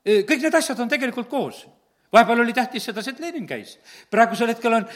kõik 0.06 0.46
need 0.46 0.56
asjad 0.62 0.80
on 0.80 0.89
tegelikult 0.89 1.30
koos. 1.30 1.65
vahepeal 2.13 2.39
oli 2.39 2.54
tähtis 2.54 2.86
sedasi, 2.86 3.12
et 3.12 3.20
Lenin 3.20 3.48
käis. 3.48 3.80
praegusel 4.10 4.54
hetkel 4.54 4.74
on 4.74 4.88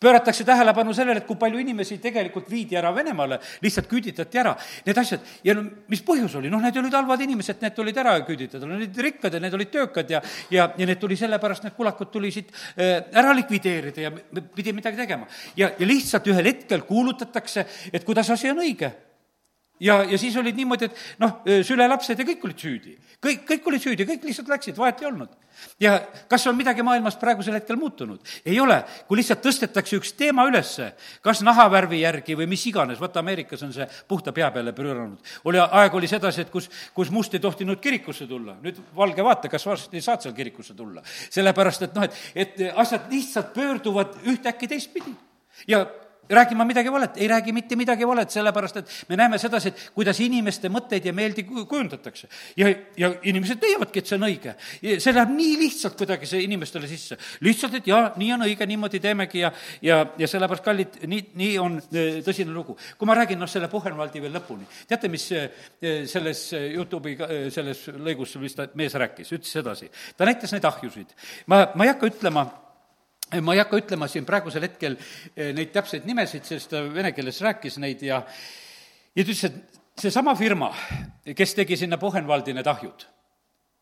pööratakse 0.00 0.44
tähelepanu 0.46 0.94
sellele, 0.94 1.22
et 1.22 1.26
kui 1.26 1.38
palju 1.38 1.58
inimesi 1.58 1.98
tegelikult 2.02 2.46
viidi 2.50 2.76
ära 2.78 2.92
Venemaale, 2.94 3.40
lihtsalt 3.62 3.88
küüditati 3.90 4.40
ära, 4.40 4.54
need 4.86 5.00
asjad. 5.00 5.24
ja 5.44 5.54
no 5.58 5.64
mis 5.90 6.02
põhjus 6.06 6.36
oli, 6.38 6.50
noh, 6.50 6.62
need 6.62 6.76
olid 6.78 6.94
halvad 6.94 7.24
inimesed, 7.26 7.58
need 7.62 7.74
tulid 7.74 7.98
ära 7.98 8.14
küüditada, 8.26 8.66
need 8.66 8.84
olid 8.84 9.02
rikkad 9.08 9.34
ja 9.34 9.42
need 9.42 9.58
olid 9.58 9.72
töökad 9.74 10.10
ja 10.10 10.22
ja, 10.50 10.70
ja 10.78 10.86
need 10.86 11.00
tuli 11.02 11.16
sellepärast, 11.18 11.66
need 11.66 11.76
kulakud 11.76 12.12
tuli 12.14 12.30
siit 12.34 12.54
ära 12.78 13.34
likvideerida 13.34 14.06
ja 14.06 14.14
pidi 14.54 14.72
midagi 14.72 14.96
tegema. 15.02 15.26
ja, 15.56 15.72
ja 15.78 15.86
lihtsalt 15.86 16.26
ühel 16.30 16.52
hetkel 16.52 16.86
kuulutatakse, 16.86 17.66
et 17.92 18.04
kuidas 18.04 18.30
asi 18.30 18.50
on 18.50 18.62
õige 18.62 18.92
ja, 19.80 20.02
ja 20.04 20.18
siis 20.18 20.36
olid 20.36 20.56
niimoodi, 20.56 20.88
et 20.88 21.20
noh, 21.22 21.38
sülelapsed 21.66 22.18
ja 22.18 22.26
kõik 22.26 22.46
olid 22.48 22.62
süüdi. 22.62 22.94
kõik, 23.24 23.44
kõik 23.48 23.68
olid 23.70 23.82
süüdi, 23.82 24.06
kõik 24.06 24.24
lihtsalt 24.28 24.48
läksid, 24.50 24.76
vahet 24.78 25.02
ei 25.02 25.08
olnud. 25.08 25.30
ja 25.80 25.98
kas 26.30 26.46
on 26.46 26.56
midagi 26.56 26.82
maailmas 26.82 27.16
praegusel 27.16 27.54
hetkel 27.58 27.76
muutunud? 27.76 28.20
ei 28.46 28.60
ole, 28.60 28.80
kui 29.08 29.20
lihtsalt 29.20 29.42
tõstetakse 29.44 29.98
üks 29.98 30.12
teema 30.18 30.46
ülesse, 30.48 30.92
kas 31.22 31.42
nahavärvi 31.42 32.00
järgi 32.00 32.36
või 32.38 32.48
mis 32.50 32.66
iganes, 32.66 33.00
vaata 33.00 33.22
Ameerikas 33.22 33.62
on 33.62 33.72
see 33.74 33.86
puhta 34.08 34.32
pea 34.32 34.50
peale 34.54 34.72
pööranud. 34.72 35.18
oli, 35.44 35.58
aeg 35.58 35.94
oli 35.94 36.10
sedasi, 36.10 36.46
et 36.46 36.50
kus, 36.50 36.70
kus 36.94 37.10
must 37.10 37.34
ei 37.34 37.40
tohtinud 37.40 37.80
kirikusse 37.80 38.26
tulla, 38.26 38.58
nüüd 38.62 38.80
valge 38.96 39.24
vaata, 39.24 39.48
kas 39.48 39.66
varsti 39.66 40.00
saad 40.00 40.26
seal 40.26 40.34
kirikusse 40.34 40.74
tulla. 40.74 41.02
sellepärast, 41.30 41.88
et 41.88 41.94
noh, 41.94 42.04
et, 42.08 42.20
et 42.34 42.68
asjad 42.74 43.10
lihtsalt 43.10 43.54
pöörduvad 43.54 44.20
ühtäkki 44.26 44.68
teistpidi 44.68 45.14
ja 45.66 45.86
räägin 46.36 46.58
ma 46.58 46.64
midagi 46.64 46.92
valet? 46.92 47.16
ei 47.16 47.28
räägi 47.28 47.52
mitte 47.52 47.76
midagi 47.76 48.06
valet, 48.06 48.30
sellepärast 48.30 48.76
et 48.76 48.90
me 49.08 49.16
näeme 49.16 49.38
sedasi, 49.38 49.68
et 49.68 49.90
kuidas 49.94 50.20
inimeste 50.20 50.68
mõtteid 50.72 51.06
ja 51.08 51.12
meeldi 51.12 51.44
kujundatakse. 51.48 52.28
ja, 52.56 52.68
ja 52.96 53.12
inimesed 53.22 53.62
leiavadki, 53.62 53.98
et 53.98 54.06
see 54.06 54.18
on 54.18 54.26
õige. 54.28 54.54
see 54.82 55.14
läheb 55.14 55.32
nii 55.34 55.56
lihtsalt 55.62 55.96
kuidagi 55.98 56.26
see 56.26 56.42
inimestele 56.44 56.88
sisse. 56.90 57.18
lihtsalt, 57.40 57.78
et 57.80 57.86
jaa, 57.86 58.12
nii 58.16 58.32
on 58.36 58.46
õige, 58.48 58.66
niimoodi 58.66 59.00
teemegi 59.00 59.42
ja, 59.44 59.52
ja, 59.82 60.00
ja 60.18 60.28
sellepärast, 60.28 60.64
kallid, 60.64 61.00
nii, 61.06 61.24
nii 61.38 61.58
on 61.62 61.80
e, 61.92 62.06
tõsine 62.26 62.54
lugu. 62.54 62.76
kui 62.98 63.08
ma 63.08 63.16
räägin 63.18 63.40
noh, 63.40 63.50
selle 63.50 63.70
Buchenwaldi 63.72 64.22
veel 64.22 64.36
lõpuni, 64.38 64.68
teate, 64.88 65.10
mis 65.12 65.26
e, 65.32 65.48
selles 66.10 66.44
Youtube'i, 66.52 67.16
e, 67.18 67.42
selles 67.54 67.86
lõigus, 67.96 68.36
mis 68.42 68.56
ta 68.56 68.68
mees 68.78 68.94
rääkis, 68.94 69.32
ütles 69.36 69.52
sedasi. 69.58 69.90
ta 70.16 70.28
näitas 70.28 70.52
neid 70.52 70.64
ahjusid. 70.68 71.14
ma, 71.46 71.68
ma 71.74 71.86
ei 71.86 71.94
hakka 71.94 72.10
ütlema, 72.12 72.48
ma 73.42 73.54
ei 73.54 73.62
hakka 73.62 73.80
ütlema 73.82 74.08
siin 74.08 74.26
praegusel 74.28 74.64
hetkel 74.68 74.96
eh, 75.36 75.52
neid 75.56 75.72
täpseid 75.74 76.06
nimesid, 76.08 76.46
sest 76.48 76.72
ta 76.72 76.82
vene 76.92 77.12
keeles 77.16 77.40
rääkis 77.44 77.78
neid 77.82 78.02
ja 78.06 78.22
ja 78.22 79.24
ta 79.24 79.26
ütles, 79.26 79.44
et 79.48 79.78
seesama 79.98 80.34
firma, 80.38 80.70
kes 81.36 81.54
tegi 81.58 81.76
sinna 81.76 81.98
Buchenwaldi 81.98 82.54
need 82.56 82.68
ahjud, 82.70 83.04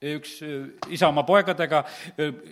üks 0.05 0.42
isa 0.92 1.09
oma 1.09 1.22
poegadega, 1.24 1.78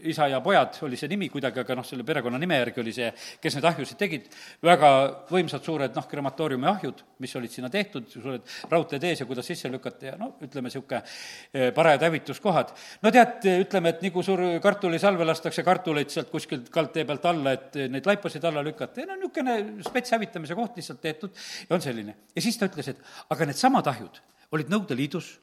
isa 0.08 0.30
ja 0.32 0.38
pojad 0.40 0.78
oli 0.86 0.96
see 0.96 1.10
nimi 1.12 1.26
kuidagi, 1.28 1.60
aga 1.60 1.74
noh, 1.76 1.84
selle 1.84 2.06
perekonnanime 2.06 2.56
järgi 2.62 2.80
oli 2.80 2.94
see, 2.96 3.10
kes 3.42 3.58
neid 3.58 3.68
ahjusid 3.68 3.98
tegid, 4.00 4.30
väga 4.64 4.90
võimsad 5.28 5.66
suured 5.66 5.92
noh, 5.92 6.06
krematooriumi 6.08 6.70
ahjud, 6.70 7.02
mis 7.20 7.36
olid 7.36 7.52
sinna 7.52 7.68
tehtud, 7.72 8.08
suured 8.08 8.48
raudteed 8.72 9.04
ees 9.10 9.20
ja 9.20 9.28
kuidas 9.28 9.52
sisse 9.52 9.68
lükata 9.68 10.08
ja 10.08 10.16
no 10.20 10.30
ütleme, 10.40 10.72
niisugune 10.72 11.70
parajad 11.76 12.08
hävituskohad. 12.08 12.72
no 13.04 13.12
tead, 13.12 13.44
ütleme, 13.66 13.92
et 13.92 14.00
nii 14.06 14.14
kui 14.16 14.24
suur 14.24 14.40
kartulisalve 14.64 15.28
lastakse 15.28 15.66
kartuleid 15.68 16.16
sealt 16.16 16.32
kuskilt 16.32 16.72
kaldtee 16.72 17.04
pealt 17.04 17.28
alla, 17.28 17.58
et 17.58 17.76
neid 17.92 18.08
laipasid 18.08 18.48
alla 18.48 18.64
lükata 18.64 19.04
ja 19.04 19.12
no 19.12 19.20
niisugune 19.20 19.84
spets 19.84 20.16
hävitamise 20.16 20.56
koht 20.56 20.80
lihtsalt 20.80 21.04
tehtud 21.04 21.36
ja 21.68 21.76
on 21.76 21.84
selline. 21.84 22.16
ja 22.32 22.40
siis 22.40 22.56
ta 22.56 22.72
ütles, 22.72 22.88
et 22.88 23.04
aga 23.28 23.52
needsamad 23.52 23.92
ahjud 23.92 24.24
olid 24.54 24.70
Nõukogude 24.72 24.96
Liidus 24.96 25.34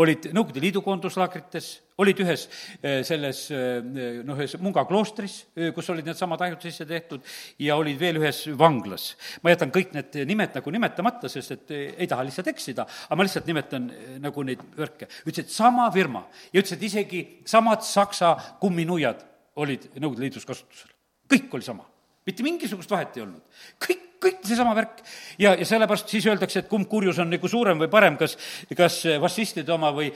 olid 0.00 0.30
Nõukogude 0.32 0.62
Liidu 0.62 0.82
koonduslaagrites, 0.84 1.68
olid 1.98 2.20
ühes 2.22 2.44
eh, 2.78 3.00
selles 3.06 3.40
eh, 3.54 3.80
noh, 4.26 4.38
ühes 4.38 4.54
Munga 4.62 4.84
kloostris, 4.88 5.40
eh, 5.58 5.70
kus 5.76 5.90
olid 5.92 6.06
needsamad 6.06 6.42
ahjud 6.46 6.64
sisse 6.66 6.86
tehtud, 6.88 7.24
ja 7.62 7.76
olid 7.80 7.98
veel 8.00 8.20
ühes 8.20 8.44
vanglas. 8.58 9.10
ma 9.42 9.52
jätan 9.54 9.72
kõik 9.74 9.94
need 9.96 10.18
nimed 10.28 10.56
nagu 10.58 10.74
nimetamata, 10.74 11.30
sest 11.32 11.56
et 11.56 11.74
ei 11.76 12.08
taha 12.10 12.26
lihtsalt 12.28 12.52
eksida, 12.54 12.86
aga 13.08 13.18
ma 13.18 13.26
lihtsalt 13.26 13.50
nimetan 13.50 13.90
nagu 14.22 14.46
neid 14.46 14.62
värke. 14.78 15.10
ütles, 15.26 15.44
et 15.46 15.54
sama 15.54 15.90
firma 15.94 16.26
ja 16.52 16.62
ütles, 16.62 16.76
et 16.76 16.88
isegi 16.90 17.24
samad 17.48 17.84
Saksa 17.86 18.34
kumminuiad 18.60 19.24
olid 19.58 19.90
Nõukogude 19.96 20.26
Liidus 20.26 20.46
kasutusel. 20.48 20.92
kõik 21.28 21.54
oli 21.54 21.66
sama, 21.66 21.84
mitte 22.26 22.46
mingisugust 22.46 22.90
vahet 22.90 23.16
ei 23.16 23.26
olnud. 23.26 23.42
kõik 23.82 24.07
kõik 24.22 24.44
seesama 24.46 24.74
värk. 24.76 25.02
ja, 25.38 25.54
ja 25.54 25.66
sellepärast 25.66 26.08
siis 26.08 26.26
öeldakse, 26.26 26.64
et 26.64 26.68
kumb 26.68 26.88
kurjus 26.88 27.18
on 27.18 27.30
nagu 27.30 27.48
suurem 27.48 27.78
või 27.78 27.90
parem, 27.92 28.16
kas, 28.20 28.36
kas 28.76 29.02
fašistide 29.20 29.72
oma 29.72 29.92
või, 29.94 30.12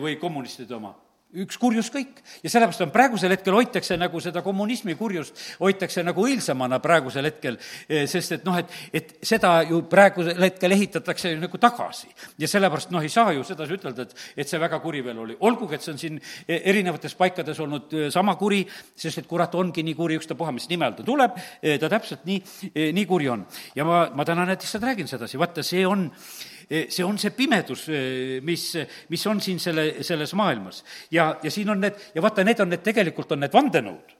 või 0.00 0.16
kommunistide 0.20 0.74
oma 0.76 0.94
üks 1.30 1.58
kurjus 1.60 1.90
kõik. 1.94 2.18
ja 2.42 2.50
sellepärast 2.50 2.82
on 2.82 2.90
praegusel 2.90 3.30
hetkel 3.30 3.54
hoitakse 3.54 3.96
nagu 3.98 4.20
seda 4.22 4.42
kommunismi 4.42 4.96
kurjust, 4.98 5.36
hoitakse 5.60 6.02
nagu 6.02 6.24
õilsamana 6.26 6.80
praegusel 6.82 7.28
hetkel, 7.28 7.58
eh, 7.88 8.06
sest 8.10 8.32
et 8.38 8.44
noh, 8.44 8.58
et, 8.58 8.72
et 8.92 9.12
seda 9.22 9.60
ju 9.68 9.82
praegusel 9.90 10.42
hetkel 10.42 10.74
ehitatakse 10.74 11.34
nagu 11.38 11.58
tagasi. 11.62 12.08
ja 12.38 12.48
sellepärast 12.50 12.90
noh, 12.90 13.02
ei 13.02 13.12
saa 13.12 13.32
ju 13.36 13.44
sedasi 13.46 13.78
ütelda, 13.78 14.08
et, 14.08 14.14
et 14.36 14.48
see 14.48 14.60
väga 14.60 14.80
kuri 14.82 15.04
veel 15.06 15.18
oli. 15.18 15.36
olgugi, 15.40 15.78
et 15.78 15.86
see 15.86 15.94
on 15.94 16.02
siin 16.02 16.20
eh, 16.48 16.62
erinevates 16.72 17.14
paikades 17.14 17.60
olnud 17.60 17.94
eh, 17.94 18.10
sama 18.10 18.34
kuri, 18.40 18.64
sest 18.96 19.22
et 19.22 19.30
kurat 19.30 19.54
ongi 19.54 19.84
nii 19.86 19.94
kuri, 19.94 20.18
ükstapuha, 20.18 20.52
mis 20.52 20.68
nime 20.70 20.88
all 20.88 20.98
ta 20.98 21.06
tuleb, 21.06 21.36
ta 21.60 21.88
täpselt 21.88 22.24
nii, 22.26 22.40
nii 22.96 23.06
kuri 23.06 23.28
on. 23.30 23.46
ja 23.76 23.86
ma, 23.86 24.08
ma 24.14 24.26
täna 24.26 24.48
näiteks 24.48 24.80
räägin 24.82 25.08
sedasi, 25.08 25.38
vaata, 25.38 25.62
see 25.62 25.86
on 25.86 26.08
see 26.70 27.04
on 27.04 27.18
see 27.18 27.34
pimedus, 27.34 27.88
eh, 27.90 28.38
mis, 28.46 28.70
mis 29.10 29.26
on 29.26 29.40
siin 29.42 29.58
selle, 29.62 30.04
selles 30.06 30.34
maailmas. 30.38 30.84
ja, 31.10 31.34
ja 31.42 31.50
siin 31.50 31.70
on 31.70 31.80
need, 31.82 31.98
ja 32.14 32.22
vaata, 32.22 32.44
need 32.46 32.60
on 32.62 32.70
need, 32.70 32.82
tegelikult 32.86 33.32
on 33.34 33.42
need 33.42 33.54
vandenõud 33.54 34.16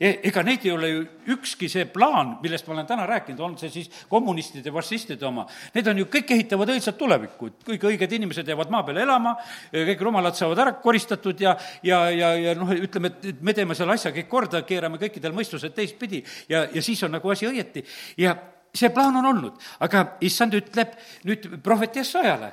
e, 0.00 0.08
ega 0.28 0.42
neid 0.44 0.64
ei 0.66 0.72
ole 0.74 0.88
ju 0.90 1.02
ükski 1.36 1.68
see 1.70 1.86
plaan, 1.88 2.34
millest 2.42 2.66
ma 2.66 2.74
olen 2.74 2.88
täna 2.88 3.06
rääkinud, 3.08 3.40
on 3.46 3.54
see 3.60 3.70
siis 3.72 3.90
kommunistide, 4.10 4.72
fašistide 4.74 5.26
oma, 5.28 5.46
need 5.76 5.88
on 5.92 6.02
ju, 6.02 6.08
kõik 6.12 6.32
ehitavad 6.36 6.72
õilsat 6.74 6.98
tulevikku, 6.98 7.50
et 7.52 7.66
kõik 7.70 7.86
õiged 7.92 8.16
inimesed 8.18 8.50
jäävad 8.50 8.72
maa 8.74 8.82
peale 8.88 9.04
elama, 9.06 9.36
kõik 9.72 10.02
rumalad 10.02 10.38
saavad 10.38 10.64
ära 10.64 10.74
koristatud 10.82 11.40
ja, 11.40 11.54
ja, 11.86 12.02
ja, 12.10 12.32
ja 12.48 12.56
noh, 12.58 12.72
ütleme, 12.74 13.14
et 13.30 13.40
me 13.40 13.54
teeme 13.56 13.78
selle 13.78 13.94
asja 13.94 14.12
kõik 14.14 14.28
korda, 14.32 14.64
keerame 14.68 15.00
kõikidel 15.02 15.36
mõistused 15.36 15.76
teistpidi 15.76 16.24
ja, 16.50 16.66
ja 16.66 16.82
siis 16.82 17.02
on 17.06 17.14
nagu 17.16 17.32
asi 17.32 17.48
õieti. 17.48 17.86
ja, 18.20 18.36
see 18.74 18.90
plaan 18.92 19.16
on 19.20 19.28
olnud, 19.34 19.60
aga 19.84 20.04
issand 20.24 20.54
ütleb 20.56 20.94
nüüd 21.28 21.48
prohvet 21.64 21.96
Jessajale 22.00 22.52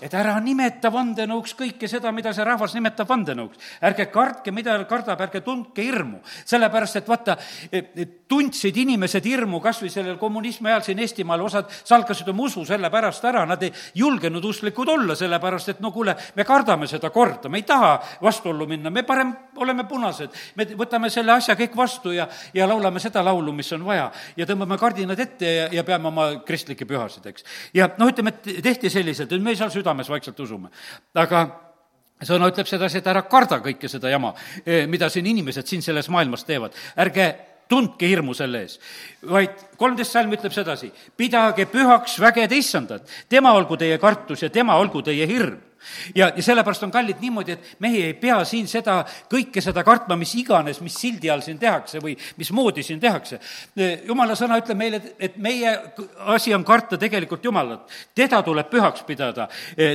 et 0.00 0.14
ära 0.14 0.36
nimeta 0.40 0.90
vandenõuks 0.92 1.54
kõike 1.58 1.88
seda, 1.88 2.12
mida 2.12 2.32
see 2.36 2.44
rahvas 2.44 2.74
nimetab 2.76 3.08
vandenõuks. 3.08 3.58
ärge 3.80 4.06
kartke, 4.12 4.52
mida 4.52 4.76
kardab, 4.84 5.20
ärge 5.20 5.40
tundke 5.40 5.82
hirmu. 5.82 6.20
sellepärast, 6.44 6.96
et 6.96 7.08
vaata, 7.08 7.36
tundsid 8.28 8.76
inimesed 8.76 9.24
hirmu 9.24 9.60
kas 9.60 9.80
või 9.82 9.90
sellel 9.90 10.18
kommunismi 10.18 10.68
ajal 10.70 10.82
siin 10.86 10.98
Eestimaal, 10.98 11.40
osad 11.40 11.70
salkasid 11.84 12.28
oma 12.28 12.44
usu 12.46 12.64
selle 12.64 12.90
pärast 12.90 13.24
ära, 13.24 13.44
nad 13.46 13.62
ei 13.62 13.72
julgenud 13.94 14.44
usklikud 14.44 14.88
olla, 14.88 15.16
sellepärast 15.18 15.74
et 15.74 15.80
no 15.80 15.90
kuule, 15.92 16.14
me 16.36 16.44
kardame 16.44 16.86
seda 16.90 17.10
korda, 17.10 17.48
me 17.48 17.58
ei 17.62 17.66
taha 17.66 17.96
vastuollu 18.22 18.66
minna, 18.70 18.90
me 18.90 19.02
parem 19.02 19.32
oleme 19.60 19.84
punased. 19.88 20.30
me 20.56 20.66
võtame 20.76 21.10
selle 21.10 21.32
asja 21.32 21.56
kõik 21.58 21.76
vastu 21.76 22.12
ja, 22.14 22.28
ja 22.54 22.68
laulame 22.68 23.00
seda 23.00 23.22
laulu, 23.24 23.52
mis 23.52 23.72
on 23.72 23.84
vaja. 23.84 24.10
ja 24.36 24.46
tõmbame 24.46 24.78
kardinad 24.78 25.18
ette 25.20 25.54
ja, 25.54 25.68
ja 25.72 25.84
peame 25.84 26.08
oma 26.08 26.28
kristlikke 26.46 26.86
pühasid, 26.86 27.26
eks. 27.26 27.44
ja 27.74 27.90
noh, 27.98 28.10
ütleme, 28.12 28.34
et 28.34 28.62
tehti 28.62 28.90
selliselt, 28.90 29.32
et 29.32 29.42
me 29.42 29.54
ei 29.54 29.60
saa 29.60 29.69
südames 29.70 30.08
vaikselt 30.10 30.40
usume. 30.40 30.70
aga 31.14 31.44
sõna 32.24 32.50
ütleb 32.50 32.68
sedasi, 32.68 32.98
et 32.98 33.06
ära 33.06 33.22
karda 33.28 33.60
kõike 33.64 33.88
seda 33.88 34.10
jama, 34.10 34.34
eh, 34.64 34.86
mida 34.86 35.08
siin 35.08 35.26
inimesed 35.26 35.66
siin 35.66 35.82
selles 35.82 36.08
maailmas 36.08 36.44
teevad. 36.44 36.74
ärge 36.96 37.34
tundke 37.68 38.08
hirmu 38.08 38.34
selle 38.34 38.64
ees, 38.64 38.78
vaid 39.22 39.50
kolmteist 39.78 40.12
salm 40.12 40.32
ütleb 40.32 40.52
sedasi, 40.52 40.90
pidage 41.16 41.66
pühaks 41.66 42.18
vägede 42.18 42.56
issandat, 42.56 43.06
tema 43.28 43.52
olgu 43.52 43.76
teie 43.76 43.98
kartus 43.98 44.42
ja 44.42 44.50
tema 44.50 44.76
olgu 44.76 45.02
teie 45.02 45.26
hirm 45.26 45.69
ja, 46.14 46.32
ja 46.36 46.42
sellepärast 46.42 46.82
on 46.82 46.90
kallid 46.90 47.20
niimoodi, 47.20 47.52
et 47.52 47.80
mehi 47.80 48.02
ei 48.04 48.14
pea 48.14 48.38
siin 48.48 48.68
seda, 48.68 49.00
kõike 49.30 49.62
seda 49.64 49.84
kartma, 49.86 50.16
mis 50.20 50.32
iganes, 50.38 50.80
mis 50.84 50.96
sildi 51.00 51.30
all 51.30 51.42
siin 51.44 51.58
tehakse 51.58 52.00
või 52.02 52.16
mismoodi 52.38 52.82
siin 52.86 53.00
tehakse. 53.00 53.40
jumala 54.06 54.36
sõna 54.38 54.58
ütleb 54.60 54.78
meile, 54.78 55.02
et 55.18 55.36
meie 55.36 55.72
asi 56.34 56.54
on 56.54 56.64
karta 56.64 56.98
tegelikult 56.98 57.44
Jumalat. 57.44 57.90
teda 58.14 58.42
tuleb 58.42 58.70
pühaks 58.70 59.04
pidada, 59.06 59.48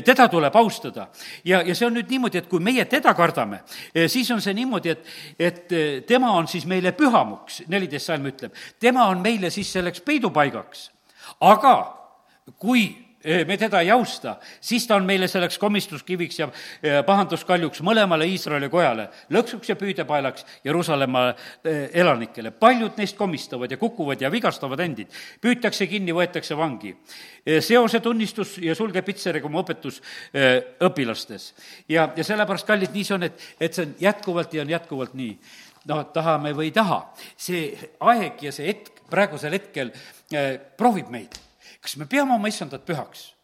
teda 0.06 0.28
tuleb 0.28 0.56
austada. 0.56 1.08
ja, 1.44 1.62
ja 1.62 1.76
see 1.76 1.88
on 1.88 1.94
nüüd 1.94 2.10
niimoodi, 2.10 2.38
et 2.38 2.50
kui 2.50 2.60
meie 2.60 2.86
teda 2.86 3.14
kardame, 3.14 3.62
siis 4.08 4.32
on 4.32 4.42
see 4.42 4.54
niimoodi, 4.54 4.90
et, 4.90 5.08
et 5.40 6.08
tema 6.08 6.32
on 6.32 6.48
siis 6.48 6.66
meile 6.66 6.92
pühamuks, 6.92 7.64
neliteist 7.68 8.06
salm 8.06 8.26
ütleb. 8.26 8.54
tema 8.80 9.08
on 9.08 9.22
meile 9.22 9.50
siis 9.50 9.72
selleks 9.74 10.02
peidupaigaks. 10.02 10.92
aga 11.42 11.76
kui 12.60 13.05
me 13.48 13.58
teda 13.58 13.82
ei 13.82 13.92
austa, 13.92 14.36
siis 14.62 14.86
ta 14.88 14.96
on 14.96 15.06
meile 15.06 15.28
selleks 15.28 15.58
komistuskiviks 15.62 16.40
ja 16.40 16.50
pahanduskaljuks 17.06 17.82
mõlemale 17.86 18.28
Iisraeli 18.30 18.70
kojale, 18.70 19.08
lõksuks 19.34 19.72
ja 19.72 19.76
püüdepaelaks 19.80 20.46
Jeruusalemma 20.66 21.26
elanikele. 21.94 22.52
paljud 22.52 22.98
neist 22.98 23.18
komistavad 23.18 23.72
ja 23.72 23.78
kukuvad 23.78 24.22
ja 24.22 24.32
vigastavad 24.32 24.80
endid, 24.80 25.14
püütakse 25.42 25.88
kinni, 25.88 26.14
võetakse 26.14 26.58
vangi. 26.58 26.96
seose 27.60 28.00
tunnistus 28.00 28.58
ja 28.58 28.76
sulge 28.76 29.02
pitseriga 29.02 29.48
oma 29.48 29.62
õpetus 29.62 30.02
õpilastes. 30.80 31.54
ja, 31.90 32.10
ja 32.16 32.24
sellepärast, 32.24 32.68
kallid, 32.68 32.94
nii 32.94 33.04
see 33.04 33.16
on, 33.16 33.24
et, 33.24 33.48
et 33.60 33.74
see 33.74 33.86
on 33.86 33.96
jätkuvalt 34.00 34.54
ja 34.54 34.62
on 34.62 34.70
jätkuvalt 34.70 35.14
nii 35.14 35.38
no 35.86 36.04
tahame 36.14 36.54
või 36.54 36.70
ei 36.70 36.76
taha, 36.76 37.02
see 37.38 37.74
aeg 38.00 38.42
ja 38.42 38.52
see 38.52 38.70
hetk 38.72 39.04
praegusel 39.10 39.54
hetkel 39.54 39.92
eh, 40.34 40.56
proovib 40.78 41.12
meid 41.14 41.45
kas 41.86 41.98
me 42.02 42.10
peame 42.10 42.34
oma 42.34 42.50
issandat 42.50 42.86
pühaks? 42.88 43.35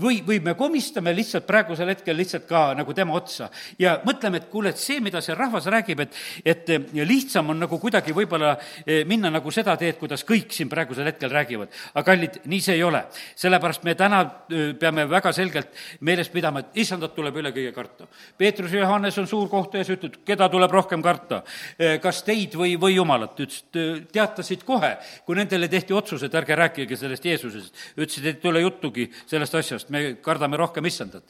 Või, 0.00 0.20
või 0.26 0.40
me 0.44 0.54
komistame 0.58 1.12
lihtsalt 1.16 1.46
praegusel 1.46 1.90
hetkel 1.92 2.16
lihtsalt 2.18 2.46
ka 2.48 2.62
nagu 2.78 2.94
tema 2.96 3.14
otsa 3.16 3.48
ja 3.78 3.98
mõtleme, 4.06 4.40
et 4.42 4.48
kuule, 4.52 4.72
et 4.72 4.80
see, 4.80 5.00
mida 5.04 5.20
see 5.24 5.36
rahvas 5.36 5.68
räägib, 5.70 6.02
et, 6.04 6.18
et 6.44 6.72
lihtsam 7.08 7.52
on 7.52 7.60
nagu 7.64 7.78
kuidagi 7.80 8.14
võib-olla 8.16 8.54
eh, 8.84 9.04
minna 9.08 9.30
nagu 9.32 9.52
seda 9.54 9.76
teed, 9.80 9.98
kuidas 10.00 10.24
kõik 10.28 10.52
siin 10.54 10.70
praegusel 10.70 11.08
hetkel 11.10 11.32
räägivad. 11.32 11.72
aga 11.94 12.04
kallid, 12.10 12.40
nii 12.48 12.60
see 12.64 12.78
ei 12.78 12.84
ole. 12.86 13.04
sellepärast 13.36 13.84
me 13.84 13.94
täna 13.98 14.22
eh, 14.24 14.72
peame 14.78 15.06
väga 15.08 15.32
selgelt 15.36 15.74
meeles 16.00 16.28
pidama, 16.32 16.60
et 16.64 16.82
issandat 16.84 17.14
tuleb 17.14 17.36
üle 17.36 17.52
kõige 17.54 17.72
karta. 17.74 18.08
Peetrus 18.38 18.72
ja 18.72 18.84
Johannes 18.84 19.18
on 19.18 19.28
suur 19.30 19.48
koht 19.48 19.74
ees, 19.74 19.90
ütleb, 19.94 20.20
keda 20.26 20.48
tuleb 20.48 20.72
rohkem 20.72 21.02
karta, 21.02 21.42
eh, 21.78 21.98
kas 22.02 22.22
teid 22.26 22.56
või, 22.58 22.76
või 22.80 22.96
Jumalat, 22.98 23.38
ütlesid, 23.38 24.08
teatasid 24.12 24.64
kohe, 24.66 24.96
kui 25.26 25.36
nendele 25.38 25.68
tehti 25.68 25.94
otsus, 25.94 26.22
et 26.24 26.34
ärge 26.34 26.56
rääkige 26.58 26.96
sellest 26.96 27.24
Jeesusest, 27.24 27.74
ütlesid, 27.96 28.26
et 28.26 28.38
ei 28.38 28.42
tule 28.42 28.60
juttugi 28.62 29.08
sellest 29.26 29.57
asjast 29.58 29.90
me 29.94 30.02
kardame 30.22 30.56
rohkem 30.60 30.86
issandat. 30.86 31.24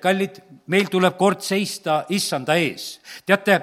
kallid, 0.00 0.40
meil 0.66 0.90
tuleb 0.92 1.16
kord 1.18 1.42
seista 1.44 2.04
issanda 2.08 2.56
ees. 2.56 3.00
teate, 3.26 3.60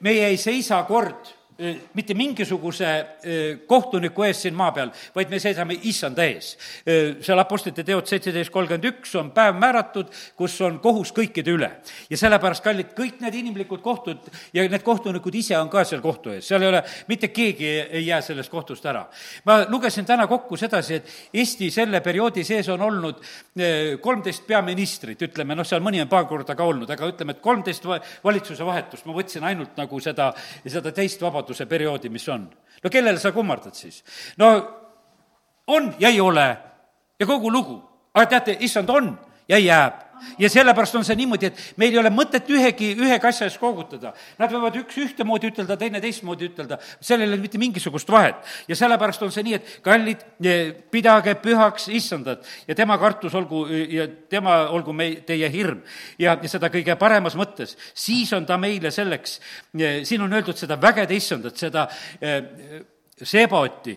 meie 0.00 0.28
ei 0.28 0.36
seisa 0.40 0.82
kord 0.88 1.33
mitte 1.94 2.14
mingisuguse 2.18 2.88
kohtuniku 3.66 4.24
ees 4.26 4.40
siin 4.42 4.56
maa 4.58 4.72
peal, 4.74 4.90
vaid 5.14 5.30
me 5.30 5.38
seisame 5.38 5.76
issanda 5.86 6.24
ees. 6.26 6.54
seal 7.22 7.38
Apostlite 7.38 7.84
teod 7.86 8.08
seitseteist 8.10 8.50
kolmkümmend 8.50 8.88
üks 8.88 9.14
on 9.20 9.30
päev 9.34 9.54
määratud, 9.62 10.10
kus 10.34 10.56
on 10.66 10.80
kohus 10.82 11.12
kõikide 11.14 11.54
üle. 11.54 11.70
ja 12.10 12.18
sellepärast, 12.18 12.64
kallid, 12.64 12.90
kõik 12.98 13.22
need 13.22 13.38
inimlikud 13.38 13.84
kohtud 13.84 14.26
ja 14.54 14.64
need 14.66 14.82
kohtunikud 14.82 15.34
ise 15.34 15.54
on 15.58 15.70
ka 15.70 15.84
seal 15.86 16.02
kohtu 16.02 16.34
ees, 16.34 16.48
seal 16.48 16.62
ei 16.62 16.72
ole, 16.72 16.82
mitte 17.08 17.30
keegi 17.30 17.70
ei 18.00 18.06
jää 18.06 18.20
sellest 18.20 18.50
kohtust 18.50 18.86
ära. 18.90 19.06
ma 19.46 19.60
lugesin 19.68 20.04
täna 20.04 20.26
kokku 20.26 20.56
sedasi, 20.58 20.94
et 20.94 21.14
Eesti 21.44 21.70
selle 21.70 22.00
perioodi 22.00 22.44
sees 22.44 22.68
on 22.68 22.82
olnud 22.82 23.22
kolmteist 24.00 24.46
peaministrit, 24.46 25.22
ütleme 25.22 25.54
noh, 25.54 25.66
seal 25.66 25.82
mõni 25.84 26.02
on 26.02 26.10
paar 26.10 26.26
korda 26.26 26.58
ka 26.58 26.66
olnud, 26.66 26.90
aga 26.90 27.14
ütleme, 27.14 27.38
et 27.38 27.42
kolmteist 27.44 27.86
valitsuse 28.24 28.66
vahetust, 28.66 29.06
ma 29.06 29.14
võtsin 29.14 29.46
ainult 29.46 29.78
nagu 29.78 30.00
seda, 30.02 30.32
seda 30.66 30.90
teist 30.90 31.22
vabadust 31.22 31.43
vabaduse 31.44 31.66
perioodi, 31.66 32.08
mis 32.08 32.28
on. 32.28 32.48
no 32.82 32.90
kellele 32.90 33.18
sa 33.18 33.32
kummardad 33.32 33.74
siis? 33.74 34.04
no 34.36 34.48
on 35.66 35.94
ja 35.98 36.08
ei 36.08 36.20
ole 36.20 36.56
ja 37.20 37.26
kogu 37.26 37.52
lugu. 37.52 37.82
aga 38.14 38.26
teate, 38.26 38.56
issand 38.60 38.88
on 38.88 39.18
ja 39.48 39.58
jääb 39.58 40.04
ja 40.38 40.48
sellepärast 40.50 40.94
on 40.98 41.04
see 41.06 41.16
niimoodi, 41.18 41.48
et 41.50 41.62
meil 41.80 41.94
ei 41.94 42.00
ole 42.00 42.10
mõtet 42.14 42.48
ühegi, 42.52 42.92
ühegi 42.96 43.28
asja 43.28 43.48
eest 43.48 43.60
koogutada. 43.60 44.14
Nad 44.40 44.52
võivad 44.52 44.76
üks 44.80 44.96
ühtemoodi 45.00 45.50
ütelda, 45.52 45.76
teine 45.80 46.00
teistmoodi 46.02 46.48
ütelda, 46.50 46.78
sellel 47.04 47.28
ei 47.28 47.34
ole 47.34 47.44
mitte 47.44 47.60
mingisugust 47.60 48.10
vahet. 48.10 48.40
ja 48.68 48.76
sellepärast 48.78 49.22
on 49.22 49.32
see 49.34 49.44
nii, 49.46 49.58
et 49.58 49.74
kallid, 49.84 50.24
pidage 50.94 51.36
pühaks 51.42 51.88
issandat 51.92 52.46
ja 52.68 52.74
tema 52.74 52.98
kartus 52.98 53.34
olgu 53.34 53.66
ja 53.68 54.08
tema 54.30 54.64
olgu 54.72 54.92
mei-, 54.92 55.20
teie 55.26 55.50
hirm. 55.52 55.82
ja, 56.18 56.38
ja 56.40 56.48
seda 56.48 56.70
kõige 56.72 56.96
paremas 57.00 57.36
mõttes, 57.38 57.76
siis 57.94 58.32
on 58.32 58.46
ta 58.46 58.58
meile 58.58 58.90
selleks, 58.94 59.38
siin 60.02 60.24
on 60.24 60.32
öeldud 60.32 60.58
seda 60.58 60.80
vägede 60.80 61.14
issandat, 61.14 61.60
seda 61.60 61.88
Sebaoti, 63.14 63.92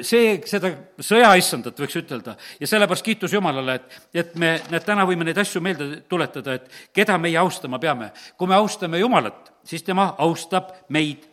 see, 0.00 0.38
seda 0.48 0.70
sõjaissandat 1.04 1.82
võiks 1.82 1.98
ütelda 2.00 2.32
ja 2.56 2.68
sellepärast 2.68 3.04
kiitus 3.04 3.34
Jumalale, 3.36 3.74
et, 3.76 3.98
et 4.22 4.30
me, 4.40 4.54
need 4.72 4.86
täna 4.86 5.04
võime 5.04 5.26
neid 5.28 5.36
asju 5.42 5.60
meelde 5.60 5.98
tuletada, 6.08 6.54
et 6.56 6.94
keda 6.96 7.18
meie 7.20 7.36
austama 7.42 7.76
peame. 7.82 8.08
kui 8.40 8.48
me 8.48 8.56
austame 8.56 9.02
Jumalat, 9.02 9.52
siis 9.68 9.84
tema 9.84 10.14
austab 10.24 10.72
meid. 10.88 11.28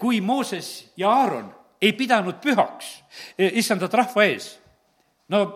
kui 0.00 0.20
Mooses 0.20 0.90
ja 0.96 1.12
Aaron 1.14 1.54
ei 1.80 1.92
pidanud 1.92 2.42
pühaks 2.42 2.90
issandat 3.38 3.94
rahva 3.94 4.26
ees, 4.26 4.56
no 5.30 5.46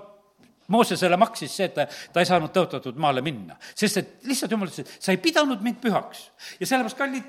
Moosesele 0.70 1.16
maksis 1.18 1.56
see, 1.56 1.66
et 1.66 1.74
ta, 1.74 1.88
ta 2.14 2.22
ei 2.22 2.28
saanud 2.28 2.52
tõotatud 2.54 2.98
maale 3.02 3.20
minna, 3.24 3.56
sest 3.74 3.98
et 3.98 4.12
lihtsalt 4.28 4.54
jumal 4.54 4.70
ütles, 4.70 4.86
et 4.86 5.02
sa 5.02 5.10
ei 5.12 5.18
pidanud 5.20 5.60
mind 5.64 5.80
pühaks. 5.82 6.28
ja 6.60 6.68
sellepärast, 6.68 6.98
kallid, 6.98 7.26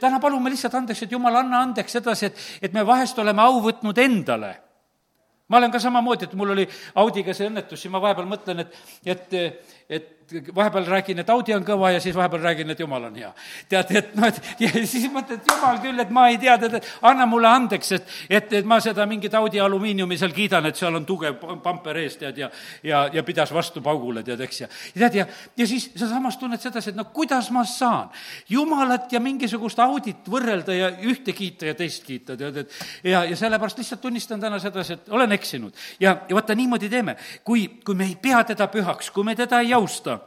täna 0.00 0.20
palume 0.22 0.52
lihtsalt 0.52 0.74
andeks, 0.78 1.04
et 1.04 1.12
jumal, 1.12 1.40
anna 1.42 1.62
andeks 1.66 1.98
sedasi, 1.98 2.30
et, 2.30 2.44
et 2.68 2.76
me 2.76 2.84
vahest 2.86 3.18
oleme 3.18 3.42
au 3.42 3.60
võtnud 3.64 3.98
endale. 3.98 4.54
ma 5.48 5.58
olen 5.58 5.70
ka 5.70 5.78
samamoodi, 5.78 6.24
et 6.24 6.34
mul 6.40 6.54
oli 6.54 6.64
Audiga 7.00 7.34
see 7.36 7.50
õnnetus, 7.50 7.82
siis 7.82 7.92
ma 7.92 8.00
vahepeal 8.00 8.26
mõtlen, 8.26 8.64
et, 8.64 8.78
et, 9.04 9.34
et 9.88 10.14
vahepeal 10.54 10.86
räägin, 10.86 11.18
et 11.18 11.30
Audi 11.30 11.54
on 11.54 11.64
kõva 11.64 11.90
ja 11.92 12.00
siis 12.00 12.14
vahepeal 12.16 12.42
räägin, 12.42 12.70
et 12.70 12.80
jumal 12.80 13.04
on 13.04 13.16
hea. 13.16 13.30
tead, 13.68 13.90
et 13.96 14.14
noh, 14.16 14.26
et 14.28 14.40
ja 14.60 14.70
siis 14.86 15.06
mõtled, 15.12 15.42
et 15.42 15.50
jumal 15.52 15.80
küll, 15.82 16.00
et 16.00 16.10
ma 16.10 16.28
ei 16.32 16.38
tea, 16.40 16.56
tead, 16.58 16.78
et 16.78 16.88
anna 17.02 17.26
mulle 17.28 17.48
andeks, 17.48 17.92
et, 17.92 18.14
et, 18.30 18.52
et 18.60 18.66
ma 18.66 18.78
seda 18.80 19.06
mingit 19.06 19.34
Audi 19.34 19.60
alumiiniumi 19.60 20.18
seal 20.18 20.32
kiidan, 20.32 20.66
et 20.70 20.80
seal 20.80 20.96
on 20.96 21.04
tugev 21.06 21.36
pamper 21.62 22.00
ees, 22.00 22.16
tead, 22.20 22.40
ja 22.40 22.50
ja, 22.82 23.04
ja 23.12 23.22
pidas 23.22 23.52
vastu 23.54 23.82
paugule, 23.84 24.22
tead, 24.24 24.40
eks, 24.46 24.60
ja 24.64 24.68
tead, 24.94 25.18
ja, 25.20 25.26
ja 25.56 25.66
siis 25.68 25.90
sa 25.96 26.08
samas 26.08 26.38
tunned 26.40 26.62
sedasi, 26.62 26.94
et 26.94 26.98
no 26.98 27.06
kuidas 27.12 27.50
ma 27.54 27.64
saan 27.68 28.08
jumalat 28.48 29.12
ja 29.12 29.20
mingisugust 29.20 29.78
Audit 29.84 30.28
võrrelda 30.30 30.76
ja 30.76 30.90
ühte 31.04 31.36
kiita 31.36 31.68
ja 31.68 31.76
teist 31.76 32.04
kiita, 32.08 32.38
tead, 32.40 32.62
et 32.64 32.80
ja, 33.04 33.24
ja 33.28 33.36
sellepärast 33.36 33.82
lihtsalt 33.82 34.00
tunnistan 34.00 34.40
täna 34.40 34.58
sedasi, 34.62 34.96
et 34.96 35.12
olen 35.12 35.36
eksinud. 35.36 35.76
ja, 36.00 36.16
ja 36.28 36.34
vaata, 36.34 36.54
niimoodi 36.54 36.88
teeme. 36.88 37.16
kui, 37.44 37.68
kui 37.84 37.94
me 37.94 38.08
ei 38.08 38.16
pea 38.20 38.44
teda 38.44 38.68
pühaks, 38.72 39.10
kui 39.12 39.24
me 39.24 39.36
teda 39.36 39.60
ei 39.60 39.73
austa, 39.74 40.18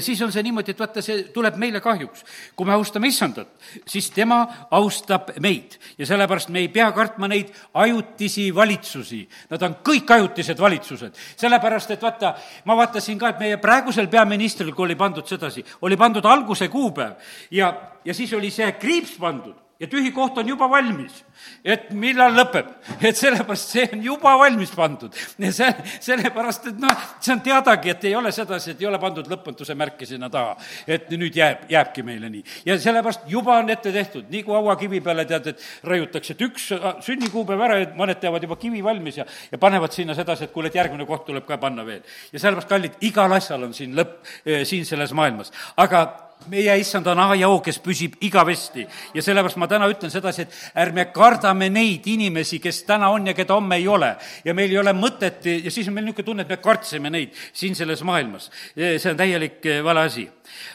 siis 0.00 0.22
on 0.22 0.32
see 0.32 0.42
niimoodi, 0.46 0.72
et 0.72 0.80
vaata, 0.80 1.02
see 1.04 1.26
tuleb 1.34 1.58
meile 1.60 1.80
kahjuks. 1.84 2.24
kui 2.56 2.66
me 2.66 2.72
austame 2.72 3.08
issandat, 3.08 3.48
siis 3.86 4.08
tema 4.10 4.38
austab 4.70 5.34
meid. 5.40 5.76
Ja 5.98 6.06
sellepärast 6.06 6.48
me 6.48 6.62
ei 6.64 6.68
pea 6.68 6.90
kartma 6.92 7.28
neid 7.28 7.52
ajutisi 7.74 8.48
valitsusi. 8.54 9.26
Nad 9.50 9.62
on 9.62 9.76
kõik 9.84 10.10
ajutised 10.16 10.58
valitsused, 10.58 11.20
sellepärast 11.36 11.90
et 11.90 12.02
vaata, 12.02 12.34
ma 12.64 12.76
vaatasin 12.76 13.18
ka, 13.18 13.34
et 13.34 13.44
meie 13.44 13.60
praegusel 13.60 14.08
peaministril, 14.08 14.72
kui 14.74 14.88
oli 14.88 14.96
pandud 14.96 15.26
sedasi, 15.26 15.64
oli 15.82 15.96
pandud 15.96 16.24
alguse 16.24 16.68
kuupäev. 16.68 17.20
Ja, 17.50 17.74
ja 18.04 18.14
siis 18.14 18.32
oli 18.32 18.50
see 18.50 18.72
kriips 18.80 19.18
pandud 19.20 19.65
ja 19.80 19.86
tühi 19.90 20.10
koht 20.14 20.38
on 20.40 20.48
juba 20.48 20.68
valmis, 20.70 21.18
et 21.64 21.90
millal 21.92 22.32
lõpeb. 22.32 22.68
et 23.00 23.16
sellepärast 23.16 23.74
see 23.74 23.84
on 23.92 24.02
juba 24.02 24.32
valmis 24.40 24.72
pandud. 24.72 25.12
see, 25.50 25.68
sellepärast, 26.00 26.70
et 26.70 26.80
noh, 26.80 27.04
see 27.20 27.34
on 27.34 27.42
teadagi, 27.44 27.92
et 27.92 28.06
ei 28.08 28.14
ole 28.16 28.32
sedasi, 28.32 28.72
et 28.72 28.80
ei 28.80 28.88
ole 28.88 28.98
pandud 29.02 29.28
lõpmatuse 29.28 29.76
märki 29.76 30.08
sinna 30.08 30.30
taha. 30.32 30.56
et 30.86 31.10
nüüd 31.12 31.36
jääb, 31.36 31.68
jääbki 31.70 32.02
meile 32.06 32.30
nii. 32.32 32.44
ja 32.66 32.78
sellepärast 32.80 33.28
juba 33.28 33.58
on 33.60 33.70
ette 33.70 33.92
tehtud, 33.92 34.30
nii 34.32 34.42
kui 34.48 34.56
hauakivi 34.56 35.00
peale 35.04 35.26
tead, 35.28 35.52
et 35.52 35.64
raiutakse, 35.84 36.32
et 36.32 36.44
üks 36.48 36.70
sünnikuupäev 37.04 37.66
ära 37.68 37.80
ja 37.82 37.90
mõned 37.96 38.20
teevad 38.20 38.48
juba 38.48 38.56
kivi 38.60 38.84
valmis 38.84 39.20
ja, 39.20 39.28
ja 39.52 39.60
panevad 39.60 39.92
sinna 39.92 40.16
sedasi, 40.16 40.48
et 40.48 40.56
kuule, 40.56 40.72
et 40.72 40.80
järgmine 40.80 41.06
koht 41.08 41.26
tuleb 41.28 41.44
ka 41.46 41.60
panna 41.60 41.84
veel. 41.86 42.00
ja 42.32 42.40
sellepärast, 42.40 42.72
kallid, 42.72 42.96
igal 43.04 43.32
asjal 43.36 43.68
on 43.68 43.76
siin 43.76 43.92
lõpp, 43.96 44.22
eh, 44.46 44.64
siin 44.64 44.88
selles 44.88 45.12
maailmas. 45.12 45.52
aga 45.76 46.06
meie 46.50 46.76
issand 46.78 47.06
on 47.06 47.18
A 47.20 47.34
ja 47.34 47.48
O, 47.48 47.58
kes 47.64 47.78
püsib 47.82 48.16
igavesti. 48.24 48.86
ja 49.14 49.22
sellepärast 49.22 49.58
ma 49.58 49.68
täna 49.68 49.88
ütlen 49.90 50.10
sedasi, 50.10 50.46
et 50.46 50.54
ärme 50.78 51.06
kardame 51.14 51.68
neid 51.70 52.06
inimesi, 52.06 52.58
kes 52.62 52.82
täna 52.86 53.08
on 53.10 53.26
ja 53.26 53.34
keda 53.34 53.54
homme 53.54 53.76
ei 53.76 53.88
ole. 53.88 54.16
ja 54.44 54.54
meil 54.54 54.70
ei 54.70 54.78
ole 54.78 54.92
mõtet 54.92 55.44
ja 55.46 55.70
siis 55.70 55.88
on 55.88 55.94
meil 55.94 56.06
niisugune 56.06 56.26
tunne, 56.26 56.42
et 56.42 56.48
me 56.48 56.56
kartsime 56.62 57.10
neid 57.10 57.34
siin 57.52 57.74
selles 57.74 58.02
maailmas. 58.02 58.50
see 58.74 59.10
on 59.10 59.16
täielik 59.16 59.66
eh, 59.66 59.82
vale 59.84 60.06
asi. 60.06 60.28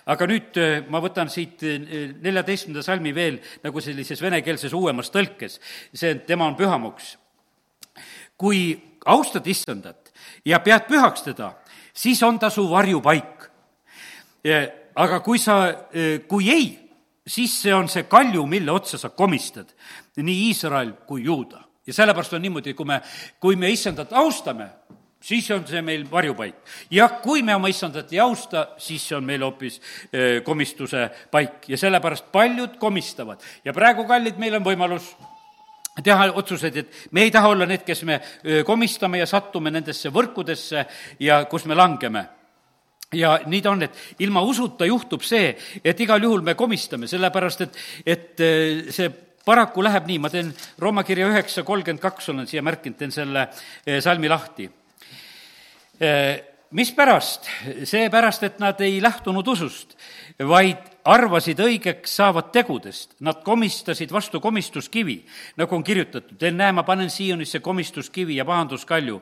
aga 0.05 0.27
nüüd 0.27 0.57
eh, 0.57 0.83
ma 0.89 1.01
võtan 1.01 1.29
siit 1.29 1.63
eh, 1.63 1.79
neljateistkümnenda 2.21 2.83
salmi 2.83 3.15
veel 3.15 3.39
nagu 3.63 3.81
sellises 3.81 4.21
venekeelses 4.21 4.73
uuemas 4.73 5.11
tõlkes. 5.11 5.59
see, 5.93 6.15
tema 6.27 6.45
on 6.45 6.55
pühamuks. 6.55 7.17
kui 8.37 8.81
austad 9.05 9.47
issandat 9.47 10.11
ja 10.45 10.59
pead 10.59 10.87
pühaks 10.89 11.23
teda, 11.23 11.53
siis 11.93 12.21
on 12.23 12.39
ta 12.39 12.49
su 12.49 12.69
varjupaik 12.69 13.49
aga 14.95 15.19
kui 15.19 15.39
sa, 15.39 15.87
eh, 15.93 16.21
kui 16.27 16.49
ei, 16.49 16.71
siis 17.27 17.53
see 17.63 17.73
on 17.73 17.87
see 17.89 18.07
kalju, 18.09 18.45
mille 18.49 18.71
otsa 18.71 18.97
sa 18.97 19.09
komistad, 19.09 19.73
nii 20.17 20.47
Iisrael 20.49 20.93
kui 21.07 21.23
Juuda. 21.23 21.67
ja 21.87 21.93
sellepärast 21.93 22.33
on 22.33 22.41
niimoodi, 22.41 22.73
kui 22.73 22.85
me, 22.85 23.01
kui 23.39 23.55
me 23.55 23.69
issandat 23.71 24.13
austame, 24.13 24.67
siis 25.21 25.49
on 25.51 25.65
see 25.67 25.81
meil 25.81 26.05
varjupaik. 26.11 26.55
ja 26.91 27.09
kui 27.09 27.41
me 27.41 27.55
oma 27.55 27.67
issandat 27.67 28.13
ei 28.13 28.19
austa, 28.19 28.67
siis 28.77 29.07
see 29.07 29.17
on 29.17 29.23
meil 29.23 29.41
hoopis 29.41 29.81
eh, 30.13 30.43
komistuse 30.43 31.09
paik 31.31 31.69
ja 31.69 31.77
sellepärast 31.77 32.31
paljud 32.31 32.77
komistavad. 32.77 33.41
ja 33.65 33.73
praegu, 33.73 34.05
kallid, 34.07 34.37
meil 34.37 34.55
on 34.55 34.63
võimalus 34.63 35.15
teha 36.03 36.31
otsuseid, 36.35 36.77
et 36.77 37.07
me 37.11 37.21
ei 37.21 37.31
taha 37.31 37.49
olla 37.49 37.65
need, 37.65 37.83
kes 37.83 38.03
me 38.03 38.19
eh, 38.43 38.63
komistame 38.65 39.17
ja 39.17 39.25
sattume 39.25 39.71
nendesse 39.71 40.09
võrkudesse 40.09 40.85
ja 41.19 41.45
kus 41.45 41.65
me 41.65 41.75
langeme 41.75 42.27
ja 43.15 43.33
nii 43.45 43.61
ta 43.61 43.73
on, 43.73 43.83
et 43.83 44.23
ilma 44.23 44.43
usuta 44.47 44.87
juhtub 44.87 45.23
see, 45.25 45.51
et 45.83 45.99
igal 45.99 46.23
juhul 46.23 46.43
me 46.45 46.55
komistame, 46.59 47.09
sellepärast 47.11 47.65
et, 47.67 47.81
et 48.05 48.43
eh, 48.43 48.91
see 48.93 49.09
paraku 49.45 49.83
läheb 49.83 50.07
nii, 50.07 50.19
ma 50.21 50.31
teen 50.31 50.53
Rooma 50.79 51.03
kirja 51.03 51.27
üheksa 51.31 51.65
kolmkümmend 51.67 52.01
kaks 52.01 52.31
olen 52.31 52.47
siia 52.47 52.63
märkinud, 52.63 52.99
teen 52.99 53.11
selle 53.11 53.47
eh, 53.85 53.99
salmi 54.03 54.31
lahti. 54.31 54.69
Eh, 56.01 56.37
mispärast? 56.71 57.49
seepärast, 57.83 58.47
et 58.47 58.63
nad 58.63 58.79
ei 58.81 59.01
lähtunud 59.03 59.47
usust, 59.47 59.97
vaid 60.47 60.87
arvasid 61.11 61.59
õigeks 61.59 62.13
saavad 62.19 62.51
tegudest, 62.53 63.15
nad 63.25 63.41
komistasid 63.43 64.11
vastu 64.13 64.39
komistuskivi, 64.41 65.17
nagu 65.59 65.75
on 65.75 65.83
kirjutatud, 65.83 66.37
teen 66.39 66.59
näe, 66.61 66.71
ma 66.71 66.85
panen 66.87 67.09
Siionisse 67.09 67.59
komistuskivi 67.59 68.37
ja 68.37 68.45
pahanduskalju 68.45 69.19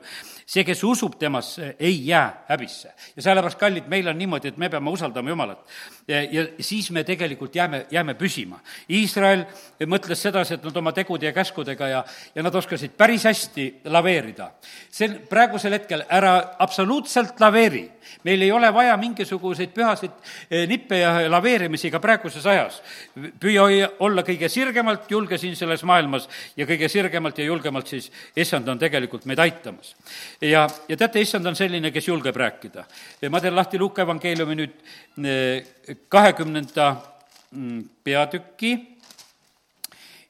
see, 0.50 0.64
kes 0.66 0.82
usub 0.84 1.14
temasse, 1.18 1.76
ei 1.78 2.06
jää 2.06 2.44
häbisse. 2.48 2.92
ja 3.16 3.22
sellepärast, 3.22 3.58
kallid, 3.58 3.86
meil 3.88 4.08
on 4.08 4.18
niimoodi, 4.18 4.48
et 4.48 4.56
me 4.58 4.68
peame 4.68 4.90
usaldama 4.90 5.30
Jumalat. 5.30 5.60
ja 6.08 6.46
siis 6.60 6.90
me 6.90 7.04
tegelikult 7.04 7.54
jääme, 7.54 7.86
jääme 7.90 8.14
püsima. 8.14 8.58
Iisrael 8.90 9.44
mõtles 9.86 10.22
sedasi, 10.22 10.54
et 10.54 10.64
nad 10.66 10.76
oma 10.76 10.92
tegude 10.92 11.28
ja 11.28 11.32
käskudega 11.32 11.88
ja, 11.88 12.04
ja 12.34 12.42
nad 12.42 12.54
oskasid 12.54 12.96
päris 12.98 13.24
hästi 13.24 13.66
laveerida. 13.84 14.50
see, 14.90 15.08
praegusel 15.30 15.72
hetkel 15.78 16.02
ära 16.08 16.56
absoluutselt 16.58 17.40
laveeri. 17.40 17.90
meil 18.24 18.42
ei 18.42 18.52
ole 18.52 18.72
vaja 18.74 18.96
mingisuguseid 18.96 19.70
pühasid 19.70 20.10
eh, 20.50 20.66
nippe 20.66 20.98
ja 20.98 21.30
laveerimisi 21.30 21.90
ka 21.90 22.00
praeguses 22.00 22.46
ajas. 22.46 22.82
püüa 23.40 23.90
olla 24.00 24.22
kõige 24.22 24.48
sirgemalt 24.48 25.10
julge 25.10 25.38
siin 25.38 25.56
selles 25.56 25.84
maailmas 25.84 26.28
ja 26.56 26.66
kõige 26.66 26.88
sirgemalt 26.88 27.38
ja 27.38 27.44
julgemalt 27.44 27.86
siis 27.86 28.10
issand 28.36 28.68
on 28.68 28.78
tegelikult 28.78 29.24
meid 29.24 29.38
aitamas 29.38 29.94
ja, 30.40 30.68
ja 30.88 30.96
teate, 30.96 31.20
issand 31.20 31.46
on 31.46 31.56
selline, 31.56 31.90
kes 31.92 32.08
julgeb 32.08 32.36
rääkida. 32.36 32.84
ma 33.30 33.40
teen 33.40 33.56
lahti 33.56 33.78
Luuka 33.78 34.02
evangeeliumi 34.02 34.56
nüüd 34.56 34.78
eh, 35.24 35.66
kahekümnenda 36.08 36.94
mm, 37.50 37.82
peatüki 38.04 38.72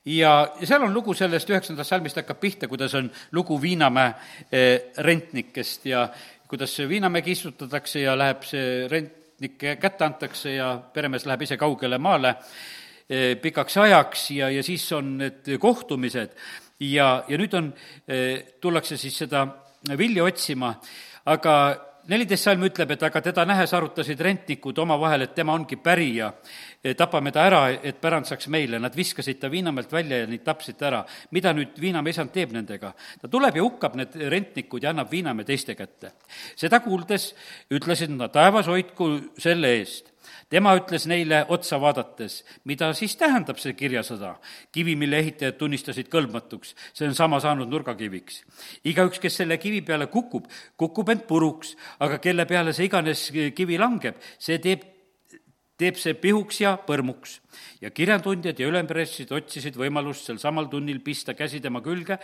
ja, 0.05 0.33
ja 0.61 0.67
seal 0.67 0.83
on 0.87 0.95
lugu 0.95 1.15
sellest, 1.15 1.51
üheksandast 1.51 1.95
salmist 1.95 2.19
hakkab 2.19 2.41
pihta, 2.41 2.69
kuidas 2.69 2.95
on 2.99 3.11
lugu 3.33 3.61
Viinamäe 3.63 4.15
eh, 4.51 4.91
rentnikest 4.99 5.87
ja 5.87 6.09
kuidas 6.49 6.79
Viinamägi 6.89 7.37
istutatakse 7.39 8.03
ja 8.03 8.19
läheb 8.19 8.43
see 8.49 8.89
rentnik 8.91 9.59
kätte 9.81 10.05
antakse 10.05 10.57
ja 10.57 10.75
peremees 10.93 11.27
läheb 11.27 11.47
ise 11.47 11.57
kaugele 11.57 11.99
maale 11.99 12.35
eh, 13.09 13.39
pikaks 13.39 13.79
ajaks 13.79 14.31
ja, 14.41 14.51
ja 14.51 14.67
siis 14.67 14.91
on 14.93 15.19
need 15.23 15.55
kohtumised 15.61 16.35
ja, 16.81 17.25
ja 17.29 17.39
nüüd 17.39 17.55
on, 17.55 17.75
tullakse 18.61 18.97
siis 18.97 19.19
seda 19.23 19.47
vilja 19.99 20.25
otsima, 20.25 20.75
aga 21.25 21.55
neliteist 22.11 22.49
salm 22.49 22.65
ütleb, 22.67 22.95
et 22.95 23.03
aga 23.07 23.21
teda 23.23 23.45
nähes 23.49 23.73
arutasid 23.77 24.21
rentnikud 24.25 24.79
omavahel, 24.83 25.27
et 25.27 25.35
tema 25.37 25.55
ongi 25.55 25.77
pärija, 25.81 26.31
tapame 26.99 27.33
ta 27.35 27.45
ära, 27.47 27.61
et 27.77 28.01
pärand 28.03 28.29
saaks 28.29 28.49
meile. 28.53 28.81
Nad 28.83 28.97
viskasid 28.97 29.41
ta 29.41 29.51
viinamäelt 29.53 29.93
välja 29.93 30.23
ja 30.23 30.29
neid 30.31 30.45
tapsid 30.47 30.79
ta 30.81 30.89
ära. 30.91 31.05
mida 31.31 31.53
nüüd 31.55 31.79
viinamäe 31.81 32.11
isand 32.11 32.33
teeb 32.33 32.53
nendega? 32.53 32.93
ta 33.21 33.29
tuleb 33.29 33.57
ja 33.57 33.63
hukkab 33.63 33.97
need 33.97 34.17
rentnikud 34.17 34.83
ja 34.83 34.91
annab 34.91 35.11
viinamäe 35.11 35.45
teiste 35.45 35.75
kätte. 35.75 36.13
seda 36.57 36.81
kuuldes 36.81 37.35
ütlesid 37.71 38.11
nad, 38.17 38.33
taevas 38.33 38.67
hoidku 38.67 39.11
selle 39.39 39.77
eest 39.79 40.11
tema 40.51 40.75
ütles 40.79 41.07
neile 41.09 41.45
otsa 41.55 41.79
vaadates, 41.81 42.41
mida 42.69 42.91
siis 42.99 43.15
tähendab 43.19 43.61
see 43.63 43.75
kirjasõda? 43.79 44.35
kivi, 44.75 44.97
mille 44.99 45.21
ehitajad 45.23 45.59
tunnistasid 45.61 46.11
kõlbmatuks, 46.13 46.75
see 46.93 47.09
on 47.09 47.15
sama 47.15 47.41
saanud 47.41 47.71
nurgakiviks. 47.71 48.43
igaüks, 48.85 49.21
kes 49.23 49.41
selle 49.43 49.59
kivi 49.63 49.81
peale 49.87 50.11
kukub, 50.11 50.49
kukub 50.77 51.11
end 51.15 51.27
puruks, 51.29 51.77
aga 52.01 52.19
kelle 52.19 52.47
peale 52.51 52.75
see 52.77 52.91
iganes 52.91 53.29
kivi 53.57 53.79
langeb, 53.79 54.19
see 54.39 54.59
teeb 54.59 54.87
teeb 55.81 55.97
see 55.97 56.13
pihuks 56.13 56.61
ja 56.61 56.75
põrmuks. 56.87 57.39
ja 57.81 57.91
kirjatundjad 57.91 58.59
ja 58.59 58.69
ülempressid 58.69 59.31
otsisid 59.33 59.79
võimalust 59.81 60.27
sel 60.29 60.39
samal 60.39 60.69
tunnil 60.69 61.01
pista 61.01 61.35
käsi 61.35 61.61
tema 61.61 61.81
külge, 61.81 62.19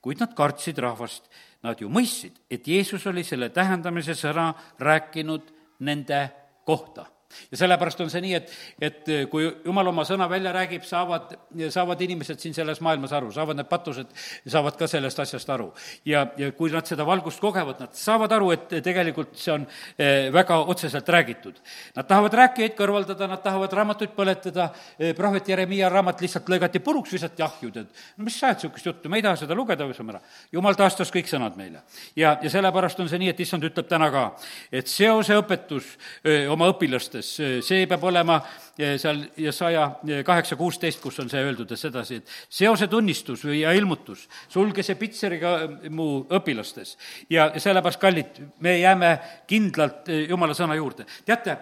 kuid 0.00 0.20
nad 0.20 0.34
kartsid 0.36 0.78
rahvast. 0.78 1.28
Nad 1.64 1.80
ju 1.80 1.88
mõistsid, 1.88 2.36
et 2.52 2.66
Jeesus 2.68 3.06
oli 3.08 3.24
selle 3.24 3.48
tähendamise 3.48 4.12
sõna 4.12 4.50
rääkinud 4.76 5.48
nende 5.80 6.28
kohta 6.68 7.13
ja 7.50 7.60
sellepärast 7.64 8.00
on 8.04 8.10
see 8.12 8.22
nii, 8.24 8.34
et, 8.38 8.52
et 8.80 9.12
kui 9.30 9.46
jumal 9.64 9.90
oma 9.90 10.04
sõna 10.08 10.28
välja 10.30 10.52
räägib, 10.54 10.84
saavad, 10.88 11.34
saavad 11.72 12.00
inimesed 12.04 12.40
siin 12.40 12.54
selles 12.56 12.80
maailmas 12.84 13.12
aru, 13.16 13.32
saavad 13.34 13.58
need 13.58 13.68
patused, 13.70 14.10
saavad 14.46 14.78
ka 14.78 14.88
sellest 14.90 15.20
asjast 15.24 15.50
aru. 15.50 15.72
ja, 16.04 16.26
ja 16.38 16.50
kui 16.52 16.72
nad 16.72 16.86
seda 16.88 17.06
valgust 17.06 17.40
kogevad, 17.42 17.80
nad 17.82 17.94
saavad 17.98 18.32
aru, 18.36 18.50
et 18.54 18.76
tegelikult 18.84 19.36
see 19.38 19.52
on 19.54 19.66
eh, 19.98 20.30
väga 20.34 20.58
otseselt 20.72 21.08
räägitud. 21.08 21.58
Nad 21.96 22.08
tahavad 22.08 22.34
rääkijaid 22.40 22.76
kõrvaldada, 22.78 23.28
nad 23.30 23.42
tahavad 23.44 23.72
raamatuid 23.78 24.14
põletada, 24.16 24.70
eh, 24.98 25.14
prohvet 25.16 25.48
Jeremiia 25.48 25.90
raamat 25.92 26.22
lihtsalt 26.24 26.48
lõigati 26.50 26.82
puruks, 26.84 27.12
visati 27.14 27.44
ahju, 27.44 27.70
tead. 27.74 27.90
no 28.16 28.28
mis 28.28 28.38
sa 28.38 28.50
ajad 28.50 28.64
niisugust 28.64 28.86
juttu, 28.86 29.08
me 29.08 29.20
ei 29.20 29.26
taha 29.26 29.40
seda 29.42 29.54
lugeda, 29.54 29.84
ära. 29.84 30.20
jumal 30.52 30.74
taastas 30.78 31.12
kõik 31.14 31.28
sõnad 31.30 31.56
meile. 31.56 31.82
ja, 32.16 32.38
ja 32.42 32.50
sellepärast 32.50 33.00
on 33.00 33.08
see 33.08 33.18
nii, 33.18 33.32
et 33.34 33.40
issand 33.40 33.64
ütleb 33.64 33.88
täna 33.88 34.10
ka, 34.10 34.24
et 34.72 34.90
seoseõpetus 34.90 35.84
öö, 36.24 36.44
eh, 36.44 36.50
oma 36.50 36.68
õpilastes 36.72 37.23
see 37.24 37.86
peab 37.90 38.04
olema 38.08 38.36
eh, 38.78 38.96
seal 39.00 39.22
Jesaja 39.40 39.86
eh, 40.08 40.20
kaheksa 40.26 40.58
kuusteist, 40.60 41.00
kus 41.02 41.18
on 41.22 41.30
see 41.32 41.42
öeldud, 41.44 41.72
sedasi, 41.78 42.20
et 42.20 42.34
seosetunnistus 42.52 43.46
või, 43.48 43.62
ja 43.62 43.72
ilmutus, 43.76 44.26
sulge 44.52 44.84
see 44.86 44.98
pitseriga 45.00 45.54
eh, 45.64 45.88
mu 45.94 46.24
õpilastes. 46.38 46.96
ja 47.32 47.50
sellepärast, 47.56 48.02
kallid, 48.02 48.38
me 48.64 48.78
jääme 48.78 49.16
kindlalt 49.50 50.10
Jumala 50.28 50.54
sõna 50.56 50.76
juurde. 50.78 51.06
teate, 51.26 51.58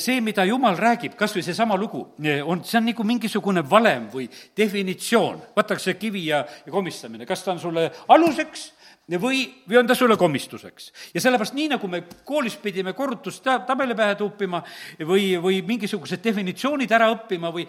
see, 0.00 0.20
mida 0.24 0.46
Jumal 0.48 0.78
räägib, 0.80 1.16
kas 1.18 1.34
või 1.36 1.44
seesama 1.44 1.76
lugu, 1.76 2.06
on, 2.46 2.62
see 2.64 2.78
on 2.80 2.88
nagu 2.88 3.04
mingisugune 3.04 3.64
valem 3.68 4.08
või 4.12 4.30
definitsioon. 4.56 5.42
vaataks 5.56 5.90
see 5.90 5.98
kivi 6.00 6.26
ja, 6.30 6.44
ja 6.64 6.72
komistamine, 6.72 7.26
kas 7.28 7.44
ta 7.44 7.52
on 7.52 7.60
sulle 7.60 7.90
aluseks 8.08 8.70
või, 9.12 9.44
või 9.68 9.78
on 9.78 9.86
ta 9.86 9.94
sulle 9.94 10.16
komistuseks. 10.16 10.92
ja 11.14 11.20
sellepärast 11.20 11.54
nii, 11.54 11.68
nagu 11.74 11.88
me 11.88 12.02
koolis 12.24 12.56
pidime 12.56 12.92
korrutustabeli 12.92 13.94
pähe 13.94 14.14
tuupima 14.14 14.62
või, 15.00 15.34
või 15.40 15.62
mingisugused 15.66 16.22
definitsioonid 16.24 16.92
ära 16.92 17.10
õppima 17.12 17.52
või 17.52 17.66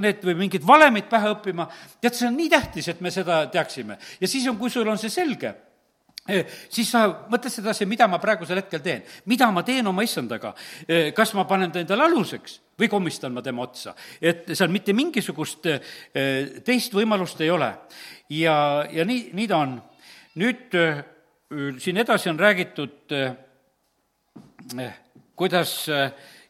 need, 0.00 0.24
või 0.24 0.36
mingid 0.46 0.66
valemid 0.66 1.08
pähe 1.10 1.34
õppima, 1.34 1.68
tead, 2.00 2.16
see 2.16 2.28
on 2.28 2.38
nii 2.38 2.52
tähtis, 2.52 2.88
et 2.88 3.00
me 3.00 3.10
seda 3.10 3.46
teaksime. 3.52 3.98
ja 4.20 4.28
siis 4.28 4.48
on, 4.48 4.56
kui 4.56 4.70
sul 4.70 4.88
on 4.88 4.98
see 4.98 5.12
selge, 5.12 5.52
eh, 6.28 6.46
siis 6.72 6.88
sa 6.90 7.04
mõtled 7.28 7.52
sedasi, 7.52 7.86
mida 7.86 8.08
ma 8.08 8.18
praegusel 8.18 8.62
hetkel 8.62 8.80
teen. 8.80 9.04
mida 9.26 9.50
ma 9.50 9.62
teen 9.62 9.86
oma 9.86 10.02
issandaga? 10.02 10.54
Eh, 10.88 11.12
kas 11.12 11.34
ma 11.34 11.44
panen 11.44 11.72
ta 11.72 11.80
endale 11.80 12.08
aluseks 12.08 12.60
või 12.80 12.88
komistan 12.88 13.32
ma 13.32 13.42
tema 13.42 13.62
otsa? 13.68 13.94
et 14.20 14.48
seal 14.54 14.72
mitte 14.72 14.96
mingisugust 14.96 15.66
eh, 15.66 15.80
teist 16.64 16.96
võimalust 16.96 17.40
ei 17.40 17.50
ole. 17.50 17.74
ja, 18.30 18.86
ja 18.90 19.04
nii, 19.04 19.30
nii 19.34 19.46
ta 19.46 19.60
on 19.60 19.80
nüüd 20.38 20.74
äh, 20.78 21.02
siin 21.78 21.98
edasi 21.98 22.30
on 22.30 22.38
räägitud, 22.38 23.12
äh, 23.12 23.32
äh, 24.78 24.92
kuidas 25.36 25.88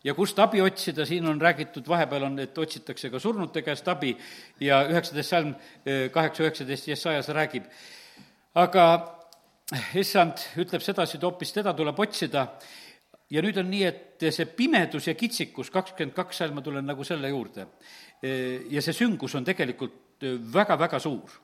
ja 0.04 0.14
kust 0.14 0.38
abi 0.38 0.62
otsida, 0.62 1.06
siin 1.06 1.26
on 1.28 1.40
räägitud, 1.40 1.88
vahepeal 1.88 2.26
on, 2.26 2.38
et 2.42 2.58
otsitakse 2.58 3.10
ka 3.10 3.20
surnute 3.20 3.62
käest 3.62 3.88
abi 3.88 4.16
ja 4.60 4.82
üheksateist 4.88 5.30
salm, 5.30 5.54
kaheksa, 6.12 6.42
üheksateist 6.42 6.88
Jesajas 6.88 7.28
räägib. 7.28 7.64
aga 8.54 8.84
issand 9.94 10.40
ütleb 10.58 10.82
sedasi, 10.82 11.16
et 11.16 11.22
hoopis 11.22 11.52
teda 11.52 11.74
tuleb 11.76 11.98
otsida. 12.00 12.46
Ja 13.30 13.42
nüüd 13.42 13.60
on 13.62 13.68
nii, 13.70 13.84
et 13.86 14.24
see 14.34 14.46
pimedus 14.46 15.06
ja 15.06 15.14
kitsikus, 15.14 15.70
kakskümmend 15.70 16.16
kaks 16.16 16.40
salm, 16.42 16.56
ma 16.58 16.62
tulen 16.62 16.84
nagu 16.84 17.04
selle 17.04 17.28
juurde, 17.30 17.68
ja 18.70 18.82
see 18.82 18.96
süngus 18.96 19.36
on 19.38 19.46
tegelikult 19.46 20.26
väga-väga 20.50 20.98
suur 20.98 21.38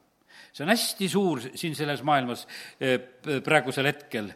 see 0.52 0.64
on 0.64 0.72
hästi 0.72 1.08
suur 1.08 1.42
siin 1.54 1.74
selles 1.76 2.02
maailmas 2.02 2.46
eh, 2.80 2.98
praegusel 3.44 3.90
hetkel. 3.90 4.32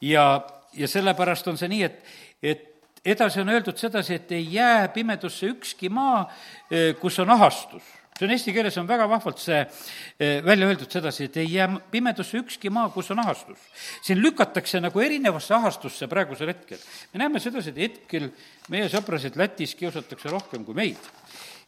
ja, 0.00 0.46
ja 0.74 0.88
sellepärast 0.88 1.48
on 1.48 1.58
see 1.58 1.68
nii, 1.68 1.82
et, 1.82 2.14
et 2.42 2.70
edasi 3.04 3.42
on 3.42 3.52
öeldud 3.52 3.76
sedasi, 3.78 4.14
et 4.14 4.32
ei 4.32 4.46
jää 4.54 4.88
pimedusse 4.94 5.50
ükski 5.52 5.88
maa, 5.92 6.24
eh, 6.70 6.94
kus 7.00 7.18
on 7.18 7.30
ahastus 7.30 7.92
see 8.14 8.28
on 8.28 8.30
eesti 8.30 8.52
keeles 8.54 8.76
on 8.78 8.86
väga 8.86 9.08
vahvalt 9.10 9.40
see 9.42 9.58
eh, 9.58 10.38
välja 10.44 10.68
öeldud 10.70 10.90
sedasi, 10.90 11.26
et 11.26 11.36
ei 11.42 11.48
jää 11.50 11.66
pimedusse 11.90 12.38
ükski 12.38 12.70
maa, 12.70 12.88
kus 12.94 13.10
on 13.10 13.18
ahastus. 13.18 13.58
siin 14.02 14.20
lükatakse 14.22 14.80
nagu 14.80 15.00
erinevasse 15.00 15.54
ahastusse 15.54 16.06
praegusel 16.06 16.52
hetkel. 16.52 16.78
me 17.12 17.18
näeme 17.18 17.40
sedasi, 17.42 17.74
et 17.74 17.80
hetkel 17.82 18.30
meie 18.70 18.86
sõprasid 18.88 19.34
Lätis 19.36 19.74
kiusatakse 19.74 20.30
rohkem 20.30 20.64
kui 20.64 20.74
meid. 20.74 21.10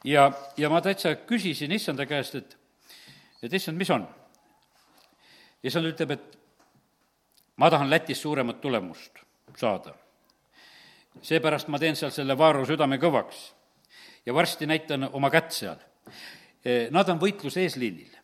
ja, 0.05 0.30
ja 0.57 0.70
ma 0.70 0.80
täitsa 0.80 1.16
küsisin 1.26 1.72
issanda 1.72 2.07
käest, 2.07 2.34
et 2.39 2.57
et 3.43 3.53
issand, 3.53 3.76
mis 3.78 3.91
on? 3.91 4.07
issand 5.66 5.89
ütleb, 5.89 6.14
et 6.16 6.39
ma 7.57 7.70
tahan 7.70 7.91
Lätis 7.91 8.20
suuremat 8.22 8.61
tulemust 8.61 9.22
saada. 9.57 9.95
seepärast 11.22 11.68
ma 11.72 11.78
teen 11.78 11.97
seal 11.97 12.12
selle 12.12 12.37
Vaaro 12.39 12.64
südame 12.68 12.99
kõvaks 13.01 13.39
ja 14.26 14.34
varsti 14.34 14.66
näitan 14.66 15.09
oma 15.12 15.30
kätt 15.30 15.55
seal. 15.57 15.78
E, 16.64 16.89
nad 16.93 17.09
on 17.09 17.20
võitluse 17.20 17.62
eesliinil. 17.64 18.16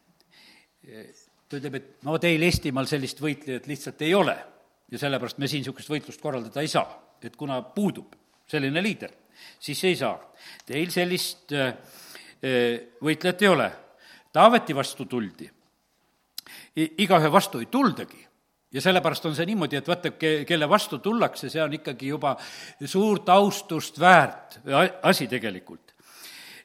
E, 0.85 1.05
ta 1.49 1.57
ütleb, 1.57 1.79
et 1.79 2.05
no 2.05 2.19
teil 2.21 2.43
Eestimaal 2.43 2.89
sellist 2.91 3.23
võitlejat 3.23 3.69
lihtsalt 3.71 4.03
ei 4.03 4.15
ole 4.15 4.37
ja 4.93 5.01
sellepärast 5.01 5.41
me 5.41 5.49
siin 5.49 5.63
niisugust 5.63 5.89
võitlust 5.89 6.21
korraldada 6.21 6.61
ei 6.61 6.69
saa, 6.69 6.85
et 7.23 7.37
kuna 7.37 7.63
puudub 7.63 8.13
selline 8.51 8.83
liider, 8.85 9.15
siis 9.63 9.81
ei 9.89 9.97
saa. 9.97 10.19
Teil 10.69 10.93
sellist 10.93 11.55
e, 11.57 11.71
võitlejat 13.01 13.47
ei 13.47 13.49
ole 13.49 13.71
Taaveti 14.33 14.74
vastu 14.74 15.05
tuldi. 15.05 15.51
igaühe 16.76 17.33
vastu 17.33 17.59
ei 17.59 17.66
tuldagi 17.66 18.28
ja 18.72 18.80
sellepärast 18.80 19.26
on 19.28 19.37
see 19.37 19.47
niimoodi, 19.51 19.76
et 19.78 19.89
vaata, 19.89 20.14
ke-, 20.16 20.45
kelle 20.49 20.68
vastu 20.68 20.99
tullakse, 21.05 21.51
see 21.53 21.62
on 21.62 21.74
ikkagi 21.76 22.09
juba 22.12 22.35
suurt 22.89 23.28
austust 23.33 24.01
väärt 24.01 24.61
asi 25.09 25.28
tegelikult. 25.28 25.93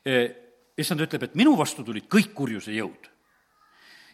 E, 0.05 0.21
issand 0.79 1.03
ütleb, 1.03 1.27
et 1.27 1.35
minu 1.39 1.57
vastu 1.59 1.83
tulid 1.83 2.07
kõik 2.11 2.33
kurjuse 2.37 2.71
jõud. 2.75 3.11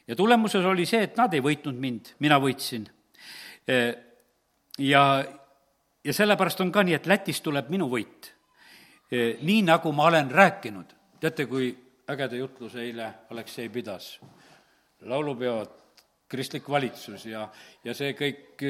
ja 0.08 0.16
tulemuses 0.16 0.66
oli 0.66 0.86
see, 0.86 1.04
et 1.06 1.18
nad 1.18 1.34
ei 1.34 1.42
võitnud 1.42 1.78
mind, 1.80 2.16
mina 2.20 2.40
võitsin. 2.42 2.88
E, 3.68 3.78
ja, 4.80 5.04
ja 6.04 6.14
sellepärast 6.14 6.62
on 6.66 6.72
ka 6.72 6.84
nii, 6.84 6.98
et 6.98 7.08
Lätis 7.08 7.42
tuleb 7.42 7.70
minu 7.70 7.88
võit. 7.92 8.34
E, 9.12 9.38
nii, 9.42 9.62
nagu 9.70 9.92
ma 9.94 10.10
olen 10.10 10.32
rääkinud. 10.32 10.98
teate, 11.20 11.46
kui 11.46 11.70
ägeda 12.10 12.40
jutluse 12.40 12.82
eile 12.84 13.14
Aleksei 13.30 13.70
pidas. 13.70 14.20
laulupeod, 15.04 15.72
kristlik 16.28 16.70
valitsus 16.70 17.26
ja, 17.26 17.50
ja 17.84 17.94
see 17.94 18.14
kõik, 18.16 18.62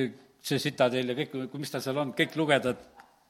see 0.42 0.60
Citadel 0.60 1.12
ja 1.14 1.16
kõik, 1.16 1.54
mis 1.62 1.72
tal 1.72 1.84
seal 1.86 2.00
on, 2.02 2.14
kõik 2.18 2.34
lugeda, 2.36 2.74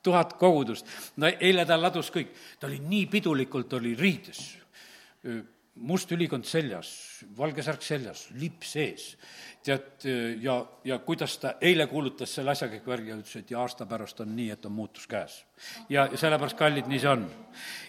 tuhat 0.03 0.37
kogudust. 0.39 0.87
no 1.17 1.27
eile 1.27 1.65
ta 1.65 1.77
ladus 1.79 2.11
kõik, 2.11 2.31
ta 2.59 2.67
oli 2.67 2.79
nii 2.79 3.05
pidulikult, 3.11 3.73
oli 3.79 3.93
riides, 3.99 4.41
must 5.75 6.11
ülikond 6.15 6.45
seljas, 6.47 6.89
valge 7.37 7.63
särk 7.65 7.83
seljas, 7.83 8.27
lipp 8.39 8.63
sees. 8.67 9.13
Tead, 9.63 10.05
ja, 10.41 10.57
ja 10.83 10.99
kuidas 10.99 11.37
ta 11.39 11.55
eile 11.61 11.87
kuulutas 11.87 12.35
selle 12.35 12.51
asja 12.51 12.67
kõik 12.71 12.87
värgi 12.87 13.13
ja 13.13 13.17
ütles, 13.19 13.35
et 13.39 13.51
ja 13.51 13.61
aasta 13.63 13.87
pärast 13.87 14.19
on 14.23 14.35
nii, 14.35 14.49
et 14.55 14.65
on 14.65 14.75
muutus 14.75 15.07
käes. 15.07 15.43
ja, 15.89 16.07
ja 16.11 16.17
sellepärast, 16.19 16.57
kallid, 16.59 16.89
nii 16.91 16.99
see 16.99 17.09
on. 17.09 17.27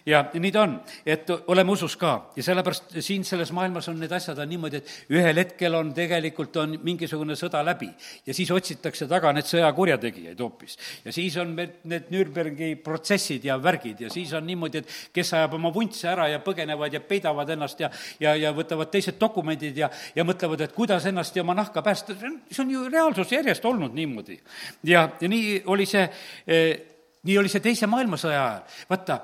Ja 0.06 0.20
nii 0.36 0.50
ta 0.52 0.62
on, 0.66 0.74
et 1.06 1.30
oleme 1.48 1.72
usus 1.72 1.96
ka. 1.96 2.30
Ja 2.36 2.42
sellepärast 2.44 2.92
siin 3.02 3.24
selles 3.24 3.50
maailmas 3.56 3.88
on 3.88 3.96
need 3.98 4.12
asjad 4.12 4.38
on 4.38 4.48
niimoodi, 4.52 4.82
et 4.82 5.14
ühel 5.16 5.40
hetkel 5.40 5.74
on 5.74 5.94
tegelikult, 5.96 6.56
on 6.60 6.76
mingisugune 6.84 7.34
sõda 7.40 7.62
läbi. 7.64 7.88
Ja 8.26 8.36
siis 8.36 8.52
otsitakse 8.52 9.08
taga 9.10 9.32
need 9.32 9.48
sõjakurjategijaid 9.48 10.40
hoopis. 10.44 10.76
ja 11.04 11.12
siis 11.12 11.36
on 11.40 11.56
need, 11.56 11.80
need 11.88 12.12
Nürnbergi 12.12 12.74
protsessid 12.84 13.48
ja 13.48 13.56
värgid. 13.62 14.04
Ja 14.04 14.10
siis 14.12 14.32
on 14.36 14.46
niimoodi, 14.46 14.84
et 14.84 14.92
kes 15.12 15.32
ajab 15.34 15.56
oma 15.56 15.72
vuntse 15.74 16.08
ära 16.12 16.28
ja 16.28 16.42
põgenevad 16.44 16.92
ja 16.92 17.00
peidavad 17.00 17.50
ennast 17.56 17.80
ja, 17.80 17.90
ja, 18.20 18.36
ja 18.36 18.52
võtavad 18.52 18.92
teised 18.92 19.18
dokumendid 19.20 19.76
ja, 19.80 19.88
ja 20.14 20.24
mõtlevad, 20.24 20.68
et 20.68 20.76
kuidas 20.76 21.08
ennast 21.08 21.36
ja 21.36 21.42
oma 21.42 21.56
nahka 21.56 21.63
päästa, 21.82 22.14
see 22.18 22.28
on, 22.28 22.40
see 22.50 22.64
on 22.64 22.70
ju 22.70 22.88
reaalsus 22.88 23.32
järjest 23.32 23.64
olnud 23.64 23.94
niimoodi. 23.94 24.40
ja, 24.82 25.08
ja 25.20 25.28
nii 25.28 25.62
oli 25.66 25.86
see 25.86 26.08
eh, 26.46 26.80
nii 27.24 27.38
oli 27.38 27.48
see 27.48 27.62
Teise 27.64 27.88
maailmasõja 27.90 28.42
ajal. 28.44 28.80
vaata, 28.90 29.18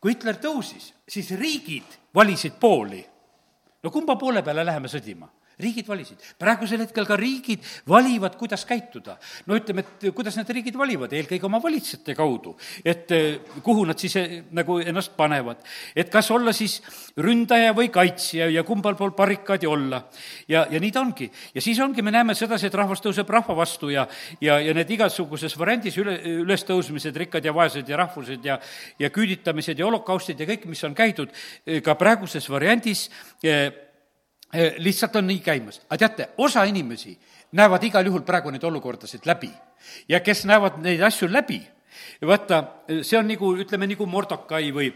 kui 0.00 0.12
Hitler 0.14 0.38
tõusis, 0.42 0.92
siis 1.08 1.30
riigid 1.38 1.98
valisid 2.14 2.58
pooli. 2.60 3.04
no 3.82 3.90
kumba 3.90 4.16
poole 4.16 4.42
peale 4.42 4.64
läheme 4.66 4.88
sõdima? 4.88 5.28
Riigid 5.58 5.88
valisid. 5.88 6.20
praegusel 6.38 6.82
hetkel 6.84 7.06
ka 7.06 7.16
riigid 7.16 7.64
valivad, 7.88 8.36
kuidas 8.36 8.64
käituda. 8.64 9.16
no 9.46 9.56
ütleme, 9.56 9.84
et 9.84 10.14
kuidas 10.14 10.36
need 10.36 10.50
riigid 10.50 10.76
valivad, 10.76 11.12
eelkõige 11.12 11.46
oma 11.46 11.60
valitsejate 11.62 12.14
kaudu, 12.14 12.56
et 12.84 13.10
eh, 13.10 13.38
kuhu 13.62 13.84
nad 13.84 13.98
siis 13.98 14.16
eh, 14.16 14.42
nagu 14.52 14.78
ennast 14.80 15.16
panevad. 15.16 15.62
et 15.94 16.10
kas 16.10 16.30
olla 16.30 16.52
siis 16.52 16.80
ründaja 17.16 17.72
või 17.72 17.90
kaitsja 17.90 18.50
ja 18.50 18.62
kumbal 18.64 18.96
pool 18.96 19.14
barrikaadi 19.16 19.66
olla. 19.66 20.02
ja, 20.48 20.66
ja 20.70 20.80
nii 20.80 20.92
ta 20.92 21.00
ongi. 21.00 21.30
ja 21.54 21.60
siis 21.60 21.80
ongi, 21.80 22.02
me 22.02 22.10
näeme 22.10 22.34
sedasi, 22.34 22.66
et 22.66 22.74
rahvas 22.74 23.00
tõuseb 23.00 23.28
rahva 23.28 23.56
vastu 23.56 23.90
ja, 23.90 24.06
ja, 24.40 24.58
ja 24.60 24.74
need 24.74 24.90
igasuguses 24.90 25.58
variandis 25.58 25.96
üle, 25.98 26.18
ülestõusmised, 26.42 27.16
rikkad 27.16 27.44
ja 27.44 27.54
vaesed 27.54 27.88
ja 27.88 27.96
rahvused 27.96 28.44
ja, 28.44 28.60
ja 28.98 29.10
küüditamised 29.10 29.78
ja 29.78 29.86
holokaustid 29.86 30.40
ja 30.40 30.46
kõik, 30.46 30.66
mis 30.66 30.84
on 30.84 30.94
käidud 30.94 31.32
eh, 31.66 31.80
ka 31.82 31.94
praeguses 31.94 32.50
variandis 32.50 33.06
Eh, 33.42 33.85
lihtsalt 34.78 35.16
on 35.16 35.26
nii 35.26 35.40
käimas. 35.40 35.80
aga 35.88 35.98
teate, 35.98 36.28
osa 36.38 36.64
inimesi 36.64 37.18
näevad 37.52 37.84
igal 37.84 38.06
juhul 38.06 38.22
praegu 38.26 38.50
neid 38.50 38.64
olukordasid 38.64 39.26
läbi 39.26 39.50
ja 40.08 40.20
kes 40.20 40.44
näevad 40.44 40.78
neid 40.82 41.02
asju 41.02 41.28
läbi, 41.32 41.60
vaata, 42.26 42.62
see 43.02 43.18
on 43.18 43.28
nagu, 43.28 43.52
ütleme, 43.56 43.86
nagu 43.86 44.06
Mordokai 44.06 44.70
või 44.74 44.92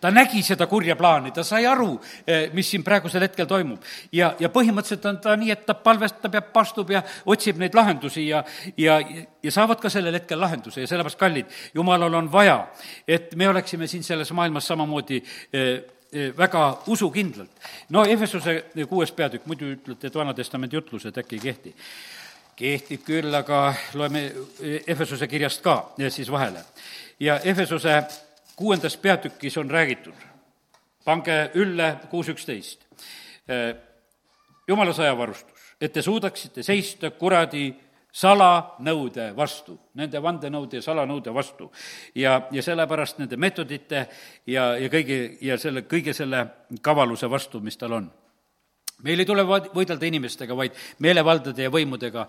ta 0.00 0.10
nägi 0.10 0.42
seda 0.44 0.66
kurja 0.66 0.96
plaani, 0.96 1.32
ta 1.32 1.44
sai 1.44 1.66
aru, 1.66 1.92
eh, 2.26 2.48
mis 2.56 2.70
siin 2.70 2.84
praegusel 2.84 3.22
hetkel 3.26 3.46
toimub. 3.46 3.82
ja, 4.12 4.34
ja 4.40 4.48
põhimõtteliselt 4.48 5.06
on 5.08 5.20
ta 5.20 5.36
nii, 5.36 5.50
et 5.50 5.66
ta 5.66 5.74
palvestab 5.74 6.34
ja 6.34 6.42
pastub 6.42 6.90
ja 6.90 7.02
otsib 7.26 7.58
neid 7.58 7.74
lahendusi 7.74 8.28
ja, 8.28 8.44
ja, 8.76 9.00
ja 9.42 9.52
saavad 9.52 9.80
ka 9.80 9.90
sellel 9.90 10.14
hetkel 10.14 10.40
lahenduse 10.40 10.80
ja 10.80 10.86
sellepärast, 10.86 11.18
kallid, 11.18 11.46
jumalal 11.74 12.14
on 12.14 12.32
vaja, 12.32 12.66
et 13.08 13.34
me 13.36 13.48
oleksime 13.48 13.86
siin 13.86 14.04
selles 14.04 14.32
maailmas 14.32 14.68
samamoodi 14.68 15.22
eh, 15.52 15.66
Eh, 15.70 15.99
väga 16.12 16.82
usukindlalt. 16.86 17.50
no 17.88 18.04
Efesuse 18.04 18.64
kuues 18.88 19.12
peatükk, 19.12 19.46
muidu 19.46 19.72
ütlete, 19.76 20.06
et 20.06 20.14
Vana-testamendi 20.14 20.76
jutlused 20.76 21.16
äkki 21.18 21.36
ei 21.36 21.40
kehti. 21.40 21.74
kehtib 22.56 23.04
küll, 23.04 23.34
aga 23.34 23.74
loeme 23.94 24.32
Efesuse 24.86 25.26
kirjast 25.26 25.62
ka 25.62 25.92
siis 26.08 26.30
vahele. 26.30 26.64
ja 27.20 27.40
Efesuse 27.44 28.02
kuuendas 28.56 28.96
peatükis 28.96 29.56
on 29.56 29.70
räägitud, 29.70 30.14
pange 31.04 31.50
ülle 31.54 31.96
kuus 32.10 32.28
üksteist, 32.28 32.80
jumala 34.68 34.92
sõjavarustus, 34.92 35.70
et 35.80 35.92
te 35.92 36.02
suudaksite 36.02 36.62
seista 36.62 37.10
kuradi 37.10 37.70
salanõude 38.12 39.30
vastu, 39.36 39.76
nende 39.94 40.22
vandenõude 40.22 40.80
ja 40.80 40.82
salanõude 40.82 41.34
vastu. 41.34 41.70
ja, 42.14 42.40
ja 42.50 42.62
sellepärast 42.62 43.18
nende 43.18 43.36
meetodite 43.36 44.06
ja, 44.46 44.76
ja 44.76 44.88
kõigi, 44.88 45.38
ja 45.40 45.58
selle, 45.58 45.82
kõige 45.82 46.14
selle 46.14 46.46
kavaluse 46.82 47.30
vastu, 47.30 47.60
mis 47.60 47.76
tal 47.76 47.92
on 47.92 48.10
meil 49.02 49.20
ei 49.22 49.26
tule 49.28 49.44
võidelda 49.44 50.06
inimestega, 50.06 50.56
vaid 50.56 50.76
meelevaldade 51.04 51.66
ja 51.66 51.72
võimudega, 51.72 52.26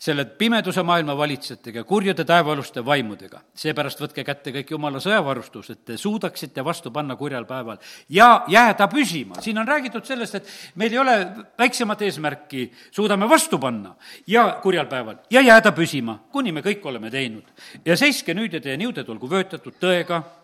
selle 0.00 0.24
pimeduse 0.24 0.82
maailma 0.86 1.16
valitsejatega, 1.18 1.84
kurjade 1.88 2.24
taevaluste 2.28 2.84
vaimudega. 2.84 3.42
seepärast 3.54 4.00
võtke 4.00 4.24
kätte 4.24 4.52
kõik 4.52 4.70
jumala 4.70 5.00
sõjavarustus, 5.00 5.70
et 5.70 5.84
te 5.84 5.96
suudaksite 5.96 6.64
vastu 6.64 6.90
panna 6.90 7.16
kurjal 7.16 7.44
päeval 7.44 7.78
ja 8.08 8.44
jääda 8.48 8.88
püsima. 8.88 9.40
siin 9.40 9.58
on 9.58 9.68
räägitud 9.68 10.04
sellest, 10.04 10.34
et 10.34 10.48
meil 10.74 10.92
ei 10.92 10.98
ole 10.98 11.16
väiksemat 11.58 12.02
eesmärki, 12.02 12.70
suudame 12.90 13.28
vastu 13.28 13.58
panna 13.58 13.94
ja 14.26 14.58
kurjal 14.62 14.86
päeval 14.86 15.16
ja 15.30 15.40
jääda 15.40 15.72
püsima, 15.72 16.18
kuni 16.32 16.52
me 16.52 16.60
kõik 16.60 16.84
oleme 16.84 17.10
teinud. 17.10 17.44
ja 17.84 17.96
seiske 17.96 18.34
nüüd 18.34 18.52
ja 18.52 18.60
teie 18.60 18.76
niuded 18.76 19.08
olgu 19.08 19.30
vöötatud 19.30 19.74
tõega 19.80 20.39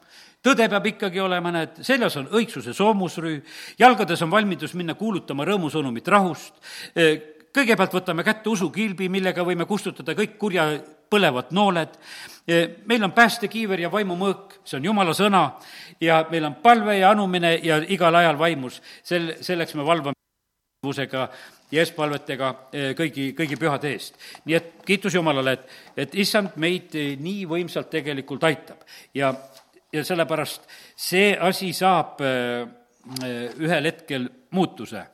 tõde 0.46 0.68
peab 0.70 0.90
ikkagi 0.92 1.22
olema, 1.22 1.52
näed, 1.54 1.80
seljas 1.86 2.18
on 2.20 2.28
õigsuse 2.38 2.74
soomusrüü, 2.76 3.38
jalgades 3.80 4.22
on 4.22 4.30
valmidus 4.30 4.76
minna 4.78 4.94
kuulutama 4.98 5.46
rõõmusõnumit 5.48 6.10
rahust, 6.12 6.60
e, 6.94 7.08
kõigepealt 7.56 7.96
võtame 7.96 8.24
kätte 8.26 8.52
usukilbi, 8.52 9.08
millega 9.12 9.44
võime 9.46 9.66
kustutada 9.66 10.14
kõik 10.18 10.36
kurja 10.38 10.68
põlevad 11.10 11.50
nooled, 11.56 11.96
e, 12.46 12.60
meil 12.86 13.06
on 13.06 13.14
päästekiiver 13.16 13.86
ja 13.86 13.90
vaimumõõk, 13.90 14.60
see 14.64 14.78
on 14.78 14.90
jumala 14.90 15.16
sõna, 15.16 15.42
ja 16.00 16.22
meil 16.30 16.46
on 16.50 16.60
palve 16.62 16.98
ja 17.00 17.10
anumine 17.14 17.56
ja 17.64 17.80
igal 17.82 18.14
ajal 18.14 18.38
vaimus, 18.38 18.80
sel, 19.02 19.34
selleks 19.40 19.74
me 19.74 19.86
valvame 19.86 20.14
usega 20.86 21.26
ja 21.72 21.82
eespalvetega 21.82 22.54
e, 22.70 22.88
kõigi, 22.94 23.32
kõigi 23.34 23.58
pühade 23.58 23.90
eest. 23.90 24.14
nii 24.46 24.54
et 24.54 24.72
kiitus 24.86 25.16
Jumalale, 25.18 25.56
et, 25.56 25.78
et 26.06 26.18
issand 26.22 26.54
meid 26.62 26.94
nii 26.94 27.46
võimsalt 27.50 27.90
tegelikult 27.90 28.44
aitab. 28.46 28.84
Ja 29.14 29.32
ja 29.96 30.04
sellepärast 30.04 30.66
see 30.96 31.30
asi 31.40 31.72
saab 31.76 32.20
äh, 32.24 32.66
äh, 33.22 33.38
ühel 33.56 33.88
hetkel 33.90 34.28
muutuse. 34.56 35.04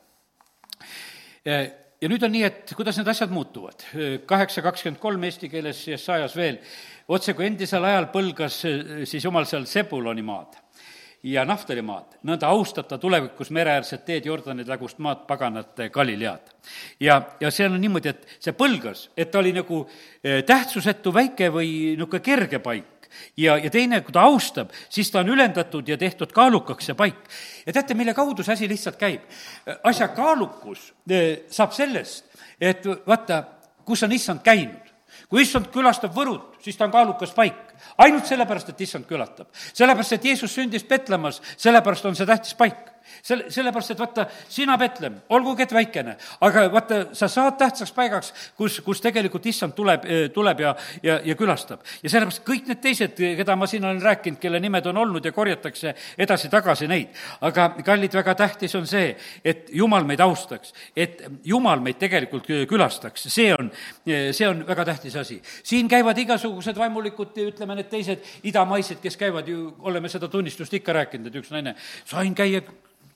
Äh, 1.43 1.63
ja 2.01 2.09
nüüd 2.11 2.25
on 2.25 2.33
nii, 2.35 2.43
et 2.47 2.73
kuidas 2.75 2.97
need 2.99 3.11
asjad 3.11 3.31
muutuvad? 3.31 3.85
kaheksa 4.27 4.63
kakskümmend 4.65 4.99
kolm 4.99 5.23
eesti 5.23 5.49
keeles 5.51 5.85
ja 5.87 5.99
sajas 5.99 6.35
veel, 6.35 6.59
otse 7.07 7.35
kui 7.35 7.47
endisel 7.47 7.85
ajal 7.87 8.09
põlgas 8.11 8.59
siis 9.07 9.23
jumal 9.23 9.47
seal 9.47 9.67
Sebuloni 9.69 10.25
maad 10.25 10.59
ja 11.23 11.45
Naftali 11.47 11.79
maad, 11.85 12.17
nõnda 12.27 12.49
austab 12.51 12.89
ta 12.89 12.97
tulevikus 12.99 13.53
mereäärsed 13.55 14.03
teed 14.03 14.25
Jordani 14.27 14.65
tagust 14.67 14.99
maad, 14.99 15.23
paganate 15.27 15.87
Galilead. 15.89 16.51
ja, 16.99 17.21
ja 17.39 17.51
see 17.51 17.69
on 17.69 17.79
niimoodi, 17.79 18.11
et 18.11 18.27
see 18.43 18.51
põlgas, 18.57 19.05
et 19.15 19.31
ta 19.31 19.39
oli 19.39 19.53
nagu 19.55 19.85
tähtsusetu 20.21 21.13
väike 21.15 21.47
või 21.55 21.69
niisugune 21.93 22.25
kerge 22.25 22.59
paik, 22.59 22.92
ja, 23.37 23.57
ja 23.57 23.69
teine, 23.73 24.01
kui 24.01 24.13
ta 24.13 24.25
austab, 24.27 24.71
siis 24.89 25.11
ta 25.11 25.21
on 25.23 25.33
ülendatud 25.33 25.87
ja 25.89 25.97
tehtud 25.97 26.31
kaalukaks 26.35 26.89
see 26.89 26.97
paik. 26.97 27.19
ja 27.65 27.73
teate, 27.73 27.93
mille 27.93 28.13
kaudu 28.13 28.43
see 28.43 28.53
asi 28.53 28.69
lihtsalt 28.69 28.99
käib? 29.01 29.27
asja 29.83 30.07
kaalukus 30.15 30.93
eh, 31.09 31.43
saab 31.49 31.75
sellest, 31.75 32.25
et 32.61 32.85
vaata, 33.07 33.43
kus 33.85 34.03
on 34.03 34.11
issand 34.11 34.43
käinud. 34.43 34.93
kui 35.29 35.41
issand 35.41 35.69
külastab 35.73 36.15
Võrut, 36.15 36.57
siis 36.63 36.77
ta 36.77 36.85
on 36.85 36.95
kaalukas 36.95 37.33
paik. 37.35 37.75
ainult 37.97 38.25
sellepärast, 38.25 38.69
et 38.69 38.81
issand 38.81 39.05
külatab. 39.09 39.47
sellepärast, 39.73 40.13
et 40.13 40.25
Jeesus 40.25 40.55
sündis 40.55 40.83
Petlemmas, 40.83 41.41
sellepärast 41.57 42.05
on 42.05 42.15
see 42.15 42.29
tähtis 42.29 42.57
paik 42.57 42.92
selle, 43.21 43.49
sellepärast, 43.51 43.93
et 43.93 43.99
vaata, 43.99 44.25
sina, 44.49 44.77
Betlem, 44.79 45.15
olgugi 45.35 45.65
et 45.65 45.73
väikene, 45.75 46.15
aga 46.45 46.65
vaata, 46.73 46.99
sa 47.17 47.29
saad 47.31 47.57
tähtsaks 47.59 47.93
paigaks, 47.95 48.33
kus, 48.57 48.79
kus 48.85 49.01
tegelikult 49.03 49.45
issand 49.49 49.75
tuleb, 49.77 50.05
eh, 50.05 50.25
tuleb 50.33 50.63
ja, 50.63 50.73
ja, 51.03 51.19
ja 51.25 51.35
külastab. 51.39 51.83
ja 52.03 52.09
sellepärast 52.09 52.43
kõik 52.47 52.69
need 52.71 52.81
teised, 52.83 53.17
keda 53.39 53.55
ma 53.59 53.67
siin 53.69 53.85
olen 53.85 54.01
rääkinud, 54.01 54.39
kelle 54.41 54.59
nimed 54.63 54.87
on 54.91 55.01
olnud 55.03 55.25
ja 55.25 55.31
korjatakse 55.31 55.95
edasi-tagasi 56.17 56.87
neid. 56.91 57.13
aga 57.41 57.69
kallid, 57.85 58.13
väga 58.13 58.35
tähtis 58.35 58.75
on 58.75 58.87
see, 58.87 59.15
et 59.43 59.69
jumal 59.73 60.05
meid 60.07 60.21
austaks, 60.23 60.73
et 60.95 61.23
jumal 61.43 61.81
meid 61.83 61.99
tegelikult 62.01 62.47
külastaks, 62.69 63.27
see 63.33 63.51
on, 63.53 63.71
see 64.05 64.47
on 64.47 64.65
väga 64.67 64.85
tähtis 64.85 65.15
asi. 65.19 65.41
siin 65.63 65.87
käivad 65.87 66.17
igasugused 66.17 66.77
vaimulikud, 66.77 67.37
ütleme, 67.47 67.75
need 67.79 67.91
teised 67.91 68.23
idamaised, 68.43 69.01
kes 69.03 69.17
käivad 69.17 69.47
ju, 69.47 69.73
oleme 69.79 70.09
seda 70.09 70.27
tunnistust 70.27 70.73
ikka 70.73 70.93
rääkinud, 70.93 71.29
et 71.29 71.41
üks 71.41 71.51
naine, 71.53 71.75
sain 72.09 72.35
käia 72.35 72.63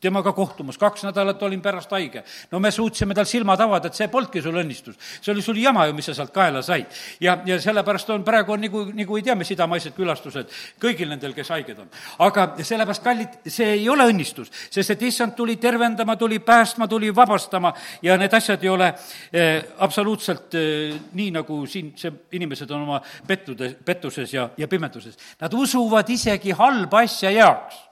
temaga 0.02 0.32
kohtumas, 0.34 0.78
kaks 0.78 1.04
nädalat 1.08 1.41
olin 1.43 1.62
pärast 1.62 1.91
haige. 1.91 2.24
no 2.52 2.60
me 2.60 2.72
suutsime 2.72 3.16
tal 3.16 3.26
silmad 3.26 3.62
avada, 3.62 3.88
et 3.88 3.98
see 3.98 4.08
polnudki 4.08 4.41
sul 4.41 4.58
õnnistus. 4.62 4.95
see 5.22 5.32
oli 5.34 5.41
sul 5.41 5.58
jama 5.58 5.86
ju, 5.88 5.93
mis 5.98 6.06
sa 6.06 6.14
sealt 6.14 6.34
kaela 6.34 6.62
said. 6.62 6.86
ja, 7.22 7.38
ja 7.45 7.60
sellepärast 7.62 8.10
on 8.10 8.24
praegu 8.24 8.54
on 8.54 8.62
nagu, 8.62 8.84
nagu 8.93 9.18
ei 9.18 9.24
tea, 9.24 9.36
mis 9.36 9.52
idamaised 9.52 9.95
külastused 9.98 10.54
kõigil 10.82 11.10
nendel, 11.10 11.34
kes 11.34 11.50
haiged 11.56 11.80
on. 11.82 11.89
aga 12.28 12.48
sellepärast, 12.62 13.04
kallid, 13.04 13.39
see 13.48 13.72
ei 13.80 13.89
ole 13.89 14.06
õnnistus, 14.12 14.52
sest 14.70 14.93
et 14.93 15.08
issand 15.10 15.36
tuli 15.38 15.58
tervendama, 15.62 16.16
tuli 16.16 16.39
päästma, 16.39 16.88
tuli 16.88 17.14
vabastama 17.16 17.74
ja 18.02 18.18
need 18.18 18.34
asjad 18.34 18.64
ei 18.64 18.70
ole 18.70 18.91
eh, 19.32 19.64
absoluutselt 19.80 20.54
eh, 20.56 20.93
nii, 21.14 21.32
nagu 21.39 21.64
siin 21.66 21.93
see, 21.98 22.14
inimesed 22.38 22.70
on 22.72 22.86
oma 22.86 23.02
pettude, 23.28 23.74
pettuses 23.86 24.34
ja, 24.34 24.50
ja 24.58 24.68
pimeduses. 24.68 25.18
Nad 25.41 25.54
usuvad 25.54 26.10
isegi 26.10 26.54
halba 26.58 27.02
asja 27.08 27.34
heaks 27.34 27.87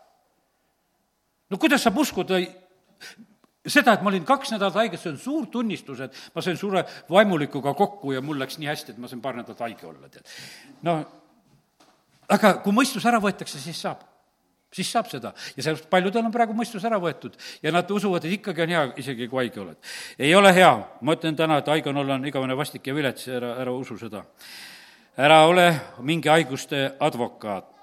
no 1.49 1.57
kuidas 1.61 1.83
saab 1.83 1.97
uskuda 2.01 2.39
seda, 3.65 3.95
et 3.95 4.03
ma 4.05 4.11
olin 4.11 4.25
kaks 4.25 4.53
nädalat 4.53 4.77
haige, 4.79 4.99
see 5.01 5.11
on 5.13 5.19
suur 5.21 5.45
tunnistus, 5.51 6.01
et 6.05 6.17
ma 6.35 6.43
sain 6.45 6.57
suure 6.57 6.85
vaimulikuga 7.09 7.73
kokku 7.77 8.13
ja 8.15 8.21
mul 8.21 8.39
läks 8.41 8.59
nii 8.61 8.69
hästi, 8.69 8.95
et 8.95 9.01
ma 9.01 9.09
sain 9.11 9.21
paar 9.23 9.37
nädalat 9.39 9.63
haige 9.65 9.87
olla, 9.89 10.09
tead. 10.09 10.27
no 10.85 10.99
aga 12.31 12.57
kui 12.65 12.75
mõistus 12.75 13.05
ära 13.05 13.21
võetakse, 13.21 13.61
siis 13.61 13.81
saab. 13.81 14.03
siis 14.75 14.91
saab 14.91 15.07
seda. 15.07 15.33
ja 15.55 15.63
sellepärast 15.63 15.89
paljudel 15.89 16.25
on 16.25 16.31
praegu 16.31 16.53
mõistus 16.53 16.85
ära 16.85 16.99
võetud 17.01 17.37
ja 17.63 17.71
nad 17.71 17.91
usuvad, 17.91 18.25
et 18.25 18.39
ikkagi 18.39 18.65
on 18.65 18.73
hea, 18.75 18.85
isegi 18.97 19.27
kui 19.27 19.43
haige 19.43 19.61
oled. 19.61 19.77
ei 20.19 20.33
ole 20.35 20.53
hea, 20.53 20.73
ma 21.01 21.17
ütlen 21.17 21.35
täna, 21.35 21.59
et 21.61 21.67
haige 21.67 21.89
on 21.89 22.03
olla, 22.03 22.19
on 22.19 22.25
igavene 22.25 22.57
vastik 22.57 22.87
ja 22.87 22.95
vilets, 22.95 23.27
ära, 23.27 23.55
ära 23.61 23.71
usu 23.71 23.97
seda. 23.97 24.25
ära 25.17 25.45
ole 25.47 25.71
mingi 25.99 26.29
haiguste 26.29 26.91
advokaat 26.99 27.74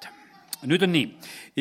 nüüd 0.69 0.85
on 0.87 0.93
nii. 0.95 1.09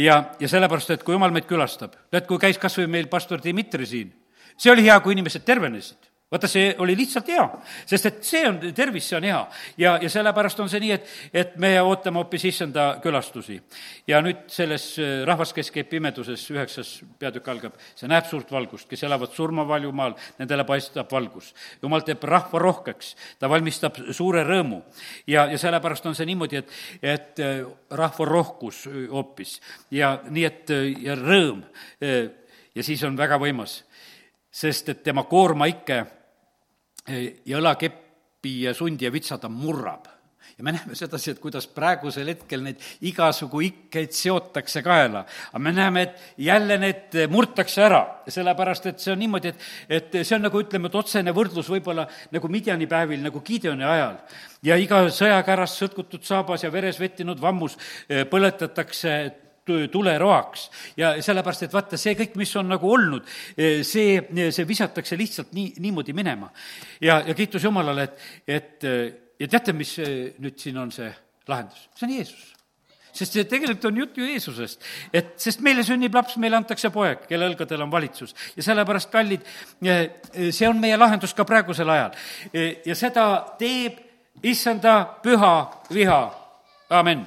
Ja, 0.04 0.22
ja 0.40 0.50
sellepärast, 0.52 0.94
et 0.94 1.04
kui 1.08 1.16
jumal 1.16 1.34
meid 1.34 1.48
külastab, 1.50 1.96
tead, 2.12 2.28
kui 2.30 2.42
käis 2.42 2.60
kas 2.62 2.78
või 2.80 2.90
meil 3.00 3.10
pastor 3.12 3.42
Dmitri 3.44 3.88
siin, 3.90 4.14
see 4.58 4.72
oli 4.74 4.86
hea, 4.86 5.00
kui 5.02 5.16
inimesed 5.18 5.46
tervenesid 5.48 6.11
vaata, 6.32 6.48
see 6.48 6.70
oli 6.80 6.96
lihtsalt 6.96 7.28
hea, 7.28 7.44
sest 7.86 8.08
et 8.08 8.20
see 8.24 8.42
on, 8.48 8.60
tervis, 8.76 9.08
see 9.10 9.18
on 9.18 9.26
hea. 9.28 9.40
ja, 9.82 9.98
ja 10.02 10.10
sellepärast 10.10 10.62
on 10.64 10.70
see 10.72 10.80
nii, 10.80 10.92
et, 10.96 11.10
et 11.42 11.58
me 11.60 11.74
ootame 11.84 12.22
hoopis 12.22 12.46
issanda 12.48 12.86
külastusi. 13.04 13.60
ja 14.08 14.22
nüüd 14.24 14.46
selles 14.52 14.86
äh, 15.00 15.26
rahvas, 15.28 15.52
kes 15.54 15.72
käib 15.76 15.90
pimeduses, 15.92 16.46
üheksas 16.54 16.94
peatükk 17.20 17.52
algab, 17.52 17.76
see 18.00 18.08
näeb 18.12 18.30
suurt 18.30 18.52
valgust, 18.52 18.88
kes 18.90 19.04
elavad 19.08 19.36
surmavaljumaal, 19.36 20.16
nendele 20.40 20.66
paistab 20.68 21.12
valgus. 21.12 21.52
jumal 21.84 22.06
teeb 22.08 22.24
rahva 22.24 22.64
rohkeks, 22.64 23.16
ta 23.40 23.52
valmistab 23.52 24.00
suure 24.16 24.46
rõõmu. 24.48 24.82
ja, 25.28 25.50
ja 25.52 25.60
sellepärast 25.60 26.08
on 26.08 26.16
see 26.16 26.30
niimoodi, 26.32 26.64
et, 26.64 26.80
et 27.02 27.44
äh, 27.44 27.62
rahva 27.92 28.30
rohkus 28.30 28.86
äh, 28.88 29.04
hoopis 29.12 29.60
ja 29.92 30.16
nii, 30.30 30.48
et 30.48 30.72
ja 31.04 31.16
rõõm 31.20 31.66
ja 32.00 32.84
siis 32.84 33.04
on 33.04 33.18
väga 33.20 33.36
võimas 33.42 33.82
sest 34.52 34.90
et 34.92 35.04
tema 35.04 35.24
koorma 35.28 35.68
ikke 35.72 36.04
ja 37.10 37.60
õlakeppi 37.60 38.58
ja 38.68 38.74
sundi 38.78 39.08
ja 39.08 39.14
vitsa 39.14 39.38
ta 39.42 39.50
murrab. 39.50 40.08
ja 40.58 40.64
me 40.64 40.74
näeme 40.76 40.96
sedasi, 40.96 41.32
et 41.32 41.40
kuidas 41.40 41.66
praegusel 41.72 42.28
hetkel 42.28 42.62
neid 42.62 42.82
igasugu 43.08 43.62
ikkeid 43.66 44.12
seotakse 44.14 44.82
kaela. 44.86 45.26
aga 45.52 45.60
me 45.60 45.72
näeme, 45.72 46.02
et 46.02 46.22
jälle 46.38 46.78
need 46.78 47.18
murtakse 47.30 47.82
ära, 47.82 48.02
sellepärast 48.28 48.86
et 48.86 49.00
see 49.00 49.14
on 49.14 49.20
niimoodi, 49.20 49.48
et, 49.48 49.68
et 49.90 50.20
see 50.22 50.36
on 50.36 50.46
nagu 50.46 50.62
ütleme, 50.62 50.88
et 50.88 50.96
otsene 50.96 51.34
võrdlus 51.34 51.70
võib-olla 51.70 52.08
nagu 52.32 52.48
Midjani 52.48 52.88
päevil, 52.88 53.22
nagu 53.24 53.42
Gideoni 53.42 53.84
ajal. 53.84 54.18
ja 54.64 54.78
iga 54.78 55.04
sõjakäras 55.10 55.78
sõtkutud 55.82 56.24
saabas 56.24 56.64
ja 56.64 56.72
veres 56.72 57.00
vettinud 57.00 57.42
vammus 57.42 57.78
eh, 58.10 58.26
põletatakse 58.30 59.41
tuleroaks. 59.66 60.70
ja 60.98 61.14
sellepärast, 61.22 61.68
et 61.68 61.74
vaata, 61.74 61.98
see 61.98 62.16
kõik, 62.20 62.38
mis 62.42 62.56
on 62.60 62.72
nagu 62.72 62.92
olnud, 62.92 63.28
eh, 63.58 63.82
see, 63.88 64.22
see 64.52 64.68
visatakse 64.68 65.18
lihtsalt 65.18 65.54
nii, 65.58 65.74
niimoodi 65.80 66.14
minema. 66.14 66.52
ja, 67.02 67.22
ja 67.28 67.34
kiitus 67.34 67.64
Jumalale, 67.64 68.04
et, 68.04 68.32
et 68.48 68.90
ja 69.40 69.48
teate, 69.48 69.74
mis 69.74 69.98
nüüd 70.40 70.58
siin 70.58 70.78
on 70.78 70.92
see 70.92 71.12
lahendus? 71.48 71.90
see 71.96 72.08
on 72.08 72.18
Jeesus 72.18 72.50
sest 73.16 73.36
see 73.36 73.48
tegelikult 73.50 73.86
on 73.90 73.98
jutt 74.02 74.18
ju 74.18 74.28
Jeesusest. 74.28 74.86
et, 75.14 75.34
sest 75.42 75.62
meile 75.64 75.84
sünnib 75.84 76.16
laps, 76.16 76.38
meile 76.42 76.58
antakse 76.60 76.92
poeg, 76.94 77.26
kelle 77.30 77.50
õlgadel 77.52 77.84
on 77.86 77.92
valitsus. 77.92 78.36
ja 78.56 78.64
sellepärast, 78.64 79.12
kallid, 79.12 79.44
eh, 79.84 80.08
see 80.52 80.70
on 80.70 80.80
meie 80.80 80.98
lahendus 80.98 81.36
ka 81.36 81.46
praegusel 81.48 81.90
ajal. 81.90 82.16
Eh, 82.54 82.82
ja 82.86 82.96
seda 82.96 83.28
teeb 83.60 84.00
issanda 84.44 85.04
püha 85.24 85.56
viha, 85.92 86.22
amin. 86.90 87.26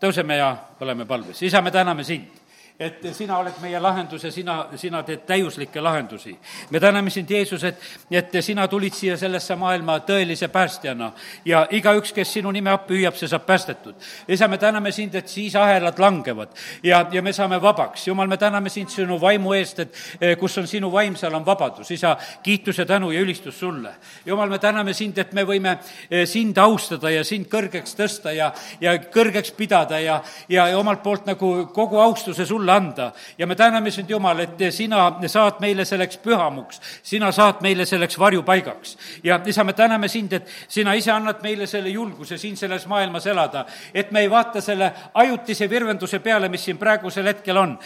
Tõuseme 0.00 0.36
ja 0.36 0.56
oleme 0.80 1.06
palves. 1.06 1.42
isa, 1.42 1.62
me 1.62 1.70
täname 1.70 2.04
sind 2.04 2.39
et 2.80 3.02
sina 3.12 3.36
oled 3.38 3.58
meie 3.60 3.76
lahendus 3.80 4.22
ja 4.24 4.30
sina, 4.32 4.54
sina 4.80 5.02
teed 5.04 5.26
täiuslikke 5.28 5.82
lahendusi. 5.84 6.32
me 6.70 6.80
täname 6.80 7.10
sind, 7.10 7.30
Jeesus, 7.30 7.64
et, 7.64 7.76
et 8.10 8.32
sina 8.40 8.68
tulid 8.68 8.94
siia 8.96 9.16
sellesse 9.20 9.56
maailma 9.56 9.98
tõelise 10.08 10.48
päästjana 10.48 11.10
ja 11.44 11.66
igaüks, 11.70 12.14
kes 12.16 12.32
sinu 12.32 12.50
nime 12.50 12.70
appi 12.72 12.96
hüüab, 12.96 13.18
see 13.20 13.28
saab 13.28 13.44
päästetud. 13.46 13.94
isa, 14.28 14.48
me 14.48 14.58
täname 14.58 14.92
sind, 14.92 15.14
et 15.14 15.28
siis 15.28 15.56
ahelad 15.56 15.98
langevad 16.00 16.56
ja, 16.82 17.02
ja 17.12 17.22
me 17.22 17.32
saame 17.32 17.60
vabaks. 17.62 18.06
jumal, 18.08 18.28
me 18.28 18.36
täname 18.40 18.72
sind 18.72 18.88
sinu 18.88 19.20
vaimu 19.20 19.52
eest, 19.52 19.78
et 19.84 20.00
eh, 20.20 20.36
kus 20.38 20.56
on 20.58 20.66
sinu 20.66 20.92
vaim, 20.92 21.16
seal 21.16 21.34
on 21.34 21.44
vabadus. 21.46 21.90
isa, 21.90 22.16
kiitus 22.42 22.78
ja 22.78 22.86
tänu 22.86 23.10
ja 23.10 23.20
ülistus 23.20 23.60
sulle. 23.60 23.92
jumal, 24.26 24.48
me 24.48 24.58
täname 24.58 24.94
sind, 24.94 25.18
et 25.18 25.32
me 25.32 25.44
võime 25.44 25.76
eh, 26.10 26.24
sind 26.26 26.56
austada 26.58 27.10
ja 27.10 27.24
sind 27.24 27.52
kõrgeks 27.52 27.92
tõsta 28.00 28.32
ja, 28.32 28.52
ja 28.80 28.96
kõrgeks 28.96 29.52
pidada 29.52 30.00
ja, 30.00 30.22
ja, 30.48 30.68
ja 30.68 30.78
omalt 30.78 31.02
poolt 31.02 31.28
nagu 31.28 31.68
kogu 31.76 32.00
austuse 32.00 32.46
sulle 32.46 32.69
sulle 32.70 32.76
anda. 32.76 33.12
ja 33.38 33.46
me 33.46 33.54
täname 33.54 33.90
sind, 33.90 34.10
Jumal, 34.10 34.38
et 34.38 34.58
sina 34.70 35.12
saad 35.26 35.60
meile 35.60 35.84
selleks 35.84 36.18
pühamuks, 36.18 36.80
sina 37.02 37.32
saad 37.32 37.60
meile 37.62 37.84
selleks 37.86 38.18
varjupaigaks. 38.18 38.96
ja 39.24 39.40
isa, 39.46 39.64
me 39.64 39.72
täname 39.72 40.08
sind, 40.08 40.32
et 40.32 40.46
sina 40.68 40.94
ise 40.94 41.10
annad 41.10 41.42
meile 41.42 41.66
selle 41.66 41.88
julguse 41.88 42.38
siin 42.38 42.56
selles 42.56 42.86
maailmas 42.86 43.26
elada, 43.26 43.66
et 43.94 44.10
me 44.10 44.20
ei 44.20 44.30
vaata 44.30 44.60
selle 44.60 44.92
ajutise 45.14 45.70
virvenduse 45.70 46.18
peale, 46.18 46.48
mis 46.48 46.64
siin 46.64 46.78
praegusel 46.78 47.26
hetkel 47.26 47.56
on. 47.56 47.78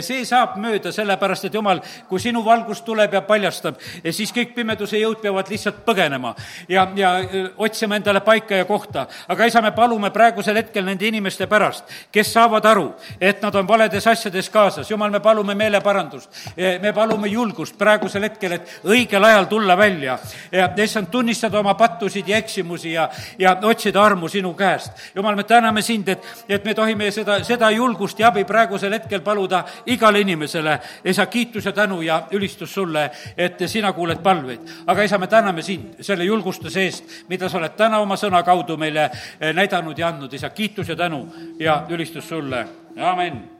see 0.00 0.24
saab 0.24 0.56
mööda, 0.56 0.92
sellepärast 0.92 1.44
et 1.44 1.54
Jumal, 1.54 1.80
kui 2.08 2.20
sinu 2.20 2.44
valgus 2.44 2.82
tuleb 2.82 3.12
ja 3.12 3.22
paljastab, 3.22 3.80
siis 4.10 4.32
kõik 4.32 4.54
pimeduse 4.54 4.98
jõud 4.98 5.20
peavad 5.22 5.48
lihtsalt 5.50 5.84
põgenema 5.86 6.34
ja, 6.68 6.88
ja 6.96 7.12
otsima 7.56 7.96
endale 7.96 8.20
paika 8.20 8.56
ja 8.56 8.64
kohta. 8.64 9.06
aga 9.28 9.46
isa, 9.46 9.62
me 9.62 9.72
palume 9.72 10.10
praegusel 10.10 10.56
hetkel 10.56 10.84
nende 10.84 11.06
inimeste 11.06 11.46
pärast, 11.46 11.84
kes 12.12 12.32
saavad 12.32 12.64
aru, 12.64 12.90
et 13.20 13.42
nad 13.42 13.54
on 13.54 13.68
valedes 13.68 14.06
asjades, 14.06 14.25
asjades 14.26 14.50
kaasas, 14.50 14.90
jumal, 14.90 15.10
me 15.10 15.20
palume 15.20 15.54
meeleparandust. 15.54 16.30
me 16.56 16.92
palume 16.92 17.28
julgust 17.28 17.76
praegusel 17.78 18.22
hetkel, 18.26 18.52
et 18.52 18.80
õigel 18.84 19.24
ajal 19.24 19.46
tulla 19.46 19.76
välja 19.76 20.18
ja 20.52 20.68
issand, 20.82 21.08
tunnistada 21.10 21.60
oma 21.60 21.74
pattusid 21.74 22.28
ja 22.28 22.36
eksimusi 22.36 22.92
ja, 22.92 23.08
ja 23.38 23.56
otsida 23.62 24.02
armu 24.02 24.28
sinu 24.28 24.54
käest. 24.54 24.92
jumal, 25.14 25.36
me 25.36 25.44
täname 25.44 25.82
sind, 25.82 26.08
et, 26.08 26.26
et 26.48 26.64
me 26.64 26.74
tohime 26.74 27.10
seda, 27.10 27.38
seda 27.44 27.70
julgust 27.70 28.18
ja 28.18 28.28
abi 28.28 28.44
praegusel 28.44 28.92
hetkel 28.92 29.22
paluda 29.22 29.64
igale 29.86 30.20
inimesele. 30.20 30.80
isa, 31.04 31.26
kiitus 31.26 31.64
ja 31.64 31.72
tänu 31.72 32.02
ja 32.02 32.26
ülistus 32.30 32.74
sulle, 32.74 33.10
et 33.36 33.62
sina 33.66 33.92
kuuled 33.92 34.22
palveid. 34.22 34.60
aga 34.86 35.02
isa, 35.02 35.18
me 35.18 35.26
täname 35.26 35.62
sind 35.62 36.02
selle 36.02 36.24
julgustuse 36.24 36.82
eest, 36.82 37.04
mida 37.28 37.48
sa 37.48 37.58
oled 37.58 37.76
täna 37.76 37.98
oma 37.98 38.16
sõna 38.16 38.42
kaudu 38.42 38.76
meile 38.76 39.10
näidanud 39.52 39.98
ja 39.98 40.08
andnud, 40.08 40.32
isa, 40.32 40.50
kiitus 40.50 40.88
ja 40.88 40.96
tänu 40.96 41.26
ja 41.58 41.84
ülistus 41.90 42.28
sulle, 42.28 42.66
amin 42.96 43.55